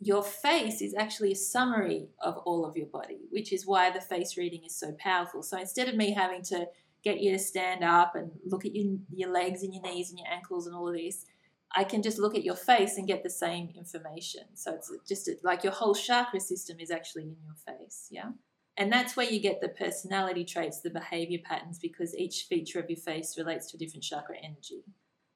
Your 0.00 0.22
face 0.22 0.82
is 0.82 0.94
actually 0.94 1.32
a 1.32 1.36
summary 1.36 2.08
of 2.20 2.36
all 2.38 2.64
of 2.66 2.76
your 2.76 2.86
body, 2.86 3.20
which 3.30 3.52
is 3.52 3.66
why 3.66 3.90
the 3.90 4.00
face 4.00 4.36
reading 4.36 4.64
is 4.64 4.74
so 4.74 4.92
powerful. 4.98 5.42
So 5.42 5.58
instead 5.58 5.88
of 5.88 5.94
me 5.94 6.12
having 6.12 6.42
to 6.44 6.66
get 7.04 7.20
you 7.20 7.30
to 7.32 7.38
stand 7.38 7.84
up 7.84 8.14
and 8.14 8.30
look 8.44 8.66
at 8.66 8.74
your, 8.74 8.96
your 9.14 9.30
legs 9.30 9.62
and 9.62 9.72
your 9.72 9.82
knees 9.82 10.10
and 10.10 10.18
your 10.18 10.28
ankles 10.28 10.66
and 10.66 10.74
all 10.74 10.88
of 10.88 10.94
this, 10.94 11.26
I 11.74 11.84
can 11.84 12.02
just 12.02 12.18
look 12.18 12.34
at 12.34 12.44
your 12.44 12.54
face 12.54 12.96
and 12.96 13.06
get 13.06 13.22
the 13.22 13.30
same 13.30 13.70
information. 13.76 14.44
So 14.54 14.74
it's 14.74 14.90
just 15.06 15.28
like 15.42 15.64
your 15.64 15.72
whole 15.72 15.94
chakra 15.94 16.40
system 16.40 16.78
is 16.80 16.90
actually 16.90 17.24
in 17.24 17.36
your 17.44 17.76
face. 17.76 18.08
Yeah. 18.10 18.30
And 18.78 18.92
that's 18.92 19.16
where 19.16 19.28
you 19.28 19.40
get 19.40 19.60
the 19.60 19.68
personality 19.68 20.44
traits, 20.44 20.80
the 20.80 20.90
behavior 20.90 21.38
patterns, 21.42 21.78
because 21.78 22.14
each 22.14 22.46
feature 22.48 22.78
of 22.78 22.90
your 22.90 22.98
face 22.98 23.36
relates 23.38 23.70
to 23.70 23.76
a 23.76 23.78
different 23.78 24.04
chakra 24.04 24.36
energy. 24.42 24.84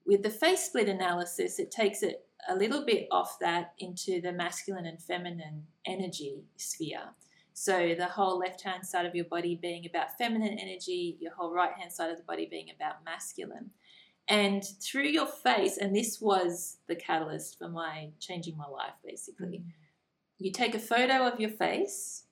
With 0.06 0.22
the 0.22 0.30
face 0.30 0.64
split 0.64 0.88
analysis, 0.88 1.58
it 1.58 1.70
takes 1.70 2.02
it 2.02 2.26
a 2.48 2.54
little 2.54 2.84
bit 2.84 3.06
off 3.10 3.38
that 3.40 3.72
into 3.78 4.20
the 4.20 4.32
masculine 4.32 4.86
and 4.86 5.00
feminine 5.00 5.66
energy 5.86 6.44
sphere. 6.56 7.14
So 7.52 7.94
the 7.94 8.06
whole 8.06 8.38
left 8.38 8.62
hand 8.62 8.86
side 8.86 9.06
of 9.06 9.14
your 9.14 9.26
body 9.26 9.58
being 9.60 9.86
about 9.86 10.16
feminine 10.16 10.58
energy, 10.58 11.16
your 11.20 11.34
whole 11.34 11.52
right 11.52 11.72
hand 11.72 11.92
side 11.92 12.10
of 12.10 12.16
the 12.16 12.22
body 12.22 12.46
being 12.50 12.68
about 12.74 13.04
masculine. 13.04 13.70
And 14.28 14.64
through 14.80 15.08
your 15.08 15.26
face, 15.26 15.76
and 15.76 15.94
this 15.94 16.20
was 16.20 16.76
the 16.86 16.94
catalyst 16.94 17.58
for 17.58 17.68
my 17.68 18.10
changing 18.20 18.56
my 18.56 18.68
life 18.68 18.94
basically. 19.04 19.58
Mm. 19.58 19.72
You 20.38 20.52
take 20.52 20.74
a 20.74 20.78
photo 20.78 21.26
of 21.26 21.40
your 21.40 21.50
face, 21.50 22.24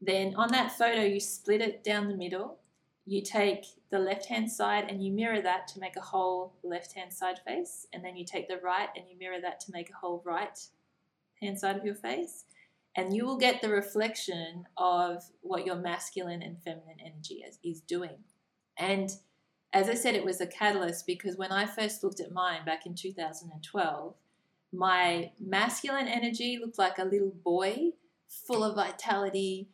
then 0.00 0.34
on 0.36 0.52
that 0.52 0.72
photo, 0.72 1.02
you 1.02 1.20
split 1.20 1.60
it 1.60 1.82
down 1.82 2.08
the 2.08 2.16
middle. 2.16 2.58
You 3.04 3.22
take 3.22 3.64
the 3.90 3.98
left 3.98 4.26
hand 4.26 4.50
side 4.50 4.86
and 4.88 5.04
you 5.04 5.10
mirror 5.10 5.40
that 5.40 5.66
to 5.68 5.80
make 5.80 5.96
a 5.96 6.00
whole 6.00 6.52
left 6.62 6.92
hand 6.92 7.12
side 7.12 7.40
face. 7.46 7.86
And 7.92 8.04
then 8.04 8.16
you 8.16 8.24
take 8.24 8.48
the 8.48 8.58
right 8.58 8.88
and 8.94 9.06
you 9.10 9.18
mirror 9.18 9.40
that 9.40 9.60
to 9.60 9.72
make 9.72 9.90
a 9.90 9.96
whole 9.96 10.22
right 10.24 10.58
hand 11.40 11.58
side 11.58 11.76
of 11.76 11.84
your 11.84 11.94
face. 11.94 12.44
And 12.96 13.14
you 13.14 13.24
will 13.24 13.38
get 13.38 13.60
the 13.60 13.70
reflection 13.70 14.66
of 14.76 15.24
what 15.40 15.64
your 15.64 15.76
masculine 15.76 16.42
and 16.42 16.62
feminine 16.62 16.98
energy 17.04 17.44
is, 17.48 17.58
is 17.64 17.80
doing. 17.80 18.18
And 18.76 19.10
as 19.72 19.88
I 19.88 19.94
said, 19.94 20.14
it 20.14 20.24
was 20.24 20.40
a 20.40 20.46
catalyst 20.46 21.06
because 21.06 21.36
when 21.36 21.52
I 21.52 21.66
first 21.66 22.02
looked 22.02 22.20
at 22.20 22.32
mine 22.32 22.64
back 22.64 22.86
in 22.86 22.94
2012, 22.94 24.14
my 24.72 25.30
masculine 25.40 26.08
energy 26.08 26.58
looked 26.60 26.78
like 26.78 26.98
a 26.98 27.04
little 27.04 27.34
boy 27.44 27.90
full 28.28 28.64
of 28.64 28.76
vitality. 28.76 29.68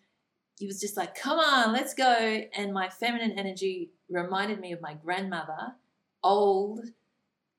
He 0.58 0.66
was 0.66 0.80
just 0.80 0.96
like, 0.96 1.14
come 1.14 1.38
on, 1.38 1.72
let's 1.72 1.94
go. 1.94 2.42
And 2.56 2.72
my 2.72 2.88
feminine 2.88 3.38
energy 3.38 3.90
reminded 4.08 4.60
me 4.60 4.72
of 4.72 4.80
my 4.80 4.94
grandmother, 4.94 5.74
old, 6.22 6.80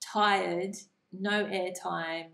tired, 0.02 0.76
no 1.12 1.46
airtime, 1.46 2.28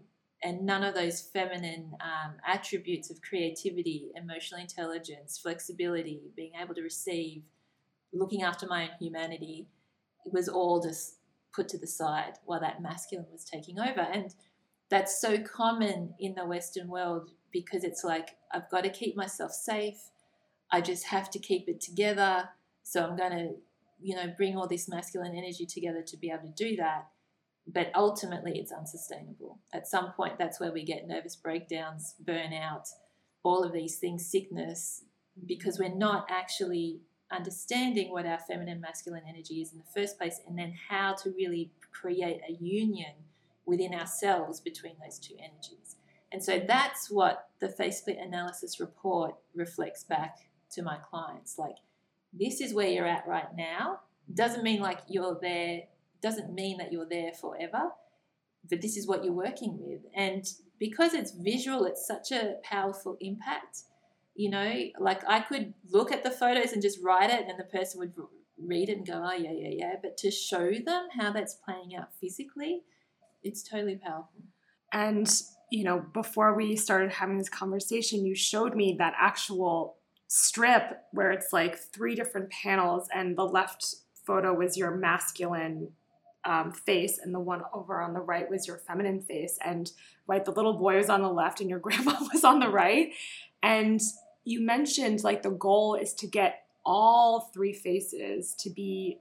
and 0.44 0.66
none 0.66 0.84
of 0.84 0.96
those 0.96 1.22
feminine 1.22 1.92
um, 2.02 2.34
attributes 2.48 3.12
of 3.12 3.22
creativity, 3.22 4.10
emotional 4.16 4.60
intelligence, 4.60 5.38
flexibility, 5.38 6.32
being 6.36 6.54
able 6.60 6.74
to 6.74 6.82
receive, 6.82 7.44
looking 8.12 8.42
after 8.42 8.66
my 8.66 8.84
own 8.84 8.90
humanity 9.00 9.68
it 10.26 10.34
was 10.34 10.48
all 10.48 10.82
just 10.82 11.18
put 11.54 11.68
to 11.70 11.78
the 11.78 11.88
side 11.88 12.34
while 12.46 12.60
that 12.60 12.82
masculine 12.82 13.28
was 13.32 13.44
taking 13.44 13.80
over. 13.80 14.02
And 14.02 14.34
that's 14.90 15.20
so 15.20 15.38
common 15.40 16.14
in 16.20 16.36
the 16.36 16.46
Western 16.46 16.88
world 16.88 17.32
because 17.52 17.84
it's 17.84 18.04
like, 18.04 18.30
I've 18.54 18.70
got 18.70 18.84
to 18.84 18.90
keep 18.90 19.16
myself 19.16 19.52
safe. 19.52 19.98
I 20.72 20.82
just 20.82 21.08
have 21.08 21.30
to 21.32 21.40
keep 21.40 21.68
it 21.68 21.82
together. 21.82 22.50
So 22.84 23.04
I'm 23.04 23.18
going 23.18 23.32
to, 23.32 23.50
you 24.02 24.16
know, 24.16 24.34
bring 24.36 24.58
all 24.58 24.68
this 24.68 24.88
masculine 24.88 25.36
energy 25.36 25.66
together 25.66 26.02
to 26.08 26.18
be 26.18 26.30
able 26.30 26.54
to 26.54 26.70
do 26.70 26.76
that. 26.78 27.08
But 27.68 27.92
ultimately, 27.94 28.58
it's 28.58 28.72
unsustainable. 28.72 29.60
At 29.74 29.88
some 29.88 30.14
point, 30.14 30.40
that's 30.40 30.60
where 30.60 30.72
we 30.72 30.84
get 30.84 31.08
nervous 31.08 31.36
breakdowns, 31.36 32.16
burnout, 32.24 32.88
all 33.44 33.64
of 33.64 33.72
these 33.72 33.98
things, 33.98 34.26
sickness, 34.26 35.04
because 35.46 35.80
we're 35.80 35.96
not 35.96 36.26
actually 36.30 37.02
understanding 37.32 38.12
what 38.12 38.26
our 38.26 38.40
feminine 38.40 38.82
masculine 38.82 39.24
energy 39.28 39.62
is 39.62 39.72
in 39.72 39.78
the 39.78 40.02
first 40.02 40.18
place 40.18 40.40
and 40.48 40.58
then 40.58 40.74
how 40.90 41.14
to 41.14 41.32
really 41.32 41.72
create 41.92 42.42
a 42.48 42.54
union 42.54 43.14
within 43.66 43.94
ourselves 43.94 44.60
between 44.60 44.94
those 45.04 45.20
two 45.20 45.36
energies. 45.38 45.96
And 46.32 46.44
so 46.44 46.62
that's 46.66 47.12
what 47.12 47.50
the 47.60 47.70
face 47.70 48.04
analysis 48.08 48.80
report 48.80 49.36
reflects 49.54 50.04
back 50.04 50.38
to 50.72 50.82
my 50.82 50.98
clients. 50.98 51.58
Like, 51.58 51.76
this 52.34 52.62
is 52.62 52.74
where 52.74 52.88
you're 52.88 53.08
at 53.08 53.28
right 53.28 53.56
now. 53.56 54.00
Doesn't 54.34 54.64
mean 54.64 54.82
like 54.82 55.00
you're 55.10 55.38
there, 55.42 55.84
doesn't 56.22 56.54
mean 56.54 56.78
that 56.78 56.92
you're 56.92 57.10
there 57.10 57.34
forever, 57.34 57.92
but 58.70 58.82
this 58.82 58.96
is 58.96 59.08
what 59.08 59.26
you're 59.26 59.34
working 59.34 59.78
with. 59.80 60.02
And 60.16 60.46
because 60.80 61.14
it's 61.14 61.32
visual, 61.32 61.86
it's 61.86 62.08
such 62.08 62.32
a 62.32 62.56
powerful 62.64 63.18
impact 63.20 63.84
you 64.42 64.50
know 64.50 64.74
like 65.00 65.22
i 65.28 65.40
could 65.40 65.74
look 65.92 66.12
at 66.12 66.24
the 66.24 66.32
photos 66.32 66.72
and 66.72 66.82
just 66.82 66.98
write 67.04 67.30
it 67.30 67.46
and 67.48 67.60
the 67.60 67.64
person 67.64 68.00
would 68.00 68.14
read 68.58 68.90
it 68.90 68.98
and 68.98 69.08
go 69.08 69.22
oh 69.24 69.34
yeah 69.34 69.52
yeah 69.52 69.70
yeah. 69.72 69.94
But 70.02 70.18
to 70.18 70.32
show 70.32 70.72
them 70.72 71.08
how 71.18 71.32
that's 71.32 71.56
playing 71.56 71.96
out 71.96 72.10
physically 72.20 72.82
it's 73.44 73.64
totally 73.64 73.98
powerful. 73.98 74.44
And 74.92 75.28
you 75.72 75.84
know 75.84 76.04
before 76.14 76.56
we 76.56 76.76
started 76.76 77.12
having 77.12 77.38
this 77.38 77.50
conversation 77.50 78.26
you 78.26 78.36
showed 78.36 78.76
me 78.76 78.96
that 78.98 79.14
actual 79.20 79.98
strip 80.28 81.02
where 81.12 81.32
it's 81.32 81.52
like 81.52 81.78
three 81.78 82.16
different 82.16 82.50
panels 82.50 83.08
and 83.14 83.38
the 83.38 83.44
left 83.44 83.96
photo 84.26 84.54
was 84.54 84.78
your 84.78 84.92
masculine 84.92 85.90
um, 86.44 86.72
face 86.72 87.20
and 87.22 87.36
the 87.36 87.40
one 87.40 87.62
over 87.74 88.02
on 88.02 88.14
the 88.14 88.20
right 88.20 88.50
was 88.50 88.68
your 88.68 88.78
feminine 88.78 89.22
face 89.22 89.60
and 89.64 89.92
right 90.28 90.46
the 90.46 90.52
little 90.52 90.74
boy 90.74 90.98
was 90.98 91.10
on 91.10 91.22
the 91.22 91.30
left 91.30 91.62
and 91.62 91.70
your 91.70 91.80
grandma 91.86 92.16
was 92.34 92.44
on 92.44 92.60
the 92.60 92.70
right. 92.70 93.12
And 93.64 94.02
you 94.44 94.66
mentioned 94.66 95.24
like 95.24 95.44
the 95.44 95.52
goal 95.52 95.96
is 95.96 96.14
to 96.16 96.28
get 96.28 96.64
all 96.86 97.52
three 97.54 97.74
faces 97.74 98.56
to 98.60 98.70
be 98.70 99.20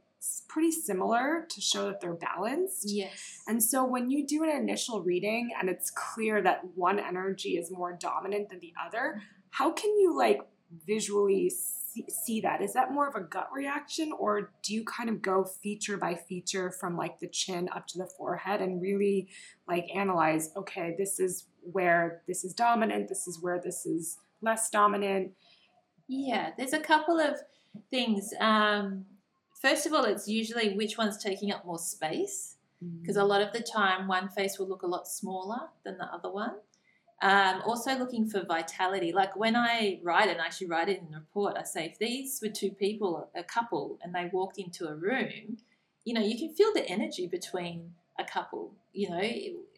pretty 0.48 0.70
similar 0.70 1.46
to 1.48 1.60
show 1.60 1.86
that 1.86 2.00
they're 2.00 2.14
balanced. 2.14 2.84
Yes. 2.86 3.42
And 3.46 3.62
so 3.62 3.84
when 3.84 4.10
you 4.10 4.26
do 4.26 4.42
an 4.42 4.50
initial 4.50 5.02
reading 5.02 5.50
and 5.58 5.68
it's 5.68 5.90
clear 5.90 6.42
that 6.42 6.60
one 6.74 6.98
energy 6.98 7.56
is 7.56 7.70
more 7.70 7.96
dominant 7.98 8.50
than 8.50 8.60
the 8.60 8.72
other, 8.84 9.14
mm-hmm. 9.16 9.24
how 9.50 9.72
can 9.72 9.90
you 9.98 10.16
like 10.16 10.40
visually 10.86 11.50
see, 11.50 12.04
see 12.08 12.40
that? 12.42 12.60
Is 12.60 12.74
that 12.74 12.92
more 12.92 13.08
of 13.08 13.14
a 13.14 13.20
gut 13.20 13.48
reaction 13.54 14.12
or 14.18 14.52
do 14.62 14.74
you 14.74 14.84
kind 14.84 15.08
of 15.08 15.22
go 15.22 15.44
feature 15.44 15.96
by 15.96 16.14
feature 16.14 16.70
from 16.70 16.96
like 16.96 17.18
the 17.18 17.28
chin 17.28 17.68
up 17.74 17.86
to 17.88 17.98
the 17.98 18.08
forehead 18.18 18.60
and 18.60 18.82
really 18.82 19.28
like 19.66 19.86
analyze, 19.94 20.50
okay, 20.56 20.94
this 20.98 21.18
is 21.18 21.46
where 21.62 22.22
this 22.26 22.44
is 22.44 22.52
dominant, 22.52 23.08
this 23.08 23.26
is 23.26 23.42
where 23.42 23.60
this 23.62 23.86
is 23.86 24.18
less 24.42 24.70
dominant? 24.70 25.32
Yeah, 26.08 26.50
there's 26.56 26.72
a 26.72 26.80
couple 26.80 27.18
of 27.18 27.36
things. 27.90 28.32
Um, 28.40 29.04
first 29.60 29.86
of 29.86 29.92
all, 29.92 30.04
it's 30.04 30.28
usually 30.28 30.74
which 30.74 30.98
one's 30.98 31.22
taking 31.22 31.52
up 31.52 31.64
more 31.64 31.78
space 31.78 32.56
because 33.00 33.16
mm. 33.16 33.22
a 33.22 33.24
lot 33.24 33.42
of 33.42 33.52
the 33.52 33.60
time 33.60 34.08
one 34.08 34.28
face 34.28 34.58
will 34.58 34.68
look 34.68 34.82
a 34.82 34.86
lot 34.86 35.06
smaller 35.06 35.68
than 35.84 35.98
the 35.98 36.06
other 36.06 36.30
one. 36.30 36.54
Um, 37.22 37.60
also 37.66 37.98
looking 37.98 38.26
for 38.26 38.44
vitality. 38.44 39.12
Like 39.12 39.36
when 39.36 39.54
I 39.54 40.00
write 40.02 40.28
it, 40.28 40.32
and 40.32 40.40
I 40.40 40.46
actually 40.46 40.68
write 40.68 40.88
it 40.88 41.00
in 41.00 41.10
the 41.10 41.18
report, 41.18 41.56
I 41.58 41.64
say 41.64 41.86
if 41.86 41.98
these 41.98 42.40
were 42.42 42.48
two 42.48 42.70
people, 42.70 43.28
a 43.34 43.44
couple, 43.44 43.98
and 44.02 44.14
they 44.14 44.30
walked 44.32 44.58
into 44.58 44.88
a 44.88 44.94
room, 44.94 45.58
you 46.04 46.14
know, 46.14 46.22
you 46.22 46.38
can 46.38 46.54
feel 46.54 46.72
the 46.72 46.88
energy 46.88 47.26
between 47.26 47.92
a 48.20 48.24
couple, 48.24 48.72
you 48.92 49.10
know, 49.10 49.20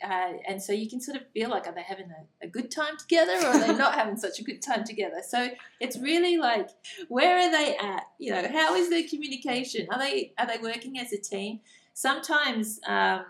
uh, 0.09 0.33
and 0.49 0.61
so 0.63 0.73
you 0.73 0.89
can 0.89 1.01
sort 1.01 1.17
of 1.17 1.27
feel 1.33 1.51
like 1.51 1.67
are 1.67 1.75
they 1.75 1.83
having 1.83 2.11
a, 2.11 2.47
a 2.47 2.49
good 2.49 2.71
time 2.71 2.97
together 2.97 3.33
or 3.33 3.47
are 3.47 3.61
they 3.61 3.75
not 3.75 3.95
having 3.95 4.17
such 4.17 4.39
a 4.41 4.45
good 4.45 4.61
time 4.61 4.85
together? 4.85 5.23
So 5.27 5.51
it's 5.81 5.99
really 5.99 6.37
like 6.37 6.69
where 7.09 7.39
are 7.39 7.51
they 7.51 7.77
at? 7.77 8.05
You 8.19 8.33
know, 8.33 8.49
how 8.49 8.75
is 8.75 8.91
their 8.91 9.07
communication? 9.09 9.87
Are 9.91 9.99
they 9.99 10.33
are 10.39 10.47
they 10.47 10.59
working 10.59 10.99
as 10.99 11.13
a 11.13 11.19
team? 11.19 11.61
Sometimes. 11.95 12.81
Um, 12.87 13.25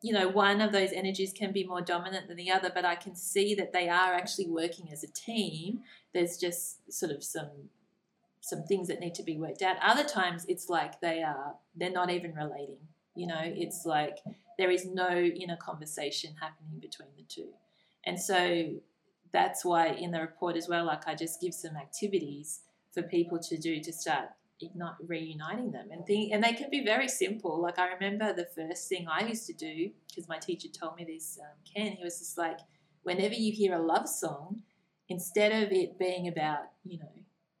you 0.00 0.12
know, 0.12 0.28
one 0.28 0.60
of 0.60 0.70
those 0.70 0.92
energies 0.92 1.32
can 1.32 1.50
be 1.52 1.64
more 1.64 1.80
dominant 1.80 2.28
than 2.28 2.36
the 2.36 2.52
other, 2.52 2.70
but 2.72 2.84
I 2.84 2.94
can 2.94 3.16
see 3.16 3.56
that 3.56 3.72
they 3.72 3.88
are 3.88 4.14
actually 4.14 4.46
working 4.46 4.92
as 4.92 5.02
a 5.02 5.08
team. 5.08 5.80
There's 6.14 6.36
just 6.36 6.92
sort 6.92 7.10
of 7.10 7.24
some 7.24 7.70
some 8.40 8.62
things 8.62 8.88
that 8.88 9.00
need 9.00 9.14
to 9.14 9.22
be 9.22 9.36
worked 9.36 9.60
out. 9.60 9.76
Other 9.82 10.04
times 10.04 10.46
it's 10.48 10.68
like 10.68 11.00
they 11.00 11.22
are 11.22 11.54
they're 11.76 11.90
not 11.90 12.10
even 12.10 12.34
relating. 12.34 12.78
You 13.14 13.26
know, 13.26 13.40
it's 13.42 13.84
like 13.84 14.18
there 14.58 14.70
is 14.70 14.86
no 14.86 15.10
inner 15.10 15.56
conversation 15.56 16.34
happening 16.40 16.80
between 16.80 17.08
the 17.16 17.22
two. 17.24 17.48
And 18.04 18.20
so 18.20 18.74
that's 19.32 19.64
why 19.64 19.88
in 19.88 20.10
the 20.10 20.20
report 20.20 20.56
as 20.56 20.68
well, 20.68 20.84
like 20.86 21.06
I 21.06 21.14
just 21.14 21.40
give 21.40 21.54
some 21.54 21.76
activities 21.76 22.60
for 22.92 23.02
people 23.02 23.38
to 23.38 23.56
do 23.56 23.80
to 23.80 23.92
start 23.92 24.30
ignite, 24.60 24.94
reuniting 25.06 25.70
them 25.70 25.88
and 25.92 26.04
think, 26.04 26.32
and 26.32 26.42
they 26.42 26.52
can 26.52 26.70
be 26.70 26.84
very 26.84 27.08
simple. 27.08 27.60
Like 27.60 27.78
I 27.78 27.92
remember 27.92 28.32
the 28.32 28.46
first 28.56 28.88
thing 28.88 29.06
I 29.08 29.26
used 29.26 29.46
to 29.46 29.52
do 29.52 29.90
because 30.08 30.28
my 30.28 30.38
teacher 30.38 30.68
told 30.68 30.96
me 30.96 31.04
this, 31.04 31.38
um, 31.40 31.56
Ken, 31.72 31.92
he 31.92 32.02
was 32.02 32.18
just 32.18 32.36
like, 32.36 32.58
whenever 33.02 33.34
you 33.34 33.52
hear 33.52 33.74
a 33.74 33.82
love 33.82 34.08
song, 34.08 34.62
instead 35.08 35.62
of 35.62 35.72
it 35.72 35.98
being 35.98 36.26
about, 36.26 36.70
you 36.84 36.98
know, 36.98 37.12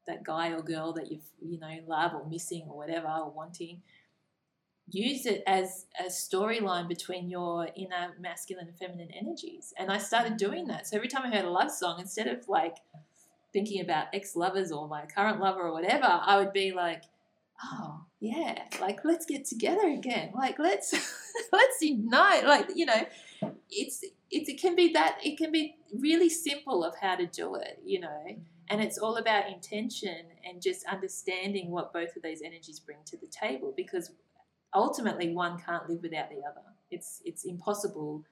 that 0.08 0.24
guy 0.24 0.50
or 0.50 0.62
girl 0.62 0.92
that 0.94 1.12
you've 1.12 1.28
you 1.40 1.60
know 1.60 1.78
love 1.86 2.14
or 2.14 2.26
missing 2.28 2.64
or 2.68 2.76
whatever 2.76 3.06
or 3.06 3.30
wanting 3.30 3.82
use 4.90 5.26
it 5.26 5.42
as 5.46 5.86
a 6.00 6.04
storyline 6.04 6.88
between 6.88 7.28
your 7.28 7.68
inner 7.76 8.14
masculine 8.18 8.68
and 8.68 8.76
feminine 8.76 9.10
energies. 9.10 9.72
And 9.78 9.90
i 9.90 9.98
started 9.98 10.36
doing 10.36 10.66
that. 10.68 10.86
So 10.86 10.96
every 10.96 11.08
time 11.08 11.24
i 11.24 11.34
heard 11.34 11.44
a 11.44 11.50
love 11.50 11.70
song 11.70 12.00
instead 12.00 12.26
of 12.26 12.48
like 12.48 12.76
thinking 13.52 13.80
about 13.80 14.06
ex-lovers 14.12 14.72
or 14.72 14.88
my 14.88 15.06
current 15.06 15.40
lover 15.40 15.62
or 15.62 15.72
whatever 15.72 16.06
i 16.06 16.36
would 16.36 16.52
be 16.52 16.70
like 16.70 17.02
oh 17.64 18.02
yeah 18.20 18.58
like 18.80 19.04
let's 19.04 19.26
get 19.26 19.44
together 19.44 19.88
again. 19.88 20.30
Like 20.34 20.58
let's 20.58 20.92
let's 21.52 21.82
unite. 21.82 22.44
Like 22.44 22.70
you 22.74 22.86
know 22.86 23.06
it's 23.70 24.04
it's 24.30 24.48
it 24.48 24.60
can 24.60 24.74
be 24.74 24.92
that 24.92 25.18
it 25.22 25.38
can 25.38 25.52
be 25.52 25.76
really 25.98 26.28
simple 26.28 26.84
of 26.84 26.94
how 27.00 27.16
to 27.16 27.26
do 27.26 27.54
it 27.54 27.80
you 27.84 28.00
know? 28.00 28.36
And 28.70 28.82
it's 28.82 28.98
all 28.98 29.16
about 29.16 29.50
intention 29.50 30.26
and 30.46 30.60
just 30.60 30.84
understanding 30.84 31.70
what 31.70 31.90
both 31.90 32.14
of 32.16 32.22
those 32.22 32.42
energies 32.44 32.78
bring 32.78 32.98
to 33.06 33.16
the 33.16 33.26
table 33.26 33.72
because 33.74 34.10
ultimately 34.74 35.32
one 35.34 35.58
can't 35.58 35.88
live 35.88 36.02
without 36.02 36.30
the 36.30 36.42
other. 36.48 36.62
It's 36.90 37.20
it's 37.24 37.44
impossible 37.44 38.24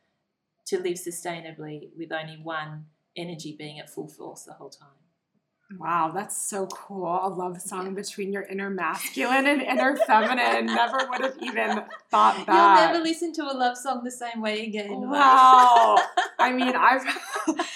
to 0.66 0.78
live 0.78 0.96
sustainably 0.96 1.90
with 1.96 2.12
only 2.12 2.38
one 2.42 2.86
energy 3.16 3.54
being 3.56 3.78
at 3.78 3.88
full 3.88 4.08
force 4.08 4.42
the 4.42 4.52
whole 4.52 4.70
time 4.70 5.05
Wow, 5.78 6.12
that's 6.14 6.48
so 6.48 6.66
cool. 6.68 7.18
A 7.22 7.28
love 7.28 7.60
song 7.60 7.92
between 7.96 8.32
your 8.32 8.42
inner 8.42 8.70
masculine 8.70 9.46
and 9.46 9.60
inner 9.62 9.96
feminine. 9.96 10.66
Never 10.66 11.08
would 11.10 11.20
have 11.22 11.36
even 11.42 11.82
thought 12.08 12.46
that. 12.46 12.82
You'll 12.82 12.92
never 12.92 13.04
listen 13.04 13.32
to 13.32 13.42
a 13.42 13.52
love 13.52 13.76
song 13.76 14.04
the 14.04 14.10
same 14.10 14.40
way 14.40 14.64
again. 14.64 15.10
Wow. 15.10 15.96
I 16.38 16.52
mean, 16.52 16.74
I've 16.76 17.02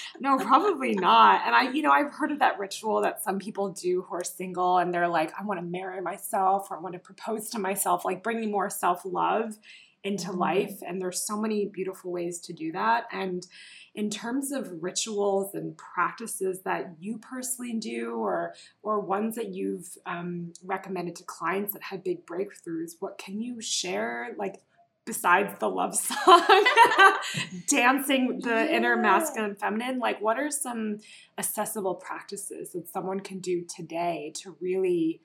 no, 0.21 0.37
probably 0.37 0.93
not. 0.93 1.41
And 1.45 1.53
I, 1.53 1.71
you 1.71 1.81
know, 1.81 1.91
I've 1.91 2.13
heard 2.13 2.31
of 2.31 2.39
that 2.39 2.59
ritual 2.59 3.01
that 3.01 3.21
some 3.23 3.39
people 3.39 3.69
do 3.73 4.03
who 4.07 4.15
are 4.15 4.23
single 4.23 4.77
and 4.77 4.93
they're 4.93 5.09
like, 5.09 5.33
I 5.37 5.43
want 5.43 5.59
to 5.59 5.65
marry 5.65 5.99
myself 6.01 6.71
or 6.71 6.77
I 6.77 6.79
want 6.79 6.93
to 6.93 6.99
propose 6.99 7.49
to 7.49 7.59
myself, 7.59 8.05
like 8.05 8.23
bringing 8.23 8.51
more 8.51 8.69
self 8.69 9.01
love 9.03 9.57
into 10.03 10.31
life. 10.31 10.79
And 10.85 11.01
there's 11.01 11.25
so 11.25 11.37
many 11.39 11.65
beautiful 11.65 12.11
ways 12.11 12.39
to 12.41 12.53
do 12.53 12.71
that. 12.71 13.05
And 13.11 13.45
in 13.93 14.09
terms 14.09 14.51
of 14.51 14.81
rituals 14.81 15.53
and 15.53 15.77
practices 15.77 16.61
that 16.63 16.95
you 16.99 17.17
personally 17.17 17.73
do 17.73 18.15
or 18.15 18.53
or 18.83 18.99
ones 18.99 19.35
that 19.35 19.49
you've 19.49 19.97
um, 20.05 20.53
recommended 20.63 21.15
to 21.17 21.23
clients 21.23 21.73
that 21.73 21.83
had 21.83 22.03
big 22.03 22.25
breakthroughs 22.25 22.91
what 22.99 23.17
can 23.17 23.41
you 23.41 23.61
share 23.61 24.29
like 24.37 24.61
besides 25.05 25.53
the 25.59 25.67
love 25.67 25.95
song 25.95 26.65
dancing 27.67 28.39
the 28.43 28.73
inner 28.73 28.95
masculine 28.95 29.51
and 29.51 29.59
feminine 29.59 29.99
like 29.99 30.21
what 30.21 30.39
are 30.39 30.51
some 30.51 30.97
accessible 31.37 31.95
practices 31.95 32.71
that 32.73 32.87
someone 32.87 33.19
can 33.19 33.39
do 33.39 33.65
today 33.75 34.31
to 34.35 34.55
really 34.61 35.21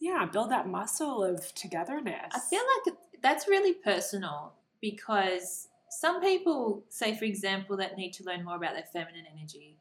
yeah 0.00 0.26
build 0.32 0.50
that 0.50 0.66
muscle 0.66 1.22
of 1.22 1.54
togetherness 1.54 2.32
I 2.32 2.40
feel 2.40 2.62
like 2.86 2.94
that's 3.24 3.48
really 3.48 3.72
personal 3.72 4.52
because 4.82 5.68
some 5.88 6.20
people, 6.20 6.84
say 6.90 7.16
for 7.16 7.24
example, 7.24 7.76
that 7.78 7.96
need 7.96 8.12
to 8.12 8.24
learn 8.24 8.44
more 8.44 8.56
about 8.56 8.74
their 8.74 8.84
feminine 8.92 9.24
energy, 9.34 9.78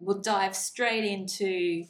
will 0.00 0.20
dive 0.20 0.56
straight 0.56 1.04
into, 1.04 1.84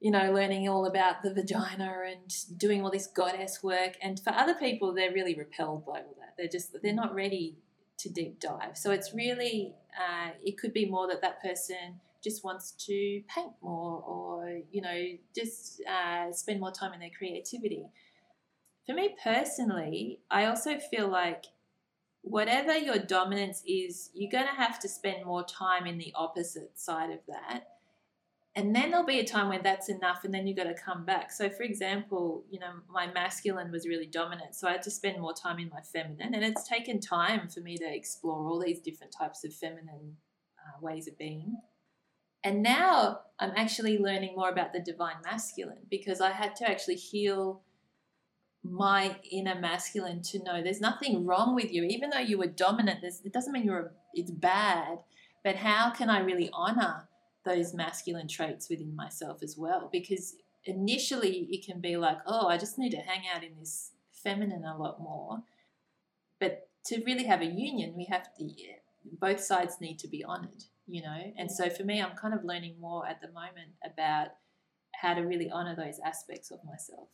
you 0.00 0.10
know, 0.10 0.32
learning 0.32 0.68
all 0.68 0.84
about 0.84 1.22
the 1.22 1.32
vagina 1.32 1.94
and 2.06 2.58
doing 2.58 2.84
all 2.84 2.90
this 2.90 3.06
goddess 3.06 3.62
work. 3.62 3.96
And 4.02 4.20
for 4.20 4.34
other 4.34 4.54
people, 4.54 4.92
they're 4.92 5.12
really 5.12 5.34
repelled 5.34 5.86
by 5.86 6.00
all 6.00 6.14
that. 6.20 6.34
They're 6.36 6.46
just 6.46 6.76
they're 6.82 6.92
not 6.92 7.14
ready 7.14 7.56
to 7.98 8.10
deep 8.10 8.38
dive. 8.38 8.76
So 8.76 8.90
it's 8.90 9.14
really 9.14 9.72
uh, 9.96 10.32
it 10.44 10.58
could 10.58 10.74
be 10.74 10.84
more 10.84 11.08
that 11.08 11.22
that 11.22 11.40
person 11.40 12.00
just 12.22 12.44
wants 12.44 12.72
to 12.72 13.22
paint 13.34 13.52
more 13.62 14.02
or 14.02 14.60
you 14.70 14.82
know 14.82 15.04
just 15.34 15.80
uh, 15.88 16.30
spend 16.32 16.60
more 16.60 16.72
time 16.72 16.92
in 16.92 17.00
their 17.00 17.10
creativity 17.16 17.86
for 18.86 18.94
me 18.94 19.16
personally, 19.22 20.20
I 20.30 20.46
also 20.46 20.78
feel 20.78 21.08
like 21.08 21.44
whatever 22.22 22.76
your 22.76 22.98
dominance 22.98 23.62
is, 23.66 24.10
you're 24.14 24.30
going 24.30 24.46
to 24.46 24.60
have 24.60 24.78
to 24.80 24.88
spend 24.88 25.24
more 25.24 25.44
time 25.44 25.86
in 25.86 25.98
the 25.98 26.12
opposite 26.14 26.78
side 26.78 27.10
of 27.10 27.20
that. 27.28 27.64
And 28.54 28.74
then 28.74 28.90
there'll 28.90 29.04
be 29.04 29.20
a 29.20 29.24
time 29.24 29.50
when 29.50 29.62
that's 29.62 29.90
enough, 29.90 30.24
and 30.24 30.32
then 30.32 30.46
you've 30.46 30.56
got 30.56 30.64
to 30.64 30.74
come 30.74 31.04
back. 31.04 31.30
So, 31.30 31.50
for 31.50 31.62
example, 31.62 32.44
you 32.48 32.58
know, 32.58 32.72
my 32.88 33.06
masculine 33.12 33.70
was 33.70 33.86
really 33.86 34.06
dominant, 34.06 34.54
so 34.54 34.66
I 34.66 34.72
had 34.72 34.82
to 34.82 34.90
spend 34.90 35.20
more 35.20 35.34
time 35.34 35.58
in 35.58 35.68
my 35.68 35.82
feminine, 35.82 36.34
and 36.34 36.42
it's 36.42 36.66
taken 36.66 36.98
time 36.98 37.48
for 37.48 37.60
me 37.60 37.76
to 37.76 37.84
explore 37.84 38.48
all 38.48 38.58
these 38.58 38.80
different 38.80 39.12
types 39.16 39.44
of 39.44 39.52
feminine 39.52 40.16
uh, 40.58 40.80
ways 40.80 41.06
of 41.06 41.18
being. 41.18 41.60
And 42.42 42.62
now 42.62 43.20
I'm 43.38 43.52
actually 43.56 43.98
learning 43.98 44.36
more 44.36 44.48
about 44.48 44.72
the 44.72 44.80
divine 44.80 45.16
masculine 45.22 45.84
because 45.90 46.20
I 46.20 46.30
had 46.30 46.56
to 46.56 46.70
actually 46.70 46.96
heal 46.96 47.62
my 48.70 49.16
inner 49.30 49.54
masculine 49.54 50.22
to 50.22 50.42
know 50.42 50.62
there's 50.62 50.80
nothing 50.80 51.24
wrong 51.26 51.54
with 51.54 51.72
you. 51.72 51.84
Even 51.84 52.10
though 52.10 52.18
you 52.18 52.38
were 52.38 52.46
dominant 52.46 53.02
it 53.02 53.32
doesn't 53.32 53.52
mean 53.52 53.64
you're 53.64 53.92
it's 54.14 54.30
bad 54.30 54.98
but 55.44 55.56
how 55.56 55.90
can 55.90 56.10
i 56.10 56.18
really 56.18 56.50
honor 56.52 57.08
those 57.44 57.72
masculine 57.72 58.26
traits 58.26 58.68
within 58.68 58.96
myself 58.96 59.42
as 59.42 59.56
well? 59.56 59.88
Because 59.92 60.34
initially 60.64 61.46
it 61.50 61.64
can 61.64 61.80
be 61.80 61.96
like 61.96 62.18
oh 62.26 62.48
i 62.48 62.58
just 62.58 62.76
need 62.76 62.90
to 62.90 62.96
hang 62.96 63.22
out 63.32 63.44
in 63.44 63.56
this 63.58 63.92
feminine 64.12 64.64
a 64.64 64.76
lot 64.76 65.00
more. 65.00 65.42
But 66.40 66.68
to 66.86 67.02
really 67.04 67.24
have 67.24 67.42
a 67.42 67.46
union 67.46 67.94
we 67.96 68.06
have 68.06 68.34
to 68.36 68.48
both 69.20 69.40
sides 69.40 69.80
need 69.80 69.98
to 70.00 70.08
be 70.08 70.24
honored 70.24 70.64
you 70.88 71.02
know? 71.02 71.32
And 71.36 71.50
so 71.50 71.68
for 71.68 71.84
me 71.84 72.00
i'm 72.00 72.16
kind 72.16 72.34
of 72.34 72.44
learning 72.44 72.76
more 72.80 73.06
at 73.06 73.20
the 73.20 73.28
moment 73.28 73.72
about 73.84 74.28
how 74.94 75.14
to 75.14 75.20
really 75.20 75.50
honor 75.50 75.76
those 75.76 76.00
aspects 76.04 76.50
of 76.50 76.58
myself 76.64 77.08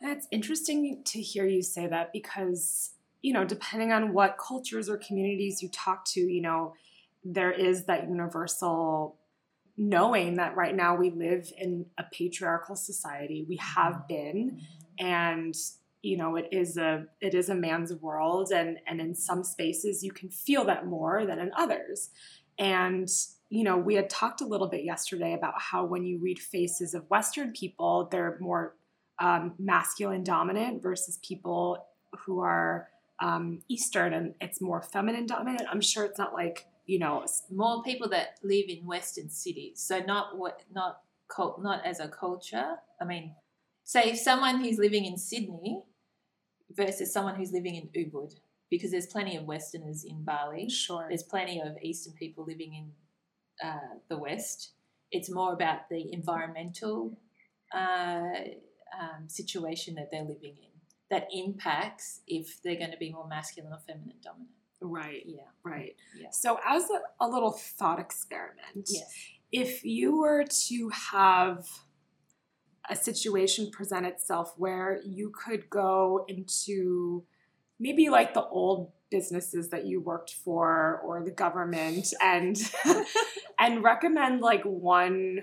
It's 0.00 0.26
interesting 0.30 1.02
to 1.04 1.20
hear 1.20 1.46
you 1.46 1.62
say 1.62 1.86
that 1.86 2.12
because, 2.12 2.92
you 3.22 3.32
know, 3.32 3.44
depending 3.44 3.92
on 3.92 4.12
what 4.12 4.38
cultures 4.38 4.88
or 4.88 4.96
communities 4.96 5.62
you 5.62 5.68
talk 5.68 6.04
to, 6.06 6.20
you 6.20 6.40
know, 6.40 6.74
there 7.24 7.52
is 7.52 7.84
that 7.84 8.08
universal 8.08 9.16
knowing 9.76 10.36
that 10.36 10.56
right 10.56 10.74
now 10.74 10.94
we 10.94 11.10
live 11.10 11.50
in 11.58 11.86
a 11.98 12.04
patriarchal 12.12 12.76
society. 12.76 13.44
We 13.48 13.56
have 13.56 13.94
mm-hmm. 13.94 14.06
been 14.08 14.60
and 14.98 15.54
you 16.02 16.16
know 16.16 16.36
it 16.36 16.48
is 16.50 16.76
a 16.76 17.06
it 17.20 17.34
is 17.34 17.48
a 17.48 17.54
man's 17.54 17.92
world 17.94 18.52
and 18.52 18.78
and 18.86 19.00
in 19.00 19.14
some 19.14 19.44
spaces 19.44 20.02
you 20.02 20.12
can 20.12 20.28
feel 20.30 20.64
that 20.64 20.86
more 20.86 21.26
than 21.26 21.38
in 21.38 21.50
others. 21.56 22.10
And 22.58 23.08
you 23.50 23.64
know, 23.64 23.76
we 23.76 23.96
had 23.96 24.08
talked 24.08 24.40
a 24.40 24.46
little 24.46 24.68
bit 24.68 24.84
yesterday 24.84 25.34
about 25.34 25.54
how 25.56 25.84
when 25.84 26.04
you 26.04 26.18
read 26.18 26.38
faces 26.38 26.94
of 26.94 27.10
Western 27.10 27.52
people, 27.52 28.08
they're 28.10 28.38
more 28.40 28.76
um, 29.20 29.54
masculine 29.58 30.24
dominant 30.24 30.82
versus 30.82 31.18
people 31.22 31.86
who 32.24 32.40
are 32.40 32.88
um, 33.20 33.60
Eastern 33.68 34.14
and 34.14 34.34
it's 34.40 34.60
more 34.60 34.82
feminine 34.82 35.26
dominant. 35.26 35.68
I'm 35.70 35.80
sure 35.80 36.04
it's 36.04 36.18
not 36.18 36.32
like, 36.32 36.66
you 36.86 36.98
know, 36.98 37.24
more 37.50 37.82
people 37.82 38.08
that 38.08 38.38
live 38.42 38.64
in 38.68 38.86
western 38.86 39.28
cities 39.28 39.80
so 39.80 40.00
not 40.00 40.38
what 40.38 40.62
not 40.74 41.00
cult 41.30 41.62
not 41.62 41.84
as 41.86 42.00
a 42.00 42.08
culture 42.08 42.76
i 43.00 43.04
mean 43.04 43.34
say 43.84 44.10
if 44.10 44.18
someone 44.18 44.62
who's 44.62 44.78
living 44.78 45.04
in 45.04 45.16
sydney 45.16 45.82
versus 46.72 47.12
someone 47.12 47.34
who's 47.36 47.52
living 47.52 47.76
in 47.76 47.88
ubud 48.04 48.34
because 48.70 48.90
there's 48.90 49.06
plenty 49.06 49.36
of 49.36 49.44
westerners 49.44 50.04
in 50.04 50.22
bali 50.22 50.68
sure. 50.68 51.06
there's 51.08 51.22
plenty 51.22 51.60
of 51.60 51.76
eastern 51.82 52.12
people 52.14 52.44
living 52.44 52.74
in 52.74 53.66
uh, 53.66 53.94
the 54.08 54.18
west 54.18 54.72
it's 55.12 55.30
more 55.30 55.52
about 55.52 55.88
the 55.90 56.12
environmental 56.12 57.16
uh, 57.74 58.22
um, 58.98 59.28
situation 59.28 59.94
that 59.96 60.10
they're 60.10 60.22
living 60.22 60.56
in 60.58 60.70
that 61.10 61.26
impacts 61.32 62.20
if 62.26 62.62
they're 62.62 62.76
going 62.76 62.92
to 62.92 62.96
be 62.96 63.10
more 63.10 63.26
masculine 63.26 63.72
or 63.72 63.80
feminine 63.86 64.16
dominant 64.22 64.50
Right, 64.82 65.24
yeah 65.26 65.42
right. 65.62 65.94
Yeah. 66.18 66.30
So, 66.30 66.58
as 66.66 66.84
a, 66.84 67.24
a 67.24 67.28
little 67.28 67.52
thought 67.52 67.98
experiment, 67.98 68.88
yes 68.88 69.12
if 69.52 69.84
you 69.84 70.18
were 70.18 70.44
to 70.44 70.90
have 70.90 71.66
a 72.88 72.96
situation 72.96 73.70
present 73.70 74.06
itself 74.06 74.54
where 74.56 75.00
you 75.04 75.30
could 75.30 75.68
go 75.70 76.24
into 76.28 77.24
maybe 77.78 78.08
like 78.08 78.34
the 78.34 78.44
old 78.44 78.92
businesses 79.10 79.70
that 79.70 79.86
you 79.86 80.00
worked 80.00 80.34
for 80.44 81.00
or 81.04 81.22
the 81.24 81.30
government 81.30 82.12
and 82.22 82.56
and 83.58 83.82
recommend 83.82 84.40
like 84.40 84.62
one 84.62 85.40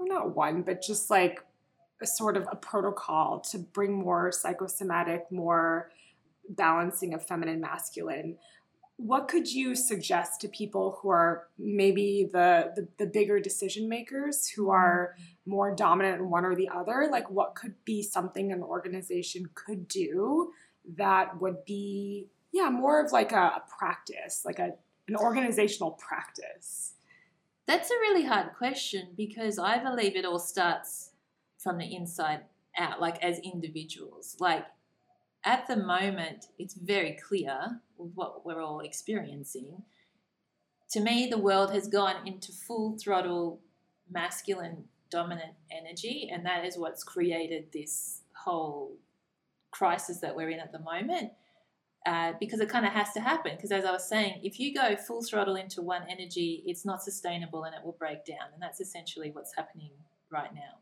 not 0.00 0.34
one 0.34 0.62
but 0.62 0.82
just 0.82 1.10
like 1.10 1.40
a 2.00 2.06
sort 2.06 2.36
of 2.36 2.46
a 2.50 2.56
protocol 2.56 3.40
to 3.40 3.58
bring 3.58 3.92
more 3.92 4.30
psychosomatic 4.32 5.30
more 5.30 5.90
balancing 6.48 7.14
of 7.14 7.26
feminine 7.26 7.60
masculine. 7.60 8.36
What 8.96 9.28
could 9.28 9.52
you 9.52 9.76
suggest 9.76 10.40
to 10.40 10.48
people 10.48 10.98
who 11.00 11.10
are 11.10 11.48
maybe 11.58 12.28
the, 12.32 12.72
the 12.74 12.88
the 12.98 13.06
bigger 13.06 13.38
decision 13.38 13.88
makers 13.88 14.48
who 14.48 14.62
mm-hmm. 14.64 14.72
are 14.72 15.16
more 15.46 15.74
dominant 15.74 16.20
in 16.20 16.30
one 16.30 16.44
or 16.44 16.54
the 16.54 16.68
other? 16.68 17.08
Like 17.10 17.30
what 17.30 17.54
could 17.54 17.74
be 17.84 18.02
something 18.02 18.52
an 18.52 18.62
organization 18.62 19.50
could 19.54 19.86
do 19.86 20.52
that 20.96 21.40
would 21.40 21.64
be 21.64 22.28
yeah 22.52 22.70
more 22.70 23.04
of 23.04 23.12
like 23.12 23.32
a, 23.32 23.36
a 23.36 23.62
practice 23.78 24.42
like 24.44 24.58
a 24.58 24.72
an 25.06 25.16
organizational 25.16 25.92
practice? 25.92 26.94
That's 27.66 27.90
a 27.90 27.94
really 27.94 28.24
hard 28.24 28.54
question 28.56 29.08
because 29.16 29.58
I 29.58 29.78
believe 29.78 30.16
it 30.16 30.24
all 30.24 30.38
starts 30.38 31.07
from 31.68 31.76
the 31.76 31.94
inside 31.94 32.40
out, 32.78 32.98
like 32.98 33.22
as 33.22 33.38
individuals. 33.40 34.36
Like 34.40 34.64
at 35.44 35.66
the 35.68 35.76
moment, 35.76 36.46
it's 36.58 36.72
very 36.72 37.18
clear 37.28 37.82
what 37.96 38.46
we're 38.46 38.62
all 38.62 38.80
experiencing. 38.80 39.82
To 40.92 41.00
me, 41.00 41.28
the 41.30 41.36
world 41.36 41.70
has 41.74 41.86
gone 41.86 42.26
into 42.26 42.52
full 42.52 42.96
throttle 42.96 43.60
masculine 44.10 44.84
dominant 45.10 45.52
energy, 45.70 46.30
and 46.32 46.46
that 46.46 46.64
is 46.64 46.78
what's 46.78 47.04
created 47.04 47.66
this 47.70 48.22
whole 48.32 48.96
crisis 49.70 50.20
that 50.20 50.34
we're 50.34 50.48
in 50.48 50.60
at 50.60 50.72
the 50.72 50.78
moment. 50.78 51.32
Uh, 52.06 52.32
because 52.40 52.60
it 52.60 52.70
kind 52.70 52.86
of 52.86 52.92
has 52.92 53.12
to 53.12 53.20
happen. 53.20 53.52
Because 53.56 53.72
as 53.72 53.84
I 53.84 53.90
was 53.90 54.08
saying, 54.08 54.40
if 54.42 54.58
you 54.58 54.72
go 54.72 54.96
full 54.96 55.22
throttle 55.22 55.56
into 55.56 55.82
one 55.82 56.02
energy, 56.08 56.62
it's 56.64 56.86
not 56.86 57.02
sustainable 57.02 57.64
and 57.64 57.74
it 57.74 57.84
will 57.84 57.96
break 57.98 58.24
down. 58.24 58.48
And 58.54 58.62
that's 58.62 58.80
essentially 58.80 59.30
what's 59.32 59.54
happening 59.54 59.90
right 60.30 60.54
now. 60.54 60.78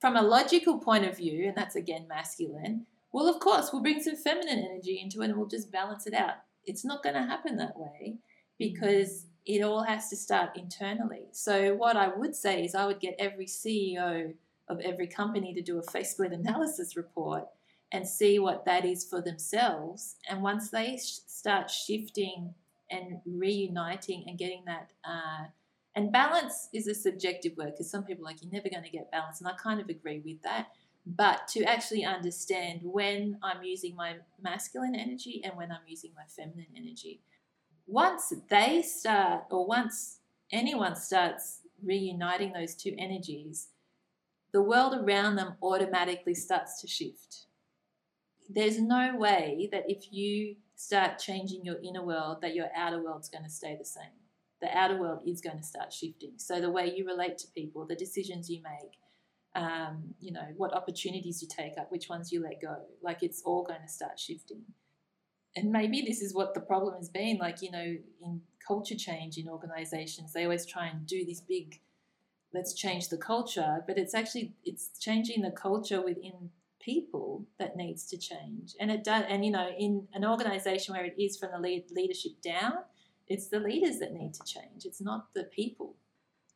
From 0.00 0.16
a 0.16 0.22
logical 0.22 0.78
point 0.78 1.04
of 1.04 1.16
view, 1.16 1.48
and 1.48 1.56
that's 1.56 1.76
again 1.76 2.06
masculine, 2.08 2.86
well, 3.12 3.28
of 3.28 3.40
course, 3.40 3.70
we'll 3.72 3.82
bring 3.82 4.02
some 4.02 4.16
feminine 4.16 4.64
energy 4.70 5.00
into 5.02 5.22
it 5.22 5.26
and 5.26 5.36
we'll 5.36 5.48
just 5.48 5.72
balance 5.72 6.06
it 6.06 6.14
out. 6.14 6.36
It's 6.64 6.84
not 6.84 7.02
going 7.02 7.16
to 7.16 7.22
happen 7.22 7.56
that 7.56 7.76
way 7.76 8.18
because 8.58 9.26
it 9.46 9.62
all 9.62 9.82
has 9.82 10.08
to 10.10 10.16
start 10.16 10.56
internally. 10.56 11.24
So, 11.32 11.74
what 11.74 11.96
I 11.96 12.08
would 12.08 12.36
say 12.36 12.64
is, 12.64 12.74
I 12.74 12.86
would 12.86 13.00
get 13.00 13.16
every 13.18 13.46
CEO 13.46 14.34
of 14.68 14.80
every 14.80 15.06
company 15.06 15.52
to 15.54 15.62
do 15.62 15.78
a 15.78 15.82
face 15.82 16.12
split 16.12 16.32
analysis 16.32 16.96
report 16.96 17.46
and 17.92 18.06
see 18.06 18.38
what 18.38 18.64
that 18.66 18.84
is 18.84 19.04
for 19.04 19.20
themselves. 19.20 20.16
And 20.28 20.42
once 20.42 20.70
they 20.70 20.96
sh- 20.96 21.20
start 21.26 21.70
shifting 21.70 22.54
and 22.90 23.20
reuniting 23.26 24.24
and 24.28 24.38
getting 24.38 24.62
that, 24.66 24.92
uh, 25.04 25.46
and 25.94 26.12
balance 26.12 26.68
is 26.72 26.86
a 26.86 26.94
subjective 26.94 27.56
word 27.56 27.72
because 27.72 27.90
some 27.90 28.04
people 28.04 28.24
are 28.24 28.30
like, 28.30 28.42
you're 28.42 28.52
never 28.52 28.68
going 28.68 28.84
to 28.84 28.90
get 28.90 29.10
balance. 29.10 29.40
And 29.40 29.48
I 29.48 29.52
kind 29.52 29.80
of 29.80 29.88
agree 29.88 30.20
with 30.24 30.42
that. 30.42 30.68
But 31.06 31.48
to 31.48 31.64
actually 31.64 32.04
understand 32.04 32.80
when 32.82 33.38
I'm 33.42 33.62
using 33.62 33.96
my 33.96 34.16
masculine 34.40 34.94
energy 34.94 35.40
and 35.44 35.56
when 35.56 35.72
I'm 35.72 35.86
using 35.86 36.12
my 36.14 36.24
feminine 36.28 36.66
energy. 36.76 37.22
Once 37.86 38.32
they 38.48 38.82
start, 38.82 39.44
or 39.50 39.66
once 39.66 40.18
anyone 40.52 40.94
starts 40.94 41.62
reuniting 41.82 42.52
those 42.52 42.74
two 42.74 42.94
energies, 42.98 43.68
the 44.52 44.62
world 44.62 44.94
around 44.94 45.36
them 45.36 45.54
automatically 45.62 46.34
starts 46.34 46.80
to 46.80 46.86
shift 46.86 47.46
there's 48.52 48.80
no 48.80 49.16
way 49.16 49.68
that 49.70 49.84
if 49.88 50.12
you 50.12 50.56
start 50.74 51.18
changing 51.18 51.64
your 51.64 51.76
inner 51.84 52.04
world 52.04 52.38
that 52.42 52.54
your 52.54 52.66
outer 52.76 53.02
world's 53.02 53.28
going 53.28 53.44
to 53.44 53.50
stay 53.50 53.76
the 53.76 53.84
same 53.84 54.19
the 54.60 54.76
outer 54.76 54.98
world 54.98 55.22
is 55.26 55.40
going 55.40 55.56
to 55.56 55.62
start 55.62 55.92
shifting. 55.92 56.32
So 56.36 56.60
the 56.60 56.70
way 56.70 56.92
you 56.94 57.06
relate 57.06 57.38
to 57.38 57.46
people 57.54 57.86
the 57.86 57.96
decisions 57.96 58.50
you 58.50 58.60
make 58.62 58.98
um, 59.56 60.14
you 60.20 60.32
know 60.32 60.46
what 60.56 60.72
opportunities 60.74 61.42
you 61.42 61.48
take 61.48 61.76
up 61.78 61.90
which 61.90 62.08
ones 62.08 62.30
you 62.30 62.40
let 62.40 62.62
go 62.62 62.76
like 63.02 63.22
it's 63.22 63.42
all 63.42 63.64
going 63.64 63.82
to 63.82 63.88
start 63.88 64.18
shifting. 64.18 64.62
And 65.56 65.72
maybe 65.72 66.02
this 66.02 66.22
is 66.22 66.32
what 66.32 66.54
the 66.54 66.60
problem 66.60 66.94
has 66.96 67.08
been 67.08 67.38
like 67.38 67.62
you 67.62 67.70
know 67.70 67.96
in 68.22 68.42
culture 68.66 68.94
change 68.94 69.36
in 69.36 69.48
organizations 69.48 70.32
they 70.32 70.44
always 70.44 70.66
try 70.66 70.86
and 70.86 71.06
do 71.06 71.24
this 71.24 71.40
big 71.40 71.80
let's 72.52 72.74
change 72.74 73.08
the 73.08 73.16
culture 73.16 73.82
but 73.86 73.96
it's 73.96 74.14
actually 74.14 74.54
it's 74.64 74.90
changing 75.00 75.42
the 75.42 75.50
culture 75.50 76.00
within 76.02 76.50
people 76.80 77.46
that 77.58 77.76
needs 77.76 78.04
to 78.06 78.16
change. 78.16 78.74
And 78.80 78.90
it 78.90 79.04
does 79.04 79.24
and 79.28 79.44
you 79.44 79.52
know 79.52 79.68
in 79.78 80.08
an 80.14 80.24
organization 80.24 80.94
where 80.94 81.04
it 81.04 81.14
is 81.18 81.36
from 81.36 81.50
the 81.52 81.58
lead, 81.58 81.84
leadership 81.92 82.32
down 82.42 82.78
it's 83.30 83.46
the 83.46 83.60
leaders 83.60 83.98
that 84.00 84.12
need 84.12 84.34
to 84.34 84.44
change. 84.44 84.84
It's 84.84 85.00
not 85.00 85.32
the 85.34 85.44
people. 85.44 85.96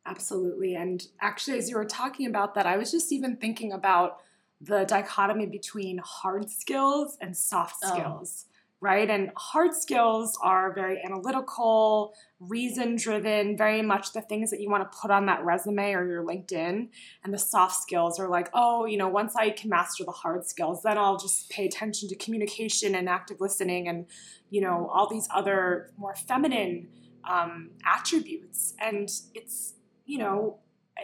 Absolutely. 0.05 0.75
And 0.75 1.07
actually 1.21 1.57
as 1.57 1.69
you 1.69 1.77
were 1.77 1.85
talking 1.85 2.27
about 2.27 2.53
that 2.53 2.67
i 2.67 2.77
was 2.77 2.91
just 2.91 3.11
even 3.11 3.37
thinking 3.37 3.71
about 3.73 4.19
the 4.61 4.85
dichotomy 4.85 5.47
between 5.47 5.99
hard 6.03 6.49
skills 6.49 7.17
and 7.21 7.35
soft 7.35 7.83
Oh. 7.83 8.45
Right? 8.81 9.09
And 9.09 9.31
hard 9.35 9.73
skills 9.73 10.37
are 10.43 10.73
very 10.73 11.01
analytical 11.03 12.13
reason 12.39 12.97
driven 12.97 13.57
very 13.57 13.81
much 13.81 14.13
the 14.13 14.21
things 14.21 14.51
that 14.51 14.59
you 14.59 14.69
want 14.69 14.91
to 14.91 14.97
put 14.97 15.09
on 15.09 15.25
that 15.25 15.43
resume 15.43 15.93
or 15.93 16.05
your 16.05 16.23
linkedin. 16.23 16.89
And 17.23 17.33
the 17.33 17.39
soft 17.39 17.81
skills 17.81 18.19
are 18.19 18.29
like 18.29 18.49
oh 18.53 18.85
you 18.85 18.97
know 18.97 19.07
once 19.07 19.35
i 19.35 19.49
can 19.49 19.69
master 19.69 20.03
the 20.03 20.11
hard 20.11 20.45
skills 20.45 20.83
then 20.83 20.97
i'll 20.97 21.17
just 21.17 21.49
pay 21.49 21.65
attention 21.65 22.09
to 22.09 22.15
communication 22.17 22.93
and 22.93 23.07
active 23.07 23.37
listening 23.39 23.87
and 23.87 24.05
you 24.49 24.61
know 24.61 24.89
all 24.93 25.09
these 25.09 25.27
other 25.33 25.91
more 25.97 26.13
feminine 26.13 26.87
um, 27.29 27.71
attributes. 27.85 28.73
And 28.79 29.09
it's 29.33 29.73
you 30.05 30.17
know 30.17 30.59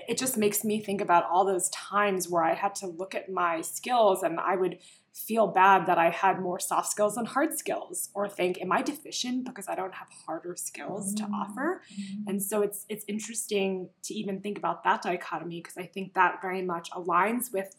it 0.08 0.18
just 0.18 0.38
makes 0.38 0.64
me 0.64 0.80
think 0.80 1.02
about 1.02 1.26
all 1.26 1.46
those 1.46 1.70
times 1.70 2.30
where 2.30 2.44
i 2.44 2.54
had 2.54 2.74
to 2.74 2.88
look 2.88 3.14
at 3.14 3.30
my 3.30 3.60
skills 3.60 4.24
and 4.24 4.40
i 4.40 4.56
would 4.56 4.78
feel 5.14 5.48
bad 5.48 5.86
that 5.86 5.98
i 5.98 6.10
had 6.10 6.40
more 6.40 6.60
soft 6.60 6.90
skills 6.90 7.16
than 7.16 7.26
hard 7.26 7.58
skills 7.58 8.10
or 8.14 8.30
think 8.30 8.62
am 8.62 8.72
i 8.72 8.82
deficient 8.82 9.46
because 9.46 9.68
i 9.68 9.76
don't 9.76 9.94
have 9.94 10.08
harder 10.26 10.56
skills 10.56 11.14
to 11.14 11.24
mm-hmm. 11.24 11.34
offer 11.34 11.82
mm-hmm. 11.94 12.30
and 12.30 12.42
so 12.42 12.62
it's 12.62 12.86
it's 12.90 13.06
interesting 13.08 13.90
to 14.04 14.14
even 14.14 14.42
think 14.42 14.58
about 14.58 14.84
that 14.84 15.02
dichotomy 15.02 15.62
because 15.62 15.78
I 15.78 15.86
think 15.86 16.14
that 16.14 16.42
very 16.42 16.62
much 16.62 16.90
aligns 16.92 17.54
with 17.54 17.76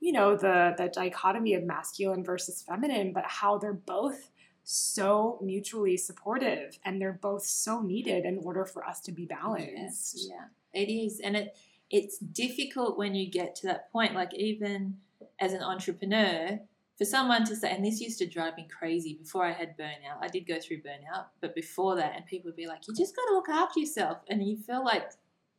you 0.00 0.12
know 0.12 0.36
the 0.36 0.74
the 0.76 0.88
dichotomy 0.88 1.54
of 1.54 1.64
masculine 1.64 2.24
versus 2.24 2.62
feminine, 2.62 3.12
but 3.12 3.24
how 3.26 3.58
they're 3.58 3.72
both 3.72 4.30
so 4.62 5.38
mutually 5.42 5.96
supportive 5.96 6.78
and 6.84 7.00
they're 7.00 7.18
both 7.20 7.44
so 7.44 7.80
needed 7.80 8.24
in 8.24 8.38
order 8.38 8.64
for 8.64 8.84
us 8.84 9.00
to 9.00 9.12
be 9.12 9.24
balanced. 9.24 10.28
Yeah, 10.28 10.46
it 10.72 10.90
is, 10.90 11.20
and 11.20 11.36
it 11.36 11.56
it's 11.90 12.18
difficult 12.18 12.96
when 12.96 13.14
you 13.14 13.30
get 13.30 13.54
to 13.56 13.66
that 13.68 13.92
point. 13.92 14.14
Like 14.14 14.34
even 14.34 14.98
as 15.40 15.52
an 15.52 15.62
entrepreneur, 15.62 16.60
for 17.00 17.06
someone 17.06 17.46
to 17.46 17.56
say, 17.56 17.74
and 17.74 17.82
this 17.82 17.98
used 17.98 18.18
to 18.18 18.26
drive 18.26 18.58
me 18.58 18.68
crazy 18.68 19.14
before 19.14 19.46
I 19.46 19.52
had 19.52 19.74
burnout. 19.78 20.18
I 20.20 20.28
did 20.28 20.46
go 20.46 20.60
through 20.60 20.82
burnout, 20.82 21.28
but 21.40 21.54
before 21.54 21.96
that, 21.96 22.14
and 22.14 22.26
people 22.26 22.48
would 22.48 22.56
be 22.56 22.66
like, 22.66 22.86
"You 22.86 22.94
just 22.94 23.16
got 23.16 23.24
to 23.28 23.32
look 23.32 23.48
after 23.48 23.80
yourself," 23.80 24.18
and 24.28 24.46
you 24.46 24.58
feel 24.58 24.84
like 24.84 25.10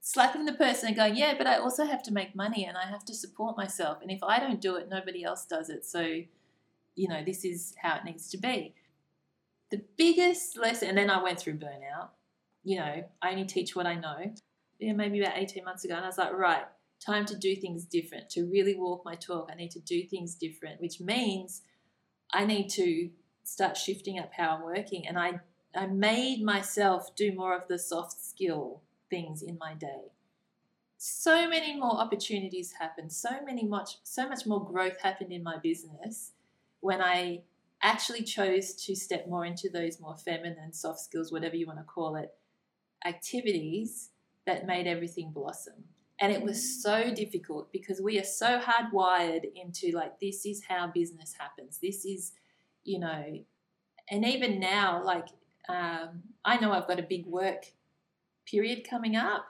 slapping 0.02 0.46
the 0.46 0.54
person 0.54 0.90
and 0.90 0.96
going, 0.96 1.16
"Yeah, 1.16 1.34
but 1.36 1.48
I 1.48 1.58
also 1.58 1.86
have 1.86 2.04
to 2.04 2.14
make 2.14 2.36
money 2.36 2.64
and 2.64 2.78
I 2.78 2.86
have 2.86 3.04
to 3.06 3.16
support 3.16 3.58
myself, 3.58 4.04
and 4.04 4.12
if 4.12 4.22
I 4.22 4.40
don't 4.40 4.62
do 4.62 4.76
it, 4.76 4.88
nobody 4.88 5.24
else 5.24 5.48
does 5.48 5.72
it." 5.72 5.84
So, 5.84 6.02
you 6.94 7.08
know, 7.08 7.24
this 7.24 7.44
is 7.44 7.74
how 7.82 7.96
it 7.96 8.06
needs 8.06 8.30
to 8.30 8.38
be. 8.38 8.76
The 9.72 9.82
biggest 9.98 10.58
lesson, 10.58 10.90
and 10.90 10.98
then 10.98 11.10
I 11.10 11.24
went 11.24 11.40
through 11.40 11.58
burnout. 11.58 12.10
You 12.64 12.78
know, 12.82 13.10
I 13.20 13.32
only 13.32 13.46
teach 13.46 13.76
what 13.76 13.88
I 13.88 13.96
know. 13.96 14.32
Yeah, 14.78 14.94
maybe 14.94 15.20
about 15.20 15.40
18 15.40 15.64
months 15.64 15.86
ago. 15.86 15.96
And 15.96 16.06
I 16.06 16.08
was 16.08 16.20
like, 16.20 16.34
right, 16.34 16.68
time 17.04 17.26
to 17.26 17.36
do 17.36 17.56
things 17.56 17.86
different, 17.86 18.30
to 18.30 18.46
really 18.46 18.76
walk 18.76 19.04
my 19.04 19.16
talk. 19.16 19.50
I 19.52 19.56
need 19.56 19.72
to 19.72 19.80
do 19.80 20.04
things 20.04 20.36
different, 20.36 20.80
which 20.80 21.00
means 21.00 21.62
I 22.32 22.46
need 22.46 22.70
to 22.70 23.10
start 23.44 23.76
shifting 23.76 24.20
up 24.20 24.32
how 24.34 24.56
I'm 24.56 24.64
working. 24.64 25.08
And 25.08 25.18
I, 25.18 25.40
I 25.76 25.88
made 25.88 26.44
myself 26.44 27.16
do 27.16 27.34
more 27.34 27.56
of 27.56 27.68
the 27.68 27.80
soft 27.80 28.22
skill 28.22 28.82
things 29.10 29.42
in 29.42 29.58
my 29.58 29.74
day. 29.74 30.12
So 30.98 31.50
many 31.50 31.76
more 31.76 32.00
opportunities 32.00 32.74
happened, 32.74 33.12
so 33.12 33.30
many 33.44 33.66
much 33.66 33.98
so 34.04 34.30
much 34.30 34.46
more 34.46 34.64
growth 34.64 35.02
happened 35.02 35.32
in 35.32 35.42
my 35.42 35.58
business 35.58 36.34
when 36.80 37.02
I 37.02 37.42
actually 37.82 38.22
chose 38.22 38.76
to 38.76 38.96
step 38.96 39.28
more 39.28 39.44
into 39.44 39.68
those 39.68 40.00
more 40.00 40.16
feminine 40.16 40.72
soft 40.72 41.00
skills, 41.00 41.32
whatever 41.32 41.56
you 41.56 41.66
want 41.66 41.80
to 41.80 41.84
call 41.84 42.16
it, 42.16 42.32
activities 43.04 44.10
that 44.46 44.68
made 44.68 44.86
everything 44.86 45.32
blossom. 45.32 45.86
And 46.22 46.32
it 46.32 46.44
was 46.44 46.82
so 46.84 47.12
difficult 47.14 47.72
because 47.72 48.00
we 48.00 48.20
are 48.20 48.24
so 48.24 48.60
hardwired 48.60 49.44
into 49.56 49.92
like, 49.92 50.20
this 50.20 50.46
is 50.46 50.64
how 50.64 50.88
business 50.88 51.34
happens. 51.38 51.80
This 51.82 52.06
is, 52.06 52.34
you 52.84 53.00
know, 53.00 53.44
and 54.10 54.26
even 54.26 54.60
now, 54.60 55.04
like, 55.04 55.30
um, 55.68 56.22
I 56.46 56.60
know 56.60 56.74
I've 56.74 56.88
got 56.88 57.00
a 57.00 57.04
big 57.04 57.26
work 57.26 57.66
period 58.46 58.88
coming 58.88 59.16
up. 59.16 59.46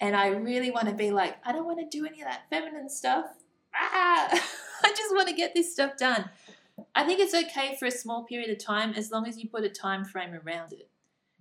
And 0.00 0.16
I 0.16 0.28
really 0.28 0.72
want 0.72 0.88
to 0.88 0.94
be 0.94 1.12
like, 1.12 1.36
I 1.46 1.52
don't 1.52 1.66
want 1.66 1.78
to 1.78 1.86
do 1.98 2.04
any 2.04 2.20
of 2.20 2.26
that 2.26 2.48
feminine 2.50 2.88
stuff. 2.88 3.26
Ah, 3.72 4.28
I 4.84 4.88
just 4.88 5.14
want 5.14 5.28
to 5.28 5.34
get 5.34 5.54
this 5.54 5.72
stuff 5.72 5.96
done. 5.96 6.28
I 6.96 7.04
think 7.04 7.20
it's 7.20 7.34
okay 7.34 7.76
for 7.78 7.86
a 7.86 7.92
small 7.92 8.24
period 8.24 8.50
of 8.50 8.58
time 8.58 8.94
as 8.94 9.12
long 9.12 9.28
as 9.28 9.38
you 9.38 9.48
put 9.48 9.62
a 9.62 9.68
time 9.68 10.04
frame 10.04 10.34
around 10.34 10.72
it. 10.72 10.90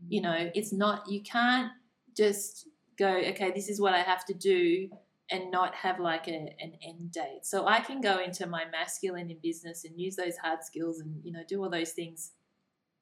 You 0.08 0.22
know, 0.22 0.52
it's 0.54 0.72
not, 0.72 1.10
you 1.10 1.22
can't 1.22 1.72
just 2.16 2.68
go, 2.98 3.18
okay, 3.30 3.52
this 3.54 3.70
is 3.70 3.80
what 3.80 3.94
I 3.94 4.02
have 4.02 4.26
to 4.26 4.34
do 4.34 4.90
and 5.30 5.50
not 5.50 5.74
have 5.76 6.00
like 6.00 6.28
a, 6.28 6.56
an 6.60 6.74
end 6.86 7.12
date. 7.12 7.44
So 7.44 7.68
I 7.68 7.80
can 7.80 8.02
go 8.02 8.20
into 8.20 8.46
my 8.48 8.66
masculine 8.70 9.30
in 9.30 9.38
business 9.42 9.86
and 9.86 10.00
use 10.00 10.16
those 10.16 10.38
hard 10.38 10.64
skills 10.64 11.00
and, 11.00 11.22
you 11.24 11.32
know, 11.32 11.44
do 11.48 11.64
all 11.64 11.70
those 11.70 11.92
things 11.92 12.32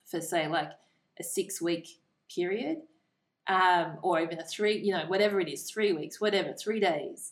for, 0.05 0.21
say, 0.21 0.47
like 0.47 0.71
a 1.19 1.23
six 1.23 1.61
week 1.61 1.87
period 2.33 2.77
um, 3.47 3.97
or 4.03 4.21
even 4.21 4.39
a 4.39 4.43
three, 4.43 4.77
you 4.77 4.93
know, 4.93 5.05
whatever 5.07 5.39
it 5.39 5.49
is, 5.49 5.69
three 5.69 5.91
weeks, 5.91 6.21
whatever, 6.21 6.53
three 6.53 6.79
days. 6.79 7.31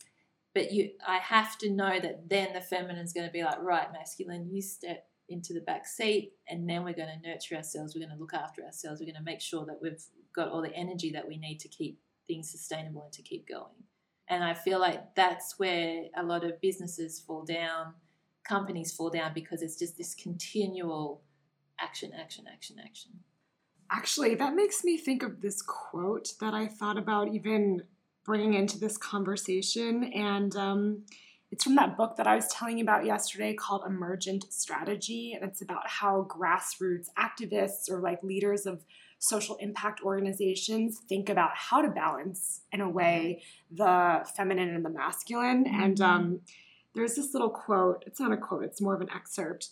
But 0.56 0.72
you, 0.72 0.90
I 1.08 1.18
have 1.18 1.60
to 1.60 1.70
know 1.70 2.00
that 2.00 2.30
then 2.30 2.54
the 2.54 2.62
feminine 2.62 2.98
is 2.98 3.14
going 3.14 3.28
to 3.28 3.32
be 3.32 3.44
like, 3.44 3.62
right, 3.62 3.94
masculine, 3.94 4.50
you 4.50 4.64
step 4.64 5.06
into 5.30 5.54
the 5.54 5.62
back 5.62 5.86
seat, 5.86 6.34
and 6.50 6.68
then 6.68 6.84
we're 6.84 6.94
going 6.94 7.10
to 7.10 7.30
nurture 7.30 7.56
ourselves. 7.56 7.94
We're 7.94 8.06
going 8.06 8.18
to 8.18 8.20
look 8.20 8.34
after 8.34 8.64
ourselves. 8.64 9.00
We're 9.00 9.12
going 9.12 9.24
to 9.24 9.32
make 9.32 9.42
sure 9.42 9.66
that 9.66 9.80
we've 9.80 10.02
got 10.34 10.50
all 10.50 10.64
the 10.64 10.74
energy 10.74 11.12
that 11.12 11.28
we 11.28 11.38
need 11.38 11.60
to 11.60 11.68
keep 11.68 12.00
things 12.28 12.52
sustainable 12.52 13.04
and 13.04 13.14
to 13.14 13.22
keep 13.22 13.48
going. 13.48 13.84
And 14.30 14.44
I 14.44 14.54
feel 14.54 14.80
like 14.80 15.16
that's 15.16 15.58
where 15.58 16.04
a 16.16 16.24
lot 16.24 16.44
of 16.44 16.60
businesses 16.62 17.20
fall 17.20 17.44
down, 17.44 17.94
companies 18.44 18.92
fall 18.92 19.10
down 19.10 19.32
because 19.34 19.62
it's 19.62 19.80
just 19.80 19.98
this 19.98 20.14
continual 20.14 21.22
action, 21.80 22.12
action, 22.18 22.46
action, 22.52 22.78
action. 22.84 23.12
Actually, 23.90 24.36
that 24.36 24.54
makes 24.54 24.84
me 24.84 24.98
think 24.98 25.24
of 25.24 25.42
this 25.42 25.62
quote 25.62 26.34
that 26.42 26.54
I 26.54 26.68
thought 26.68 26.98
about 26.98 27.34
even 27.34 27.84
bringing 28.26 28.54
into 28.54 28.78
this 28.78 28.98
conversation. 28.98 30.12
And 30.14 30.54
um, 30.58 31.04
it's 31.52 31.64
from 31.64 31.76
that 31.76 31.96
book 31.96 32.18
that 32.18 32.28
I 32.28 32.36
was 32.36 32.48
telling 32.50 32.78
you 32.78 32.84
about 32.84 33.06
yesterday 33.06 33.54
called 33.54 33.84
Emergent 33.88 34.52
Strategy. 34.52 35.32
And 35.34 35.50
it's 35.50 35.62
about 35.62 35.88
how 35.88 36.28
grassroots 36.30 37.08
activists 37.18 37.90
or 37.90 38.02
like 38.02 38.22
leaders 38.24 38.66
of 38.66 38.84
social 39.20 39.56
impact 39.58 40.02
organizations 40.02 41.00
think 41.10 41.30
about 41.30 41.52
how 41.54 41.82
to 41.82 41.90
balance, 41.90 42.62
in 42.72 42.82
a 42.82 42.90
way, 42.90 43.42
the 43.72 44.26
feminine 44.36 44.70
and 44.70 44.86
the 44.86 44.90
masculine. 44.90 45.66
Mm-hmm. 45.66 45.84
And 45.84 46.02
um, 46.02 46.40
there's 46.94 47.16
this 47.16 47.34
little 47.34 47.50
quote, 47.50 48.04
it's 48.06 48.20
not 48.20 48.32
a 48.32 48.38
quote, 48.38 48.64
it's 48.64 48.82
more 48.82 48.96
of 48.96 49.02
an 49.02 49.10
excerpt. 49.14 49.70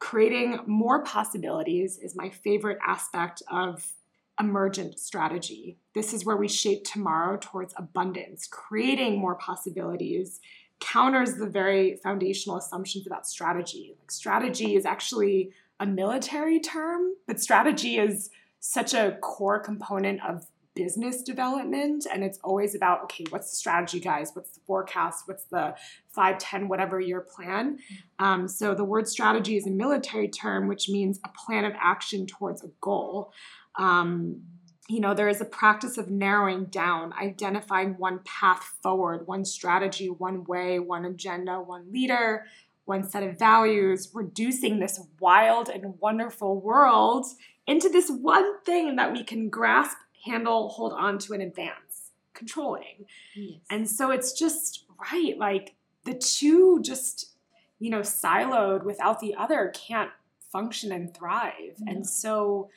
Creating 0.00 0.60
more 0.66 1.02
possibilities 1.02 1.98
is 1.98 2.14
my 2.16 2.28
favorite 2.28 2.78
aspect 2.86 3.42
of 3.50 3.92
emergent 4.40 4.98
strategy. 4.98 5.78
This 5.94 6.12
is 6.12 6.24
where 6.24 6.36
we 6.36 6.48
shape 6.48 6.84
tomorrow 6.84 7.38
towards 7.40 7.72
abundance. 7.76 8.48
Creating 8.50 9.18
more 9.18 9.36
possibilities 9.36 10.40
counters 10.80 11.36
the 11.36 11.46
very 11.46 11.96
foundational 12.02 12.58
assumptions 12.58 13.06
about 13.06 13.26
strategy. 13.26 13.94
Like 13.98 14.10
strategy 14.10 14.74
is 14.74 14.84
actually 14.84 15.52
a 15.80 15.86
military 15.86 16.60
term, 16.60 17.14
but 17.26 17.40
strategy 17.40 17.96
is 17.96 18.30
such 18.66 18.94
a 18.94 19.18
core 19.20 19.60
component 19.60 20.24
of 20.26 20.46
business 20.74 21.22
development 21.22 22.06
and 22.10 22.24
it's 22.24 22.38
always 22.42 22.74
about 22.74 23.02
okay 23.02 23.24
what's 23.28 23.50
the 23.50 23.56
strategy 23.56 24.00
guys? 24.00 24.30
What's 24.32 24.52
the 24.52 24.60
forecast? 24.66 25.28
What's 25.28 25.44
the 25.44 25.76
5 26.12 26.38
10 26.38 26.68
whatever 26.68 26.98
year 26.98 27.20
plan? 27.20 27.78
Um, 28.18 28.48
so 28.48 28.74
the 28.74 28.82
word 28.82 29.06
strategy 29.06 29.58
is 29.58 29.66
a 29.66 29.70
military 29.70 30.28
term 30.28 30.66
which 30.66 30.88
means 30.88 31.20
a 31.24 31.28
plan 31.28 31.66
of 31.66 31.74
action 31.78 32.26
towards 32.26 32.64
a 32.64 32.68
goal. 32.80 33.32
Um, 33.78 34.40
you 34.88 34.98
know 34.98 35.12
there 35.12 35.28
is 35.28 35.42
a 35.42 35.46
practice 35.46 35.98
of 35.98 36.10
narrowing 36.10 36.64
down 36.64 37.12
identifying 37.20 37.96
one 37.98 38.20
path 38.24 38.72
forward 38.82 39.26
one 39.26 39.44
strategy 39.44 40.08
one 40.08 40.44
way 40.44 40.78
one 40.78 41.04
agenda 41.04 41.60
one 41.60 41.90
leader 41.92 42.44
one 42.84 43.08
set 43.08 43.22
of 43.22 43.38
values 43.38 44.10
reducing 44.12 44.78
this 44.78 45.00
wild 45.20 45.68
and 45.68 45.94
wonderful 46.00 46.60
world 46.60 47.26
into 47.66 47.88
this 47.88 48.10
one 48.10 48.60
thing 48.60 48.96
that 48.96 49.12
we 49.12 49.24
can 49.24 49.48
grasp, 49.48 49.96
handle, 50.24 50.68
hold 50.68 50.92
on 50.92 51.18
to, 51.18 51.32
and 51.32 51.42
advance, 51.42 52.10
controlling. 52.34 53.06
Yes. 53.34 53.60
And 53.70 53.88
so 53.88 54.10
it's 54.10 54.32
just 54.32 54.84
right, 55.12 55.36
like 55.38 55.74
the 56.04 56.14
two 56.14 56.80
just, 56.82 57.34
you 57.78 57.90
know, 57.90 58.00
siloed 58.00 58.84
without 58.84 59.20
the 59.20 59.34
other 59.34 59.72
can't 59.74 60.10
function 60.52 60.92
and 60.92 61.14
thrive. 61.14 61.78
And 61.86 62.06
so, 62.06 62.70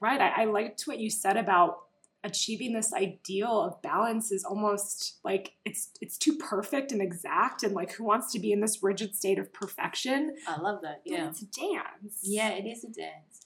right, 0.00 0.20
I, 0.20 0.42
I 0.42 0.44
liked 0.44 0.82
what 0.82 0.98
you 0.98 1.10
said 1.10 1.36
about 1.36 1.84
achieving 2.24 2.72
this 2.72 2.92
ideal 2.94 3.60
of 3.60 3.80
balance 3.82 4.32
is 4.32 4.44
almost 4.44 5.18
like 5.24 5.52
it's 5.64 5.90
it's 6.00 6.16
too 6.16 6.32
perfect 6.36 6.90
and 6.90 7.02
exact 7.02 7.62
and 7.62 7.74
like 7.74 7.92
who 7.92 8.02
wants 8.02 8.32
to 8.32 8.38
be 8.38 8.50
in 8.50 8.60
this 8.60 8.82
rigid 8.82 9.14
state 9.14 9.38
of 9.38 9.52
perfection 9.52 10.34
i 10.48 10.58
love 10.58 10.80
that 10.80 11.02
yeah 11.04 11.28
it's 11.28 11.42
a 11.42 11.46
dance 11.46 12.20
yeah 12.22 12.48
it 12.48 12.64
is 12.64 12.82
a 12.82 12.88
dance 12.88 13.43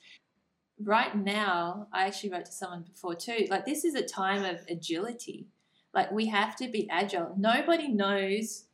right 0.83 1.17
now, 1.17 1.89
I 1.93 2.07
actually 2.07 2.31
wrote 2.31 2.47
to 2.47 2.53
someone 2.53 2.83
before 2.83 3.15
too, 3.15 3.47
like 3.51 3.67
this 3.67 3.85
is 3.85 3.95
a 3.95 4.03
time 4.03 4.45
of 4.45 4.61
agility. 4.69 5.49
Like 5.95 6.13
we 6.13 6.27
have 6.27 6.57
to 6.57 6.69
be 6.69 6.89
agile. 6.91 7.35
Nobody 7.37 7.89
knows, 7.89 8.65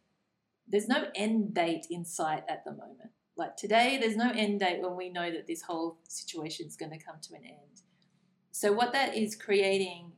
there's 0.69 0.89
no 0.89 1.07
end 1.15 1.55
date 1.55 1.87
in 1.91 2.05
sight 2.05 2.45
at 2.49 2.65
the 2.65 2.73
moment. 2.73 3.11
Like 3.37 3.57
today, 3.57 3.99
there's 4.01 4.17
no 4.17 4.31
end 4.31 4.61
date 4.61 4.81
when 4.81 4.97
we 4.97 5.09
know 5.09 5.31
that 5.31 5.47
this 5.47 5.63
whole 5.63 5.99
situation 6.09 6.67
is 6.67 6.77
going 6.77 6.93
to 6.93 7.05
come 7.05 7.17
to 7.23 7.35
an 7.35 7.45
end. 7.45 7.83
So, 8.53 8.73
what 8.73 8.93
that 8.93 9.17
is 9.17 9.35
creating 9.35 10.13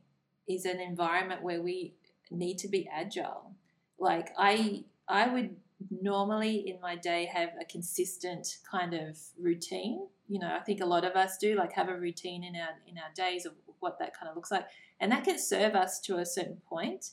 is 0.47 0.65
an 0.65 0.79
environment 0.79 1.41
where 1.41 1.61
we 1.61 1.95
need 2.29 2.57
to 2.59 2.67
be 2.67 2.87
agile. 2.91 3.55
Like 3.99 4.29
I, 4.37 4.83
I 5.07 5.27
would 5.27 5.55
normally 5.89 6.67
in 6.67 6.79
my 6.81 6.95
day 6.95 7.25
have 7.25 7.49
a 7.59 7.65
consistent 7.65 8.57
kind 8.69 8.93
of 8.93 9.17
routine 9.39 10.07
you 10.27 10.39
know 10.39 10.55
i 10.55 10.59
think 10.59 10.81
a 10.81 10.85
lot 10.85 11.05
of 11.05 11.15
us 11.15 11.37
do 11.37 11.55
like 11.55 11.73
have 11.73 11.89
a 11.89 11.97
routine 11.97 12.43
in 12.43 12.55
our 12.55 12.75
in 12.87 12.97
our 12.97 13.11
days 13.15 13.45
of 13.45 13.53
what 13.79 13.99
that 13.99 14.17
kind 14.17 14.27
of 14.27 14.35
looks 14.35 14.49
like. 14.49 14.65
And 14.99 15.11
that 15.11 15.23
can 15.23 15.37
serve 15.37 15.75
us 15.75 15.99
to 16.01 16.17
a 16.17 16.25
certain 16.25 16.61
point 16.67 17.11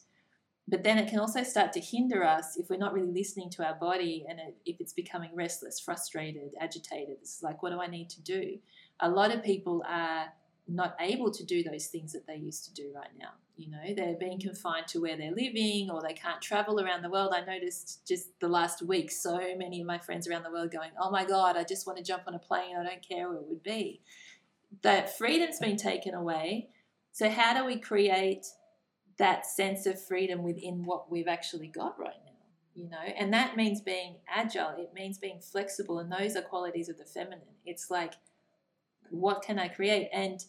but 0.66 0.82
then 0.82 0.96
it 0.96 1.08
can 1.08 1.18
also 1.18 1.42
start 1.42 1.72
to 1.74 1.80
hinder 1.80 2.24
us 2.24 2.56
if 2.56 2.70
we're 2.70 2.78
not 2.78 2.94
really 2.94 3.12
listening 3.12 3.50
to 3.50 3.66
our 3.66 3.74
body 3.74 4.24
and 4.28 4.38
it, 4.40 4.56
if 4.64 4.80
it's 4.80 4.94
becoming 4.94 5.30
restless 5.34 5.78
frustrated 5.78 6.52
agitated. 6.58 7.16
It's 7.20 7.42
like 7.42 7.62
what 7.62 7.70
do 7.70 7.80
i 7.80 7.86
need 7.86 8.08
to 8.10 8.22
do? 8.22 8.58
A 9.00 9.10
lot 9.10 9.30
of 9.30 9.42
people 9.42 9.84
are 9.86 10.26
not 10.66 10.96
able 11.00 11.30
to 11.30 11.44
do 11.44 11.62
those 11.62 11.88
things 11.88 12.12
that 12.12 12.26
they 12.26 12.36
used 12.36 12.64
to 12.64 12.74
do 12.74 12.92
right 12.94 13.10
now. 13.18 13.32
You 13.56 13.70
know, 13.70 13.94
they're 13.94 14.16
being 14.18 14.40
confined 14.40 14.88
to 14.88 15.00
where 15.00 15.16
they're 15.16 15.30
living 15.30 15.88
or 15.88 16.02
they 16.02 16.14
can't 16.14 16.42
travel 16.42 16.80
around 16.80 17.02
the 17.02 17.08
world. 17.08 17.32
I 17.32 17.44
noticed 17.44 18.04
just 18.06 18.38
the 18.40 18.48
last 18.48 18.82
week 18.82 19.12
so 19.12 19.38
many 19.56 19.80
of 19.80 19.86
my 19.86 19.98
friends 19.98 20.26
around 20.26 20.42
the 20.42 20.50
world 20.50 20.72
going, 20.72 20.90
Oh 21.00 21.10
my 21.10 21.24
God, 21.24 21.56
I 21.56 21.62
just 21.62 21.86
want 21.86 21.98
to 21.98 22.04
jump 22.04 22.24
on 22.26 22.34
a 22.34 22.38
plane. 22.38 22.76
I 22.76 22.82
don't 22.82 23.06
care 23.06 23.28
where 23.28 23.38
it 23.38 23.46
would 23.46 23.62
be. 23.62 24.00
That 24.82 25.16
freedom's 25.16 25.60
been 25.60 25.76
taken 25.76 26.14
away. 26.14 26.68
So, 27.12 27.30
how 27.30 27.54
do 27.54 27.64
we 27.64 27.78
create 27.78 28.46
that 29.18 29.46
sense 29.46 29.86
of 29.86 30.02
freedom 30.02 30.42
within 30.42 30.84
what 30.84 31.08
we've 31.08 31.28
actually 31.28 31.68
got 31.68 31.96
right 31.96 32.16
now? 32.26 32.32
You 32.74 32.90
know, 32.90 32.98
and 33.16 33.32
that 33.32 33.56
means 33.56 33.80
being 33.80 34.16
agile, 34.28 34.74
it 34.78 34.90
means 34.92 35.16
being 35.16 35.38
flexible, 35.38 36.00
and 36.00 36.10
those 36.10 36.34
are 36.34 36.42
qualities 36.42 36.88
of 36.88 36.98
the 36.98 37.04
feminine. 37.04 37.54
It's 37.64 37.88
like, 37.88 38.14
what 39.10 39.42
can 39.42 39.60
I 39.60 39.68
create? 39.68 40.08
And 40.12 40.44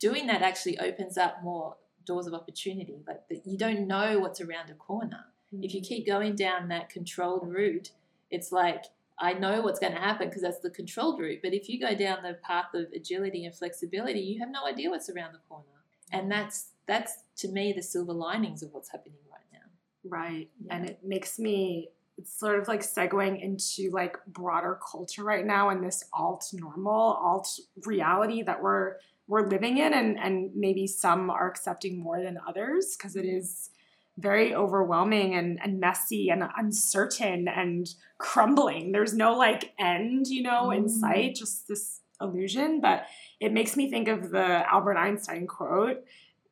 doing 0.00 0.26
that 0.26 0.42
actually 0.42 0.76
opens 0.80 1.16
up 1.16 1.36
more 1.44 1.76
doors 2.08 2.26
of 2.26 2.34
opportunity. 2.34 3.04
Like 3.06 3.28
that 3.28 3.46
you 3.46 3.56
don't 3.56 3.86
know 3.86 4.18
what's 4.18 4.40
around 4.40 4.70
a 4.70 4.74
corner. 4.74 5.26
Mm-hmm. 5.54 5.62
If 5.62 5.74
you 5.74 5.80
keep 5.80 6.06
going 6.06 6.34
down 6.34 6.68
that 6.68 6.90
controlled 6.90 7.48
route, 7.48 7.92
it's 8.30 8.50
like 8.50 8.86
I 9.20 9.34
know 9.34 9.60
what's 9.62 9.78
going 9.78 9.92
to 9.92 9.98
happen 9.98 10.28
because 10.28 10.42
that's 10.42 10.60
the 10.60 10.70
controlled 10.70 11.20
route. 11.20 11.40
But 11.42 11.52
if 11.52 11.68
you 11.68 11.80
go 11.80 11.94
down 11.94 12.22
the 12.22 12.34
path 12.42 12.74
of 12.74 12.86
agility 12.94 13.44
and 13.44 13.54
flexibility, 13.54 14.20
you 14.20 14.40
have 14.40 14.50
no 14.50 14.64
idea 14.66 14.90
what's 14.90 15.10
around 15.10 15.32
the 15.32 15.40
corner. 15.48 15.64
And 16.12 16.30
that's 16.30 16.70
that's 16.86 17.12
to 17.36 17.48
me 17.48 17.72
the 17.72 17.82
silver 17.82 18.12
linings 18.12 18.62
of 18.62 18.72
what's 18.72 18.90
happening 18.90 19.18
right 19.30 19.40
now. 19.52 20.08
Right. 20.08 20.48
Yeah. 20.64 20.74
And 20.74 20.88
it 20.88 21.00
makes 21.04 21.38
me 21.38 21.90
it's 22.16 22.36
sort 22.38 22.58
of 22.58 22.66
like 22.66 22.80
segueing 22.80 23.40
into 23.40 23.90
like 23.92 24.16
broader 24.26 24.78
culture 24.90 25.22
right 25.22 25.46
now 25.46 25.68
and 25.68 25.84
this 25.84 26.04
alt 26.12 26.44
normal, 26.52 27.16
alt 27.22 27.48
reality 27.86 28.42
that 28.42 28.60
we're 28.60 28.96
we're 29.28 29.48
living 29.48 29.78
in 29.78 29.92
and 29.92 30.18
and 30.18 30.50
maybe 30.54 30.86
some 30.86 31.30
are 31.30 31.48
accepting 31.48 32.02
more 32.02 32.20
than 32.20 32.38
others 32.48 32.96
because 32.96 33.14
it 33.14 33.26
is 33.26 33.70
very 34.18 34.52
overwhelming 34.52 35.34
and, 35.34 35.60
and 35.62 35.78
messy 35.78 36.28
and 36.28 36.42
uncertain 36.56 37.46
and 37.46 37.88
crumbling. 38.18 38.90
There's 38.90 39.14
no 39.14 39.36
like 39.36 39.72
end, 39.78 40.26
you 40.26 40.42
know, 40.42 40.72
in 40.72 40.86
mm. 40.86 40.90
sight, 40.90 41.36
just 41.36 41.68
this 41.68 42.00
illusion. 42.20 42.80
But 42.80 43.04
it 43.38 43.52
makes 43.52 43.76
me 43.76 43.88
think 43.88 44.08
of 44.08 44.30
the 44.30 44.68
Albert 44.68 44.96
Einstein 44.96 45.46
quote 45.46 46.02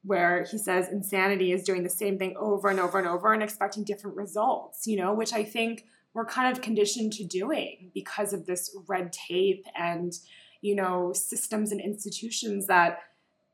where 0.04 0.44
he 0.44 0.56
says 0.56 0.88
insanity 0.88 1.50
is 1.50 1.64
doing 1.64 1.82
the 1.82 1.90
same 1.90 2.16
thing 2.16 2.36
over 2.38 2.68
and 2.68 2.78
over 2.78 3.00
and 3.00 3.08
over 3.08 3.32
and 3.32 3.42
expecting 3.42 3.82
different 3.82 4.16
results, 4.16 4.86
you 4.86 4.96
know, 4.96 5.12
which 5.12 5.32
I 5.32 5.42
think 5.42 5.84
we're 6.14 6.24
kind 6.24 6.52
of 6.52 6.62
conditioned 6.62 7.12
to 7.14 7.24
doing 7.24 7.90
because 7.92 8.32
of 8.32 8.46
this 8.46 8.74
red 8.86 9.12
tape 9.12 9.66
and, 9.76 10.12
you 10.60 10.74
know, 10.74 11.12
systems 11.12 11.72
and 11.72 11.80
institutions 11.80 12.66
that 12.66 13.00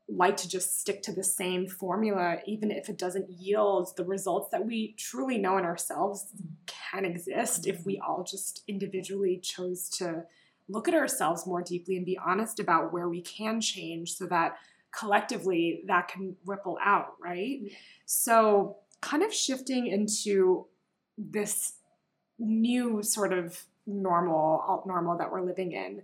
like 0.09 0.35
to 0.37 0.49
just 0.49 0.79
stick 0.79 1.01
to 1.03 1.13
the 1.13 1.23
same 1.23 1.67
formula, 1.67 2.37
even 2.45 2.71
if 2.71 2.89
it 2.89 2.97
doesn't 2.97 3.29
yield 3.29 3.95
the 3.95 4.03
results 4.03 4.49
that 4.51 4.65
we 4.65 4.93
truly 4.97 5.37
know 5.37 5.57
in 5.57 5.63
ourselves 5.63 6.27
can 6.65 7.05
exist 7.05 7.67
if 7.67 7.85
we 7.85 7.99
all 8.05 8.23
just 8.23 8.63
individually 8.67 9.37
chose 9.41 9.87
to 9.89 10.23
look 10.69 10.87
at 10.87 10.93
ourselves 10.93 11.47
more 11.47 11.61
deeply 11.61 11.95
and 11.95 12.05
be 12.05 12.17
honest 12.17 12.59
about 12.59 12.91
where 12.91 13.09
we 13.09 13.21
can 13.21 13.61
change 13.61 14.15
so 14.15 14.25
that 14.25 14.57
collectively 14.91 15.83
that 15.87 16.07
can 16.07 16.35
ripple 16.45 16.77
out, 16.83 17.13
right? 17.21 17.61
So, 18.05 18.77
kind 19.01 19.23
of 19.23 19.33
shifting 19.33 19.87
into 19.87 20.67
this 21.17 21.73
new 22.39 23.03
sort 23.03 23.33
of 23.33 23.61
normal, 23.85 24.63
alt 24.65 24.87
normal 24.87 25.17
that 25.17 25.31
we're 25.31 25.41
living 25.41 25.73
in, 25.73 26.03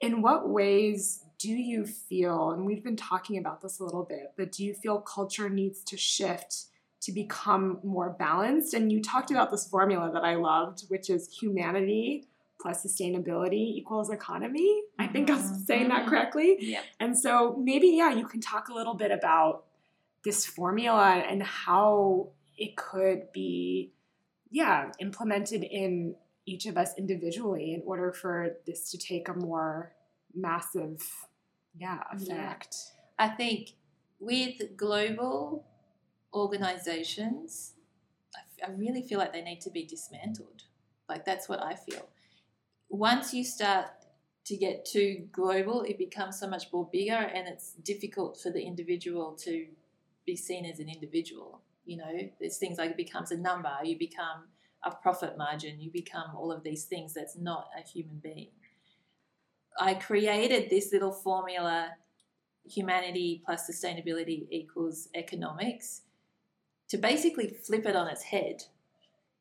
in 0.00 0.22
what 0.22 0.48
ways 0.48 1.22
do 1.38 1.50
you 1.50 1.84
feel, 1.84 2.50
and 2.50 2.64
we've 2.64 2.82
been 2.82 2.96
talking 2.96 3.38
about 3.38 3.60
this 3.60 3.78
a 3.78 3.84
little 3.84 4.04
bit, 4.04 4.32
but 4.36 4.52
do 4.52 4.64
you 4.64 4.74
feel 4.74 5.00
culture 5.00 5.48
needs 5.50 5.82
to 5.84 5.96
shift 5.96 6.66
to 7.02 7.12
become 7.12 7.78
more 7.84 8.16
balanced? 8.18 8.74
And 8.74 8.90
you 8.90 9.02
talked 9.02 9.30
about 9.30 9.50
this 9.50 9.68
formula 9.68 10.10
that 10.12 10.24
I 10.24 10.36
loved, 10.36 10.84
which 10.88 11.10
is 11.10 11.28
humanity 11.28 12.26
plus 12.60 12.84
sustainability 12.84 13.76
equals 13.76 14.10
economy. 14.10 14.82
I 14.98 15.06
think 15.06 15.30
I'm 15.30 15.38
mm-hmm. 15.38 15.64
saying 15.64 15.88
that 15.88 16.06
correctly. 16.06 16.56
Yeah. 16.58 16.80
And 16.98 17.16
so 17.16 17.54
maybe, 17.62 17.88
yeah, 17.88 18.14
you 18.14 18.26
can 18.26 18.40
talk 18.40 18.68
a 18.68 18.74
little 18.74 18.94
bit 18.94 19.10
about 19.10 19.64
this 20.24 20.46
formula 20.46 21.22
and 21.28 21.42
how 21.42 22.30
it 22.56 22.76
could 22.76 23.30
be, 23.32 23.92
yeah, 24.50 24.90
implemented 24.98 25.64
in 25.64 26.16
each 26.46 26.66
of 26.66 26.76
us 26.76 26.92
individually 26.96 27.74
in 27.74 27.82
order 27.84 28.12
for 28.12 28.56
this 28.66 28.90
to 28.92 28.98
take 28.98 29.28
a 29.28 29.34
more 29.34 29.92
massive, 30.34 31.02
yeah, 31.76 32.02
effect. 32.12 32.76
I 33.18 33.28
think 33.28 33.72
with 34.20 34.76
global 34.76 35.66
organizations, 36.32 37.74
I, 38.34 38.40
f- 38.64 38.68
I 38.68 38.72
really 38.72 39.02
feel 39.02 39.18
like 39.18 39.32
they 39.32 39.42
need 39.42 39.60
to 39.62 39.70
be 39.70 39.84
dismantled. 39.84 40.62
Like 41.08 41.24
that's 41.24 41.48
what 41.48 41.62
I 41.62 41.74
feel. 41.74 42.08
Once 42.88 43.34
you 43.34 43.42
start 43.42 43.86
to 44.44 44.56
get 44.56 44.84
too 44.84 45.26
global, 45.32 45.82
it 45.82 45.98
becomes 45.98 46.38
so 46.38 46.48
much 46.48 46.72
more 46.72 46.88
bigger, 46.92 47.14
and 47.14 47.48
it's 47.48 47.72
difficult 47.72 48.40
for 48.40 48.50
the 48.50 48.62
individual 48.62 49.32
to 49.40 49.66
be 50.24 50.36
seen 50.36 50.64
as 50.64 50.78
an 50.78 50.88
individual. 50.88 51.60
You 51.84 51.96
know, 51.98 52.30
there's 52.40 52.58
things 52.58 52.78
like 52.78 52.90
it 52.90 52.96
becomes 52.96 53.32
a 53.32 53.36
number, 53.36 53.72
you 53.82 53.98
become 53.98 54.44
a 54.86 54.90
profit 54.92 55.36
margin, 55.36 55.80
you 55.80 55.90
become 55.90 56.30
all 56.36 56.52
of 56.52 56.62
these 56.62 56.84
things 56.84 57.12
that's 57.12 57.36
not 57.36 57.68
a 57.76 57.86
human 57.86 58.20
being. 58.22 58.50
I 59.78 59.94
created 59.94 60.70
this 60.70 60.92
little 60.92 61.12
formula 61.12 61.90
humanity 62.64 63.42
plus 63.44 63.68
sustainability 63.70 64.46
equals 64.50 65.08
economics 65.14 66.02
to 66.88 66.96
basically 66.96 67.48
flip 67.48 67.84
it 67.84 67.96
on 67.96 68.08
its 68.08 68.22
head, 68.22 68.62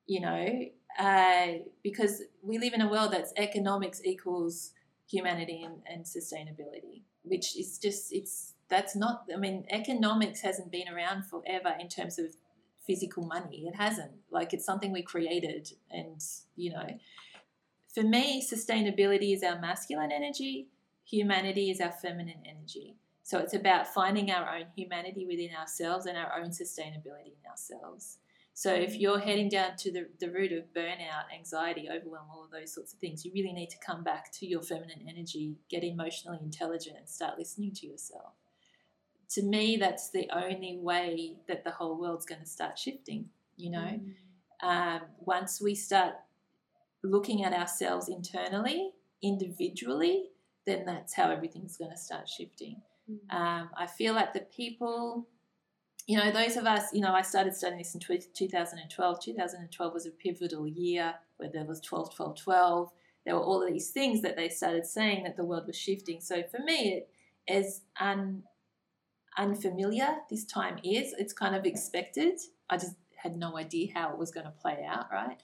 you 0.07 0.19
know, 0.19 0.65
uh, 0.99 1.47
because 1.83 2.23
we 2.41 2.57
live 2.57 2.73
in 2.73 2.81
a 2.81 2.89
world 2.89 3.11
that's 3.11 3.33
economics 3.37 4.01
equals 4.03 4.71
humanity 5.07 5.63
and, 5.63 5.81
and 5.87 6.05
sustainability, 6.05 7.03
which 7.23 7.57
is 7.57 7.77
just, 7.77 8.11
it's, 8.11 8.53
that's 8.67 8.95
not, 8.95 9.25
I 9.33 9.37
mean, 9.37 9.65
economics 9.69 10.41
hasn't 10.41 10.71
been 10.71 10.89
around 10.89 11.25
forever 11.25 11.75
in 11.79 11.87
terms 11.87 12.17
of 12.17 12.35
physical 12.85 13.25
money. 13.25 13.65
It 13.67 13.75
hasn't. 13.75 14.11
Like, 14.29 14.53
it's 14.53 14.65
something 14.65 14.91
we 14.91 15.01
created. 15.01 15.69
And, 15.91 16.21
you 16.55 16.71
know, 16.71 16.87
for 17.93 18.03
me, 18.03 18.45
sustainability 18.45 19.33
is 19.33 19.43
our 19.43 19.59
masculine 19.59 20.11
energy, 20.11 20.67
humanity 21.05 21.69
is 21.69 21.79
our 21.79 21.91
feminine 21.91 22.43
energy. 22.45 22.95
So 23.23 23.39
it's 23.39 23.53
about 23.53 23.87
finding 23.87 24.29
our 24.29 24.55
own 24.55 24.65
humanity 24.75 25.25
within 25.25 25.49
ourselves 25.59 26.05
and 26.05 26.17
our 26.17 26.39
own 26.39 26.49
sustainability 26.49 27.33
in 27.33 27.49
ourselves. 27.49 28.19
So 28.53 28.73
if 28.73 28.95
you're 28.95 29.19
heading 29.19 29.49
down 29.49 29.75
to 29.79 29.91
the, 29.91 30.07
the 30.19 30.31
root 30.31 30.53
of 30.53 30.71
burnout, 30.73 31.33
anxiety, 31.35 31.89
overwhelm, 31.89 32.27
all 32.31 32.45
of 32.45 32.51
those 32.51 32.73
sorts 32.73 32.93
of 32.93 32.99
things, 32.99 33.25
you 33.25 33.31
really 33.33 33.51
need 33.51 33.69
to 33.71 33.77
come 33.85 34.03
back 34.03 34.31
to 34.33 34.45
your 34.45 34.61
feminine 34.61 35.05
energy, 35.09 35.55
get 35.69 35.83
emotionally 35.83 36.39
intelligent, 36.41 36.95
and 36.97 37.09
start 37.09 37.37
listening 37.37 37.73
to 37.73 37.87
yourself. 37.87 38.33
To 39.29 39.43
me, 39.43 39.77
that's 39.77 40.09
the 40.11 40.29
only 40.33 40.77
way 40.79 41.37
that 41.47 41.63
the 41.63 41.71
whole 41.71 41.99
world's 41.99 42.25
going 42.25 42.41
to 42.41 42.47
start 42.47 42.77
shifting. 42.77 43.29
You 43.57 43.71
know, 43.71 43.99
um, 44.63 45.01
once 45.19 45.61
we 45.61 45.75
start 45.75 46.15
looking 47.03 47.43
at 47.43 47.53
ourselves 47.53 48.09
internally, 48.09 48.91
individually, 49.21 50.25
then 50.65 50.85
that's 50.85 51.13
how 51.13 51.29
everything's 51.29 51.77
going 51.77 51.91
to 51.91 51.97
start 51.97 52.27
shifting. 52.27 52.81
Um, 53.29 53.69
I 53.77 53.85
feel 53.85 54.13
like 54.13 54.33
the 54.33 54.41
people, 54.55 55.27
you 56.07 56.17
know, 56.17 56.31
those 56.31 56.57
of 56.57 56.65
us, 56.65 56.91
you 56.93 57.01
know, 57.01 57.13
I 57.13 57.21
started 57.21 57.55
studying 57.55 57.77
this 57.79 57.93
in 57.93 58.01
2012. 58.01 59.19
2012 59.23 59.93
was 59.93 60.05
a 60.05 60.11
pivotal 60.11 60.67
year 60.67 61.13
where 61.37 61.49
there 61.51 61.65
was 61.65 61.81
12, 61.81 62.15
12, 62.15 62.41
12. 62.41 62.91
There 63.25 63.35
were 63.35 63.41
all 63.41 63.61
of 63.61 63.71
these 63.71 63.91
things 63.91 64.21
that 64.21 64.35
they 64.35 64.49
started 64.49 64.85
saying 64.85 65.23
that 65.23 65.37
the 65.37 65.45
world 65.45 65.67
was 65.67 65.77
shifting. 65.77 66.21
So 66.21 66.43
for 66.43 66.59
me, 66.63 66.93
it 66.93 67.09
is 67.47 67.81
un, 67.99 68.43
unfamiliar 69.37 70.17
this 70.29 70.45
time 70.45 70.77
is. 70.83 71.13
It's 71.17 71.33
kind 71.33 71.55
of 71.55 71.65
expected. 71.65 72.39
I 72.69 72.77
just 72.77 72.95
had 73.15 73.35
no 73.35 73.57
idea 73.57 73.91
how 73.93 74.11
it 74.11 74.17
was 74.17 74.31
going 74.31 74.45
to 74.45 74.51
play 74.51 74.85
out, 74.87 75.05
right? 75.11 75.37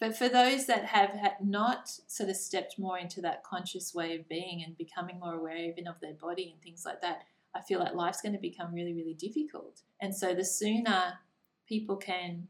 But 0.00 0.16
for 0.16 0.28
those 0.28 0.66
that 0.66 0.84
have 0.86 1.10
had 1.10 1.34
not 1.44 1.88
sort 2.08 2.28
of 2.28 2.36
stepped 2.36 2.78
more 2.78 2.98
into 2.98 3.20
that 3.20 3.44
conscious 3.44 3.94
way 3.94 4.16
of 4.16 4.28
being 4.28 4.62
and 4.64 4.76
becoming 4.76 5.20
more 5.20 5.34
aware 5.34 5.56
even 5.56 5.86
of 5.86 6.00
their 6.00 6.14
body 6.14 6.50
and 6.52 6.60
things 6.60 6.84
like 6.84 7.00
that, 7.02 7.22
I 7.54 7.60
feel 7.60 7.78
like 7.78 7.94
life's 7.94 8.20
going 8.20 8.32
to 8.32 8.40
become 8.40 8.74
really, 8.74 8.94
really 8.94 9.14
difficult. 9.14 9.82
And 10.00 10.14
so 10.14 10.34
the 10.34 10.44
sooner 10.44 11.14
people 11.68 11.96
can, 11.96 12.48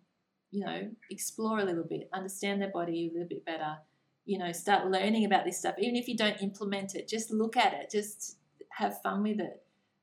you 0.50 0.64
know, 0.64 0.88
explore 1.10 1.58
a 1.58 1.64
little 1.64 1.84
bit, 1.84 2.08
understand 2.12 2.62
their 2.62 2.70
body 2.70 3.10
a 3.10 3.12
little 3.12 3.28
bit 3.28 3.44
better, 3.44 3.76
you 4.24 4.38
know, 4.38 4.52
start 4.52 4.90
learning 4.90 5.24
about 5.24 5.44
this 5.44 5.58
stuff, 5.58 5.74
even 5.78 5.96
if 5.96 6.08
you 6.08 6.16
don't 6.16 6.40
implement 6.40 6.94
it, 6.94 7.08
just 7.08 7.30
look 7.30 7.56
at 7.56 7.74
it, 7.74 7.90
just 7.90 8.38
have 8.70 9.02
fun 9.02 9.22
with 9.22 9.40
it. 9.40 9.61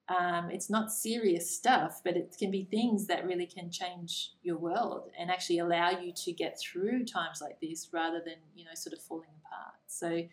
Um, 0.10 0.50
it's 0.50 0.72
not 0.72 0.92
serious 0.92 1.56
stuff, 1.56 2.02
but 2.04 2.18
it 2.18 2.36
can 2.38 2.50
be 2.50 2.64
things 2.64 3.06
that 3.08 3.26
really 3.26 3.46
can 3.46 3.70
change 3.70 4.32
your 4.42 4.58
world 4.58 5.12
and 5.18 5.30
actually 5.30 5.60
allow 5.60 5.92
you 5.92 6.12
to 6.26 6.32
get 6.32 6.60
through 6.60 7.06
times 7.06 7.42
like 7.42 7.60
this 7.62 7.90
rather 7.94 8.20
than, 8.26 8.38
you 8.56 8.66
know, 8.66 8.72
sort 8.74 8.94
of 8.94 9.02
falling 9.04 9.30
apart. 9.46 9.76
So, 9.86 10.24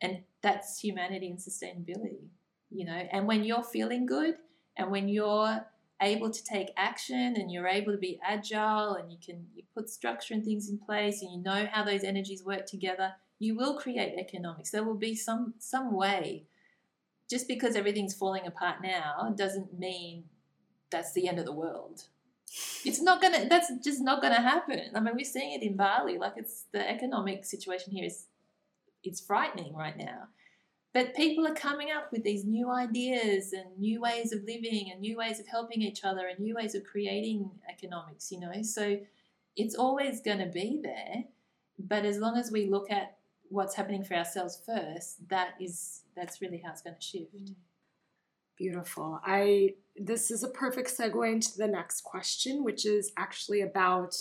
and 0.00 0.24
that's 0.42 0.80
humanity 0.80 1.28
and 1.28 1.38
sustainability, 1.38 2.26
you 2.70 2.84
know. 2.84 3.06
And 3.12 3.28
when 3.28 3.44
you're 3.44 3.62
feeling 3.62 4.06
good 4.06 4.34
and 4.76 4.90
when 4.90 5.08
you're 5.08 5.64
able 6.02 6.30
to 6.30 6.44
take 6.44 6.70
action 6.76 7.36
and 7.36 7.52
you're 7.52 7.66
able 7.66 7.92
to 7.92 7.98
be 7.98 8.18
agile 8.26 8.94
and 8.94 9.10
you 9.12 9.18
can 9.24 9.46
you 9.54 9.62
put 9.74 9.88
structure 9.88 10.34
and 10.34 10.44
things 10.44 10.68
in 10.68 10.78
place 10.78 11.22
and 11.22 11.30
you 11.32 11.42
know 11.42 11.68
how 11.70 11.84
those 11.84 12.02
energies 12.02 12.44
work 12.44 12.66
together, 12.66 13.12
you 13.38 13.56
will 13.56 13.78
create 13.78 14.18
economics. 14.18 14.70
There 14.70 14.84
will 14.84 14.98
be 14.98 15.14
some 15.14 15.54
some 15.58 15.92
way 15.92 16.46
just 17.28 17.46
because 17.46 17.76
everything's 17.76 18.14
falling 18.14 18.46
apart 18.46 18.76
now 18.82 19.32
doesn't 19.36 19.78
mean 19.78 20.24
that's 20.90 21.12
the 21.12 21.28
end 21.28 21.38
of 21.38 21.44
the 21.44 21.52
world. 21.52 22.04
It's 22.84 23.02
not 23.02 23.20
gonna. 23.20 23.46
That's 23.48 23.70
just 23.84 24.00
not 24.00 24.22
gonna 24.22 24.40
happen. 24.40 24.90
I 24.94 25.00
mean, 25.00 25.14
we're 25.14 25.24
seeing 25.24 25.52
it 25.52 25.62
in 25.62 25.76
Bali. 25.76 26.16
Like 26.18 26.34
it's 26.36 26.64
the 26.72 26.88
economic 26.88 27.44
situation 27.44 27.92
here 27.92 28.06
is, 28.06 28.26
it's 29.04 29.20
frightening 29.20 29.74
right 29.74 29.96
now. 29.96 30.28
But 30.94 31.14
people 31.14 31.46
are 31.46 31.54
coming 31.54 31.90
up 31.90 32.10
with 32.10 32.24
these 32.24 32.44
new 32.44 32.70
ideas 32.70 33.52
and 33.52 33.78
new 33.78 34.00
ways 34.00 34.32
of 34.32 34.42
living 34.44 34.90
and 34.90 35.00
new 35.00 35.18
ways 35.18 35.38
of 35.38 35.46
helping 35.46 35.82
each 35.82 36.02
other 36.02 36.26
and 36.26 36.40
new 36.40 36.54
ways 36.54 36.74
of 36.74 36.84
creating 36.84 37.50
economics. 37.68 38.32
You 38.32 38.40
know, 38.40 38.62
so 38.62 38.98
it's 39.54 39.74
always 39.74 40.22
going 40.22 40.38
to 40.38 40.46
be 40.46 40.80
there. 40.82 41.24
But 41.78 42.04
as 42.06 42.18
long 42.18 42.36
as 42.36 42.50
we 42.50 42.66
look 42.66 42.90
at 42.90 43.18
what's 43.50 43.74
happening 43.74 44.04
for 44.04 44.14
ourselves 44.14 44.60
first, 44.64 45.28
that 45.28 45.54
is 45.60 46.02
that's 46.18 46.40
really 46.40 46.62
how 46.64 46.72
it's 46.72 46.82
going 46.82 46.96
to 46.96 47.02
shift. 47.02 47.34
Mm. 47.34 47.54
Beautiful. 48.56 49.20
I 49.24 49.74
this 49.96 50.30
is 50.30 50.42
a 50.42 50.48
perfect 50.48 50.96
segue 50.96 51.32
into 51.32 51.56
the 51.56 51.68
next 51.68 52.02
question, 52.02 52.64
which 52.64 52.86
is 52.86 53.12
actually 53.16 53.60
about 53.60 54.16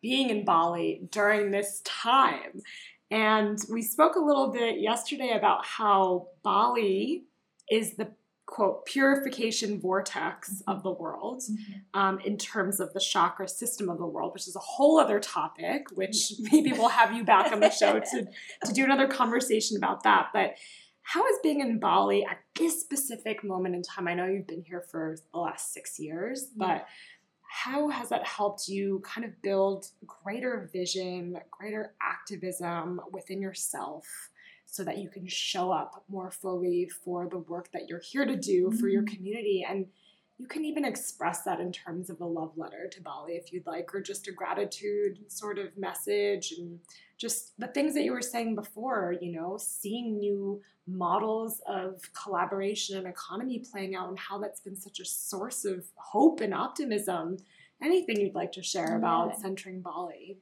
being 0.00 0.30
in 0.30 0.44
Bali 0.44 1.02
during 1.10 1.50
this 1.50 1.82
time. 1.84 2.62
And 3.10 3.58
we 3.68 3.82
spoke 3.82 4.14
a 4.14 4.20
little 4.20 4.52
bit 4.52 4.80
yesterday 4.80 5.32
about 5.36 5.66
how 5.66 6.28
Bali 6.44 7.24
is 7.68 7.96
the 7.96 8.12
quote 8.46 8.84
purification 8.84 9.80
vortex 9.80 10.50
mm-hmm. 10.50 10.70
of 10.70 10.82
the 10.82 10.90
world 10.90 11.40
mm-hmm. 11.40 12.00
um, 12.00 12.18
in 12.20 12.36
terms 12.36 12.80
of 12.80 12.92
the 12.92 13.00
chakra 13.00 13.48
system 13.48 13.88
of 13.88 13.98
the 13.98 14.06
world, 14.06 14.32
which 14.32 14.48
is 14.48 14.56
a 14.56 14.60
whole 14.60 14.98
other 14.98 15.20
topic, 15.20 15.86
which 15.94 16.32
maybe 16.52 16.72
we'll 16.72 16.88
have 16.88 17.12
you 17.12 17.24
back 17.24 17.52
on 17.52 17.60
the 17.60 17.70
show 17.70 18.00
to, 18.00 18.26
to 18.64 18.72
do 18.72 18.84
another 18.84 19.06
conversation 19.06 19.76
about 19.76 20.02
that. 20.02 20.28
But 20.32 20.56
how 21.12 21.26
is 21.26 21.38
being 21.42 21.60
in 21.60 21.80
Bali 21.80 22.24
at 22.24 22.38
this 22.56 22.80
specific 22.80 23.42
moment 23.42 23.74
in 23.74 23.82
time? 23.82 24.06
I 24.06 24.14
know 24.14 24.26
you've 24.26 24.46
been 24.46 24.62
here 24.62 24.84
for 24.92 25.16
the 25.32 25.40
last 25.40 25.72
six 25.72 25.98
years, 25.98 26.46
mm-hmm. 26.50 26.60
but 26.60 26.86
how 27.64 27.88
has 27.88 28.10
that 28.10 28.24
helped 28.24 28.68
you 28.68 29.02
kind 29.04 29.24
of 29.24 29.42
build 29.42 29.86
greater 30.06 30.70
vision, 30.72 31.36
greater 31.50 31.94
activism 32.00 33.00
within 33.12 33.42
yourself? 33.42 34.06
so 34.72 34.84
that 34.84 34.98
you 34.98 35.08
can 35.08 35.26
show 35.26 35.72
up 35.72 36.04
more 36.08 36.30
fully 36.30 36.88
for 37.04 37.28
the 37.28 37.38
work 37.38 37.68
that 37.72 37.88
you're 37.88 37.98
here 37.98 38.24
to 38.24 38.36
do 38.36 38.70
for 38.70 38.86
your 38.86 39.02
mm-hmm. 39.02 39.16
community. 39.16 39.66
And 39.68 39.86
you 40.40 40.46
can 40.46 40.64
even 40.64 40.86
express 40.86 41.42
that 41.42 41.60
in 41.60 41.70
terms 41.70 42.08
of 42.08 42.22
a 42.22 42.24
love 42.24 42.56
letter 42.56 42.88
to 42.90 43.02
Bali 43.02 43.34
if 43.34 43.52
you'd 43.52 43.66
like, 43.66 43.94
or 43.94 44.00
just 44.00 44.26
a 44.26 44.32
gratitude 44.32 45.18
sort 45.28 45.58
of 45.58 45.76
message 45.76 46.54
and 46.56 46.80
just 47.18 47.52
the 47.60 47.66
things 47.66 47.92
that 47.92 48.04
you 48.04 48.12
were 48.12 48.22
saying 48.22 48.54
before, 48.54 49.14
you 49.20 49.32
know, 49.32 49.58
seeing 49.60 50.18
new 50.18 50.62
models 50.86 51.60
of 51.68 52.00
collaboration 52.14 52.96
and 52.96 53.06
economy 53.06 53.62
playing 53.70 53.94
out 53.94 54.08
and 54.08 54.18
how 54.18 54.38
that's 54.38 54.60
been 54.62 54.76
such 54.76 54.98
a 54.98 55.04
source 55.04 55.66
of 55.66 55.84
hope 55.96 56.40
and 56.40 56.54
optimism. 56.54 57.36
Anything 57.82 58.18
you'd 58.18 58.34
like 58.34 58.52
to 58.52 58.62
share 58.62 58.96
about 58.96 59.32
Yeah. 59.32 59.42
centering 59.42 59.82
Bali? 59.82 60.38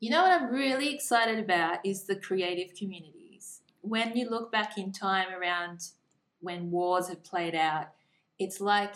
You 0.00 0.10
know 0.10 0.22
what 0.22 0.32
I'm 0.42 0.50
really 0.50 0.92
excited 0.92 1.38
about 1.38 1.86
is 1.86 2.04
the 2.04 2.16
creative 2.16 2.74
communities. 2.76 3.60
When 3.80 4.16
you 4.16 4.28
look 4.28 4.50
back 4.50 4.76
in 4.76 4.90
time 4.90 5.32
around 5.32 5.90
when 6.40 6.72
wars 6.72 7.08
have 7.08 7.22
played 7.22 7.54
out, 7.54 7.92
it's 8.38 8.60
like 8.60 8.94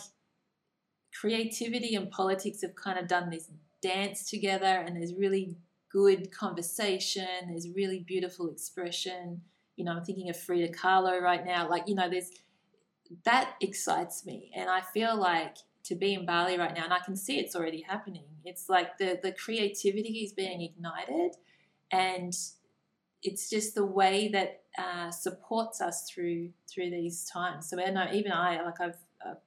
creativity 1.19 1.95
and 1.95 2.11
politics 2.11 2.61
have 2.61 2.75
kind 2.75 2.99
of 2.99 3.07
done 3.07 3.29
this 3.29 3.49
dance 3.81 4.29
together, 4.29 4.65
and 4.65 4.95
there's 4.95 5.13
really 5.13 5.57
good 5.91 6.31
conversation, 6.31 7.25
there's 7.47 7.67
really 7.75 7.99
beautiful 7.99 8.49
expression. 8.49 9.41
You 9.75 9.85
know, 9.85 9.93
I'm 9.93 10.03
thinking 10.03 10.29
of 10.29 10.37
Frida 10.37 10.73
Kahlo 10.73 11.21
right 11.21 11.45
now. 11.45 11.69
Like, 11.69 11.87
you 11.87 11.95
know, 11.95 12.09
there's 12.09 12.29
that 13.25 13.55
excites 13.61 14.25
me. 14.25 14.51
And 14.55 14.69
I 14.69 14.81
feel 14.81 15.17
like 15.17 15.57
to 15.85 15.95
be 15.95 16.13
in 16.13 16.25
Bali 16.25 16.57
right 16.57 16.75
now, 16.75 16.83
and 16.83 16.93
I 16.93 16.99
can 16.99 17.15
see 17.15 17.39
it's 17.39 17.55
already 17.55 17.81
happening. 17.81 18.25
It's 18.45 18.69
like 18.69 18.97
the 18.97 19.19
the 19.21 19.31
creativity 19.31 20.19
is 20.19 20.33
being 20.33 20.61
ignited, 20.61 21.35
and 21.91 22.33
it's 23.23 23.49
just 23.49 23.75
the 23.75 23.85
way 23.85 24.29
that 24.29 24.61
uh, 24.77 25.11
supports 25.11 25.81
us 25.81 26.09
through 26.09 26.51
through 26.71 26.91
these 26.91 27.25
times. 27.25 27.69
So 27.69 27.81
I 27.81 27.89
know 27.89 28.07
even 28.13 28.31
I 28.31 28.61
like 28.61 28.79
I've, 28.79 28.89
I've 28.89 28.97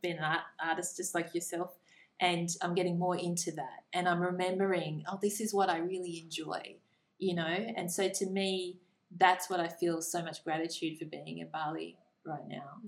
been 0.03 0.19
an 0.19 0.25
art, 0.25 0.41
artist 0.65 0.97
just 0.97 1.15
like 1.15 1.35
yourself, 1.35 1.77
and 2.21 2.49
I'm 2.63 2.75
getting 2.75 2.99
more 2.99 3.17
into 3.17 3.53
that, 3.53 3.85
and 3.93 4.09
I'm 4.09 4.21
remembering 4.21 5.05
oh 5.11 5.19
this 5.21 5.41
is 5.41 5.53
what 5.53 5.69
I 5.69 5.79
really 5.79 6.21
enjoy, 6.25 6.77
you 7.19 7.35
know. 7.35 7.45
And 7.45 7.91
so 7.91 8.09
to 8.09 8.27
me, 8.27 8.79
that's 9.19 9.51
what 9.51 9.61
I 9.61 9.69
feel 9.69 10.01
so 10.03 10.23
much 10.23 10.45
gratitude 10.45 10.99
for 10.99 11.05
being 11.05 11.39
in 11.39 11.49
Bali 11.53 11.97
right 12.25 12.47
now. 12.49 12.79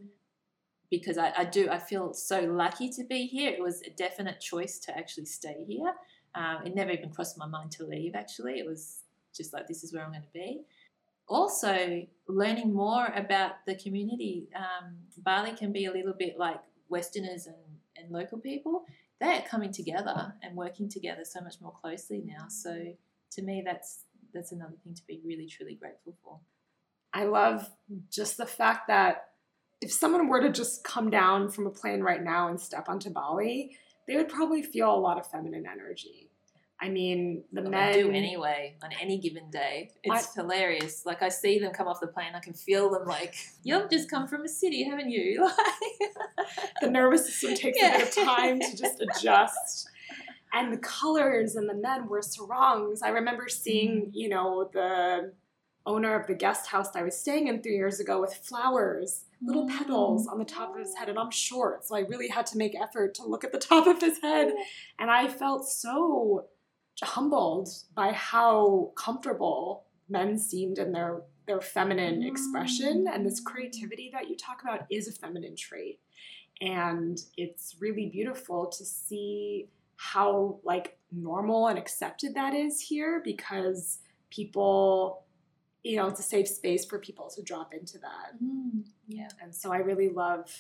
Because 0.91 1.19
I, 1.19 1.33
I 1.37 1.45
do, 1.45 1.69
I 1.71 1.79
feel 1.79 2.15
so 2.15 2.41
lucky 2.43 2.89
to 2.91 3.05
be 3.05 3.27
here. 3.27 3.51
It 3.51 3.63
was 3.63 3.83
a 3.83 3.91
definite 3.91 4.41
choice 4.41 4.79
to 4.81 4.97
actually 4.97 5.27
stay 5.27 5.65
here. 5.67 5.93
Um, 6.35 6.59
it 6.65 6.75
never 6.75 6.91
even 6.91 7.11
crossed 7.11 7.39
my 7.39 7.47
mind 7.47 7.73
to 7.73 7.85
leave, 7.85 8.15
actually. 8.15 8.59
It 8.59 8.67
was 8.67 9.03
just 9.35 9.53
like, 9.53 9.67
this 9.67 9.83
is 9.83 9.93
where 9.93 10.05
I'm 10.05 10.11
going 10.11 10.23
to 10.23 10.29
be. 10.33 10.63
Also, 11.27 12.07
learning 12.29 12.73
more 12.73 13.07
about 13.17 13.53
the 13.67 13.75
community. 13.77 14.49
Um, 14.55 14.97
Bali 15.19 15.53
can 15.53 15.73
be 15.73 15.87
a 15.87 15.93
little 15.93 16.13
bit 16.13 16.39
like 16.39 16.61
Westerners 16.89 17.47
and, 17.47 17.57
and 17.97 18.11
local 18.11 18.39
people. 18.39 18.85
They're 19.21 19.45
coming 19.49 19.73
together 19.73 20.35
and 20.43 20.57
working 20.57 20.89
together 20.89 21.25
so 21.25 21.41
much 21.41 21.61
more 21.61 21.73
closely 21.73 22.23
now. 22.25 22.47
So, 22.49 22.95
to 23.33 23.43
me, 23.43 23.63
that's 23.65 24.05
that's 24.33 24.53
another 24.53 24.75
thing 24.83 24.95
to 24.95 25.07
be 25.07 25.21
really 25.25 25.47
truly 25.47 25.75
grateful 25.75 26.15
for. 26.23 26.41
I 27.13 27.25
love 27.25 27.71
just 28.11 28.37
the 28.37 28.47
fact 28.47 28.89
that 28.89 29.29
if 29.81 29.93
someone 29.93 30.29
were 30.29 30.41
to 30.41 30.51
just 30.51 30.83
come 30.83 31.11
down 31.11 31.51
from 31.51 31.67
a 31.67 31.71
plane 31.71 32.01
right 32.01 32.23
now 32.23 32.49
and 32.49 32.61
step 32.61 32.89
onto 32.89 33.11
Bali, 33.11 33.77
they 34.09 34.17
would 34.17 34.29
probably 34.29 34.63
feel 34.63 34.93
a 34.93 34.97
lot 34.97 35.19
of 35.19 35.31
feminine 35.31 35.67
energy. 35.71 36.31
I 36.85 36.91
mean, 36.91 37.45
the 37.51 37.63
Well, 37.63 37.71
men 37.71 37.95
do 37.95 38.11
anyway 38.11 38.77
on 38.83 38.91
any 39.01 39.17
given 39.17 39.51
day. 39.51 39.93
It's 40.03 40.35
hilarious. 40.35 41.07
Like 41.07 41.23
I 41.23 41.31
see 41.31 41.59
them 41.59 41.73
come 41.73 41.89
off 41.89 41.99
the 41.99 42.09
plane, 42.09 42.35
I 42.35 42.41
can 42.41 42.53
feel 42.53 42.91
them. 42.91 43.07
Like 43.07 43.35
you've 43.63 43.89
just 43.89 44.11
come 44.11 44.29
from 44.29 44.43
a 44.43 44.49
city, 44.49 44.85
haven't 44.85 45.11
you? 45.11 45.51
the 46.83 46.91
nervous 46.91 47.25
system 47.25 47.55
takes 47.55 47.79
a 47.83 47.91
bit 47.91 48.03
of 48.03 48.25
time 48.27 48.61
to 48.61 48.77
just 48.77 49.01
adjust. 49.17 49.89
And 50.53 50.71
the 50.75 50.77
colors 50.77 51.57
and 51.57 51.71
the 51.71 51.75
men 51.75 52.07
were 52.07 52.21
sarongs. 52.21 53.01
I 53.01 53.09
remember 53.09 53.49
seeing, 53.49 54.03
mm. 54.03 54.11
you 54.13 54.29
know, 54.29 54.69
the 54.71 55.33
owner 55.87 56.15
of 56.21 56.27
the 56.27 56.35
guest 56.35 56.67
house 56.67 56.91
that 56.91 57.01
I 57.01 57.03
was 57.03 57.17
staying 57.17 57.49
in 57.49 57.63
three 57.63 57.77
years 57.77 57.99
ago 57.99 58.21
with 58.21 58.35
flowers, 58.35 59.25
little 59.43 59.67
petals 59.67 60.27
mm. 60.27 60.33
on 60.33 60.39
the 60.39 60.45
top 60.45 60.75
of 60.75 60.81
his 60.81 60.95
head. 60.95 61.09
And 61.09 61.19
I'm 61.19 61.31
short, 61.31 61.87
so 61.87 61.97
I 61.97 62.01
really 62.01 62.29
had 62.29 62.45
to 62.49 62.59
make 62.59 62.79
effort 62.79 63.15
to 63.15 63.25
look 63.25 63.43
at 63.43 63.53
the 63.53 63.59
top 63.59 63.87
of 63.87 64.03
his 64.03 64.21
head. 64.21 64.53
Oh. 64.55 64.65
And 64.99 65.11
I 65.11 65.29
felt 65.29 65.67
so 65.67 66.45
humbled 67.03 67.69
by 67.95 68.13
how 68.13 68.93
comfortable 68.97 69.85
men 70.09 70.39
seemed 70.39 70.79
in 70.79 70.93
their 70.93 71.23
their 71.47 71.61
feminine 71.61 72.23
mm. 72.23 72.29
expression. 72.29 73.07
And 73.13 73.27
this 73.27 73.41
creativity 73.41 74.11
that 74.13 74.29
you 74.29 74.37
talk 74.37 74.63
about 74.63 74.87
is 74.91 75.09
a 75.09 75.13
feminine 75.13 75.57
trait. 75.57 76.01
And 76.61 77.21
it's 77.37 77.77
really 77.81 78.07
beautiful 78.07 78.67
to 78.67 78.85
see 78.85 79.69
how 79.97 80.59
like 80.65 80.99
normal 81.13 81.69
and 81.69 81.79
accepted 81.79 82.35
that 82.35 82.55
is 82.55 82.81
here 82.81 83.21
because 83.25 83.99
people 84.31 85.25
you 85.83 85.97
know 85.97 86.09
it's 86.09 86.19
a 86.19 86.25
safe 86.25 86.49
space 86.49 86.85
for 86.85 86.99
people 86.99 87.31
to 87.31 87.43
drop 87.43 87.73
into 87.73 87.99
that. 87.99 88.43
Mm, 88.43 88.85
yeah. 89.07 89.29
and 89.41 89.55
so 89.55 89.73
i 89.73 89.77
really 89.77 90.09
love 90.09 90.51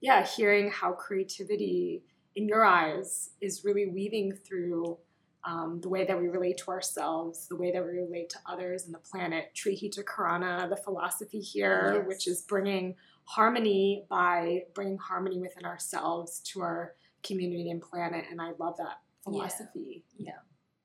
yeah 0.00 0.26
hearing 0.26 0.70
how 0.70 0.92
creativity 0.92 2.02
in 2.34 2.48
your 2.48 2.64
eyes 2.64 3.30
is 3.40 3.64
really 3.64 3.86
weaving 3.86 4.32
through 4.32 4.98
um, 5.44 5.80
the 5.80 5.88
way 5.88 6.04
that 6.04 6.18
we 6.20 6.28
relate 6.28 6.58
to 6.58 6.68
ourselves, 6.68 7.48
the 7.48 7.56
way 7.56 7.72
that 7.72 7.82
we 7.84 7.92
relate 7.98 8.28
to 8.30 8.38
others 8.46 8.84
and 8.84 8.94
the 8.94 8.98
planet. 8.98 9.50
Tri 9.54 9.72
Hita 9.72 10.04
Karana, 10.04 10.68
the 10.68 10.76
philosophy 10.76 11.40
here, 11.40 11.94
Yes. 11.98 12.06
which 12.06 12.26
is 12.28 12.42
bringing 12.42 12.96
harmony 13.24 14.04
by 14.10 14.64
bringing 14.74 14.98
harmony 14.98 15.38
within 15.38 15.64
ourselves 15.64 16.40
to 16.40 16.60
our 16.60 16.94
community 17.22 17.70
and 17.70 17.80
planet. 17.80 18.24
And 18.30 18.40
I 18.40 18.50
love 18.58 18.76
that 18.78 19.00
philosophy. 19.24 20.04
Yeah. 20.16 20.32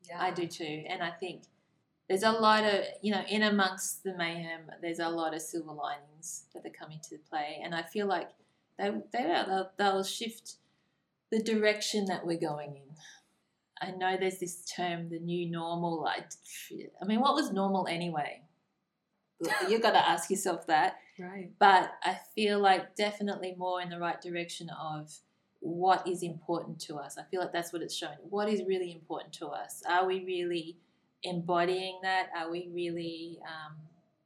yeah, 0.08 0.22
I 0.22 0.32
do 0.32 0.48
too. 0.48 0.84
And 0.88 1.02
I 1.04 1.12
think 1.12 1.44
there's 2.08 2.24
a 2.24 2.32
lot 2.32 2.64
of, 2.64 2.86
you 3.02 3.12
know, 3.12 3.24
in 3.28 3.44
amongst 3.44 4.04
the 4.04 4.16
mayhem, 4.16 4.62
there's 4.82 5.00
a 5.00 5.10
lot 5.10 5.34
of 5.34 5.42
silver 5.42 5.72
linings 5.74 6.46
that 6.54 6.66
are 6.66 6.70
coming 6.70 7.00
to 7.10 7.18
play. 7.30 7.60
And 7.64 7.74
I 7.74 7.82
feel 7.82 8.08
like 8.08 8.30
they, 8.78 8.90
they 9.12 9.24
they'll, 9.24 9.72
they'll 9.78 10.04
shift 10.04 10.56
the 11.32 11.42
direction 11.42 12.06
that 12.06 12.26
we're 12.26 12.38
going 12.40 12.76
in. 12.76 12.96
I 13.86 13.92
know 13.92 14.18
there's 14.18 14.40
this 14.40 14.66
term, 14.66 15.10
the 15.10 15.20
new 15.20 15.50
normal. 15.50 16.08
I, 16.08 16.24
I 17.02 17.06
mean, 17.06 17.20
what 17.20 17.36
was 17.36 17.52
normal 17.52 17.88
anyway? 17.88 18.42
You've 19.70 19.82
got 19.82 19.92
to 19.92 20.10
ask 20.10 20.30
yourself 20.30 20.66
that. 20.68 20.96
Right. 21.20 21.52
But 21.60 21.92
I 22.04 22.18
feel 22.34 22.60
like 22.60 22.96
definitely 22.96 23.56
more 23.58 23.82
in 23.82 23.90
the 23.90 24.00
right 24.00 24.20
direction 24.20 24.70
of 24.70 25.14
what 25.60 26.08
is 26.08 26.24
important 26.24 26.80
to 26.80 26.96
us. 26.96 27.18
I 27.18 27.24
feel 27.24 27.42
like 27.42 27.54
that's 27.54 27.72
what 27.72 27.82
it's 27.82 27.96
showing. 27.96 28.18
What 28.30 28.50
is 28.50 28.62
really 28.68 28.92
important 28.92 29.34
to 29.36 29.48
us? 29.48 29.82
Are 29.88 30.06
we 30.06 30.26
really 30.26 30.78
embodying 31.24 32.00
that? 32.04 32.28
Are 32.36 32.52
we 32.52 32.70
really 32.74 33.40
um, 33.44 33.76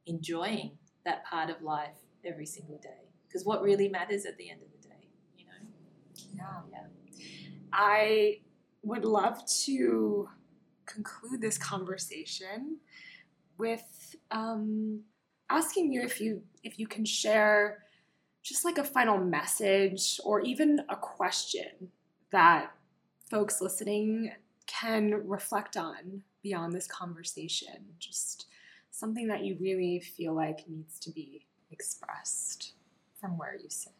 enjoying 0.06 0.72
that 1.04 1.24
part 1.24 1.50
of 1.50 1.62
life 1.62 1.96
every 2.24 2.46
single 2.46 2.78
day? 2.78 3.08
Because 3.26 3.44
what 3.44 3.62
really 3.62 3.88
matters 3.88 4.26
at 4.26 4.36
the 4.36 4.50
end 4.50 4.60
of 4.62 4.68
the 4.72 4.88
day, 4.88 5.08
you 5.36 5.44
know? 5.46 6.32
Yeah. 6.34 6.60
Yeah. 6.72 6.86
I 7.72 8.40
would 8.82 9.04
love 9.04 9.44
to 9.64 10.28
conclude 10.86 11.40
this 11.40 11.58
conversation 11.58 12.78
with 13.58 14.16
um, 14.30 15.00
asking 15.50 15.92
you 15.92 16.02
if 16.02 16.20
you 16.20 16.42
if 16.64 16.78
you 16.78 16.86
can 16.86 17.04
share 17.04 17.84
just 18.42 18.64
like 18.64 18.78
a 18.78 18.84
final 18.84 19.18
message 19.18 20.18
or 20.24 20.40
even 20.40 20.80
a 20.88 20.96
question 20.96 21.90
that 22.32 22.70
folks 23.30 23.60
listening 23.60 24.32
can 24.66 25.26
reflect 25.26 25.76
on 25.76 26.22
beyond 26.42 26.72
this 26.72 26.86
conversation. 26.86 27.84
Just 27.98 28.46
something 28.90 29.26
that 29.28 29.44
you 29.44 29.56
really 29.60 30.00
feel 30.00 30.34
like 30.34 30.68
needs 30.68 30.98
to 31.00 31.10
be 31.10 31.46
expressed 31.70 32.72
from 33.20 33.36
where 33.36 33.54
you 33.54 33.68
sit. 33.68 33.92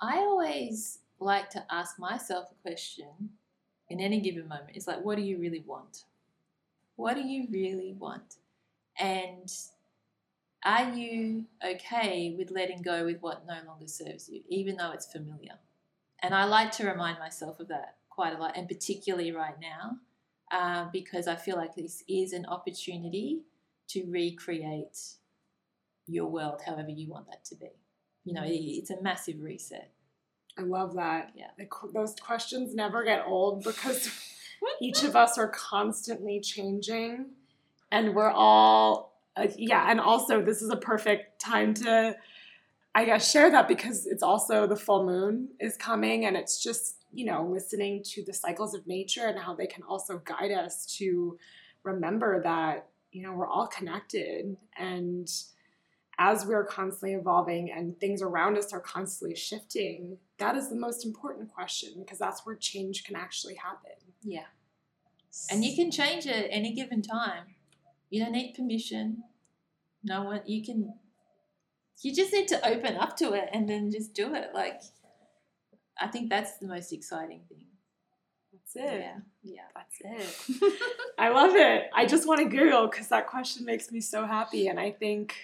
I 0.00 0.18
always 0.18 0.98
like 1.18 1.50
to 1.50 1.64
ask 1.70 1.98
myself 1.98 2.48
a 2.52 2.62
question 2.62 3.30
in 3.90 4.00
any 4.00 4.20
given 4.20 4.48
moment. 4.48 4.70
It's 4.74 4.86
like, 4.86 5.04
what 5.04 5.16
do 5.16 5.22
you 5.22 5.38
really 5.38 5.62
want? 5.66 6.04
What 6.96 7.14
do 7.14 7.22
you 7.22 7.46
really 7.50 7.94
want? 7.98 8.36
And 8.98 9.50
are 10.64 10.92
you 10.92 11.44
okay 11.64 12.34
with 12.36 12.50
letting 12.50 12.82
go 12.82 13.04
with 13.04 13.20
what 13.20 13.46
no 13.46 13.58
longer 13.66 13.86
serves 13.86 14.28
you, 14.28 14.42
even 14.48 14.76
though 14.76 14.90
it's 14.90 15.10
familiar? 15.10 15.54
And 16.22 16.34
I 16.34 16.44
like 16.44 16.72
to 16.72 16.86
remind 16.86 17.18
myself 17.18 17.60
of 17.60 17.68
that 17.68 17.96
quite 18.10 18.34
a 18.34 18.38
lot, 18.38 18.56
and 18.56 18.66
particularly 18.66 19.30
right 19.30 19.54
now, 19.60 19.98
um, 20.50 20.90
because 20.92 21.28
I 21.28 21.36
feel 21.36 21.56
like 21.56 21.76
this 21.76 22.02
is 22.08 22.32
an 22.32 22.46
opportunity 22.46 23.42
to 23.88 24.04
recreate 24.10 24.98
your 26.08 26.26
world 26.26 26.62
however 26.66 26.90
you 26.90 27.08
want 27.08 27.28
that 27.28 27.44
to 27.46 27.54
be. 27.54 27.70
You 28.24 28.34
know, 28.34 28.42
it's 28.44 28.90
a 28.90 29.00
massive 29.00 29.40
reset. 29.40 29.92
I 30.58 30.62
love 30.62 30.94
that. 30.94 31.32
Yeah. 31.36 31.50
The 31.56 31.68
those 31.94 32.14
questions 32.16 32.74
never 32.74 33.04
get 33.04 33.24
old 33.26 33.62
because 33.64 34.10
each 34.82 35.04
of 35.04 35.16
us 35.16 35.38
are 35.38 35.48
constantly 35.48 36.40
changing 36.40 37.26
and 37.90 38.14
we're 38.14 38.30
all, 38.30 39.18
uh, 39.36 39.46
yeah, 39.56 39.90
and 39.90 40.00
also 40.00 40.42
this 40.42 40.62
is 40.62 40.70
a 40.70 40.76
perfect 40.76 41.40
time 41.40 41.72
to, 41.74 42.16
I 42.94 43.04
guess, 43.04 43.30
share 43.30 43.50
that 43.50 43.68
because 43.68 44.06
it's 44.06 44.22
also 44.22 44.66
the 44.66 44.76
full 44.76 45.06
moon 45.06 45.48
is 45.60 45.76
coming 45.76 46.26
and 46.26 46.36
it's 46.36 46.62
just, 46.62 46.96
you 47.12 47.24
know, 47.24 47.48
listening 47.50 48.02
to 48.08 48.24
the 48.24 48.32
cycles 48.32 48.74
of 48.74 48.86
nature 48.86 49.26
and 49.26 49.38
how 49.38 49.54
they 49.54 49.66
can 49.66 49.82
also 49.84 50.20
guide 50.24 50.50
us 50.50 50.84
to 50.98 51.38
remember 51.82 52.42
that, 52.42 52.88
you 53.12 53.22
know, 53.22 53.32
we're 53.32 53.48
all 53.48 53.68
connected 53.68 54.56
and 54.76 55.30
as 56.18 56.44
we're 56.44 56.64
constantly 56.64 57.14
evolving 57.14 57.70
and 57.70 57.98
things 58.00 58.20
around 58.22 58.58
us 58.58 58.72
are 58.72 58.80
constantly 58.80 59.36
shifting, 59.36 60.18
that 60.38 60.56
is 60.56 60.68
the 60.68 60.76
most 60.76 61.04
important 61.06 61.52
question 61.52 61.94
because 61.98 62.18
that's 62.18 62.44
where 62.44 62.56
change 62.56 63.04
can 63.04 63.14
actually 63.14 63.54
happen. 63.54 63.92
Yeah. 64.22 64.46
And 65.50 65.64
you 65.64 65.76
can 65.76 65.92
change 65.92 66.26
it 66.26 66.34
at 66.34 66.48
any 66.50 66.74
given 66.74 67.02
time. 67.02 67.44
You 68.10 68.24
don't 68.24 68.32
need 68.32 68.54
permission. 68.54 69.22
No 70.02 70.24
one, 70.24 70.40
you 70.44 70.64
can, 70.64 70.94
you 72.02 72.12
just 72.12 72.32
need 72.32 72.48
to 72.48 72.66
open 72.68 72.96
up 72.96 73.16
to 73.18 73.34
it 73.34 73.48
and 73.52 73.68
then 73.68 73.92
just 73.92 74.14
do 74.14 74.34
it. 74.34 74.50
Like, 74.52 74.80
I 76.00 76.08
think 76.08 76.30
that's 76.30 76.58
the 76.58 76.66
most 76.66 76.92
exciting 76.92 77.42
thing. 77.48 77.66
That's 78.52 78.74
it. 78.74 79.00
Yeah. 79.00 79.18
Yeah. 79.42 79.62
That's 79.74 80.40
it. 80.50 80.72
I 81.18 81.28
love 81.28 81.54
it. 81.54 81.90
I 81.94 82.06
just 82.06 82.26
want 82.26 82.40
to 82.40 82.46
Google 82.56 82.88
because 82.88 83.06
that 83.08 83.28
question 83.28 83.64
makes 83.64 83.92
me 83.92 84.00
so 84.00 84.26
happy. 84.26 84.66
And 84.66 84.80
I 84.80 84.90
think, 84.90 85.36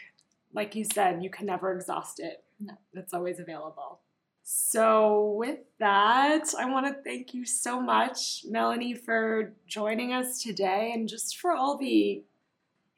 like 0.55 0.75
you 0.75 0.85
said, 0.85 1.23
you 1.23 1.31
can 1.31 1.47
never 1.47 1.73
exhaust 1.73 2.21
it. 2.21 2.45
No. 2.61 2.75
It's 2.95 3.13
always 3.13 3.41
available. 3.41 4.01
So, 4.47 5.35
with 5.39 5.61
that, 5.81 6.45
I 6.59 6.67
want 6.67 6.87
to 6.87 7.03
thank 7.03 7.33
you 7.33 7.47
so 7.47 7.81
much, 7.81 8.45
Melanie, 8.47 8.95
for 8.95 9.55
joining 9.67 10.13
us 10.13 10.43
today 10.43 10.93
and 10.95 11.09
just 11.09 11.39
for 11.39 11.53
all 11.53 11.79
the 11.79 12.23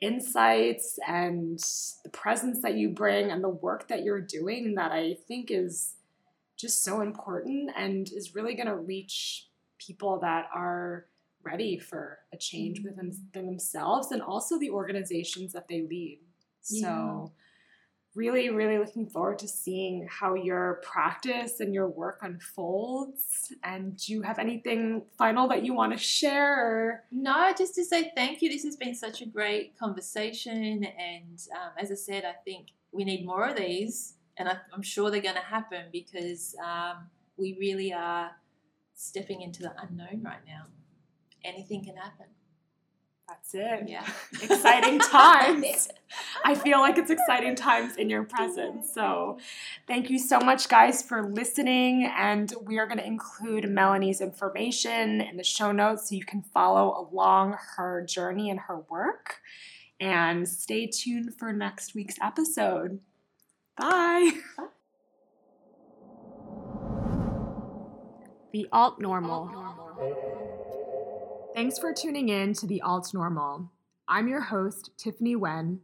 insights 0.03 0.99
and 1.07 1.59
the 2.03 2.11
presence 2.11 2.61
that 2.63 2.75
you 2.75 2.89
bring 2.91 3.31
and 3.31 3.43
the 3.43 3.49
work 3.49 3.89
that 3.89 4.03
you're 4.03 4.21
doing 4.21 4.75
that 4.75 4.93
I 4.93 5.17
think 5.27 5.51
is 5.51 5.95
just 6.57 6.83
so 6.83 7.01
important 7.01 7.71
and 7.77 8.11
is 8.13 8.35
really 8.35 8.55
going 8.55 8.67
to 8.67 8.77
reach 8.77 9.47
people 9.79 10.19
that 10.21 10.49
are 10.55 11.07
ready 11.43 11.79
for 11.79 12.19
a 12.35 12.37
change 12.37 12.81
mm-hmm. 12.81 12.89
within 12.89 13.47
themselves 13.47 14.11
and 14.11 14.21
also 14.21 14.59
the 14.59 14.71
organizations 14.71 15.53
that 15.53 15.69
they 15.69 15.83
lead. 15.83 16.19
So, 16.61 17.33
really, 18.17 18.49
really 18.49 18.79
looking 18.79 19.07
forward 19.07 19.39
to 19.39 19.47
seeing 19.47 20.09
how 20.11 20.35
your 20.35 20.81
practice 20.83 21.61
and 21.61 21.75
your 21.75 21.87
work 21.87 22.21
unfolds. 22.23 23.53
And 23.63 23.97
do 23.97 24.13
you 24.15 24.23
have 24.23 24.39
anything 24.39 25.03
final 25.19 25.47
that 25.49 25.65
you 25.65 25.75
want 25.75 25.93
to 25.93 25.99
share? 25.99 27.05
No, 27.13 27.53
just 27.57 27.75
to 27.75 27.85
say 27.85 28.11
thank 28.17 28.41
you. 28.41 28.49
This 28.49 28.65
has 28.65 28.77
been 28.77 28.95
such 28.95 29.21
a 29.21 29.27
great 29.27 29.79
conversation. 29.79 30.85
And 30.85 31.41
um, 31.55 31.73
as 31.79 31.93
I 31.93 31.95
said, 31.95 32.25
I 32.25 32.33
think 32.45 32.69
we 32.91 33.05
need 33.05 33.25
more 33.25 33.49
of 33.49 33.57
these. 33.57 34.15
And 34.39 34.49
I, 34.49 34.57
am 34.75 34.83
sure 34.83 35.11
they're 35.11 35.21
going 35.21 35.35
to 35.35 35.41
happen 35.41 35.85
because 35.93 36.57
um, 36.65 37.09
we 37.37 37.57
really 37.61 37.93
are 37.93 38.31
stepping 38.95 39.43
into 39.43 39.63
the 39.63 39.73
unknown 39.81 40.23
right 40.25 40.45
now. 40.47 40.65
Anything 41.45 41.85
can 41.85 41.97
happen. 41.97 42.27
That's 43.29 43.55
it. 43.55 43.89
Yeah. 43.89 44.07
exciting 44.43 45.01
times. 45.01 45.89
I 46.45 46.55
feel 46.55 46.79
like 46.79 46.97
it's 46.97 47.11
exciting 47.11 47.57
times 47.57 47.97
in 47.97 48.09
your 48.09 48.23
presence. 48.23 48.93
So, 48.93 49.39
thank 49.89 50.11
you 50.11 50.19
so 50.19 50.39
much, 50.39 50.69
guys, 50.69 51.03
for 51.03 51.29
listening. 51.29 52.05
And 52.17 52.53
we 52.63 52.79
are 52.79 52.87
going 52.87 52.99
to 52.99 53.07
include 53.07 53.69
Melanie's 53.69 54.21
information 54.21 55.21
in 55.21 55.37
the 55.37 55.45
show 55.45 55.73
notes 55.73 56.09
so 56.09 56.15
you 56.15 56.25
can 56.25 56.43
follow 56.43 57.09
along 57.11 57.57
her 57.77 58.05
journey 58.07 58.49
and 58.49 58.61
her 58.61 58.79
work. 58.89 59.41
And 59.99 60.49
stay 60.49 60.87
tuned 60.87 61.35
for 61.35 61.53
next 61.53 61.95
week's 61.95 62.17
episode. 62.23 63.01
Bye. 63.77 64.31
Bye. 64.57 64.67
The 68.53 68.69
Alt 68.73 69.01
Normal. 69.01 70.46
Thanks 71.57 71.79
for 71.79 71.91
tuning 71.91 72.29
in 72.29 72.53
to 72.53 72.67
The 72.67 72.83
Alt 72.83 73.15
Normal. 73.15 73.73
I'm 74.07 74.29
your 74.29 74.43
host, 74.43 74.91
Tiffany 74.99 75.37
Wen, 75.37 75.81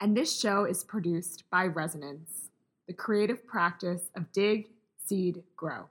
and 0.00 0.16
this 0.16 0.38
show 0.38 0.64
is 0.64 0.84
produced 0.84 1.42
by 1.50 1.66
Resonance, 1.66 2.50
the 2.86 2.94
creative 2.94 3.44
practice 3.44 4.10
of 4.14 4.30
dig, 4.30 4.68
seed, 5.04 5.42
grow. 5.56 5.86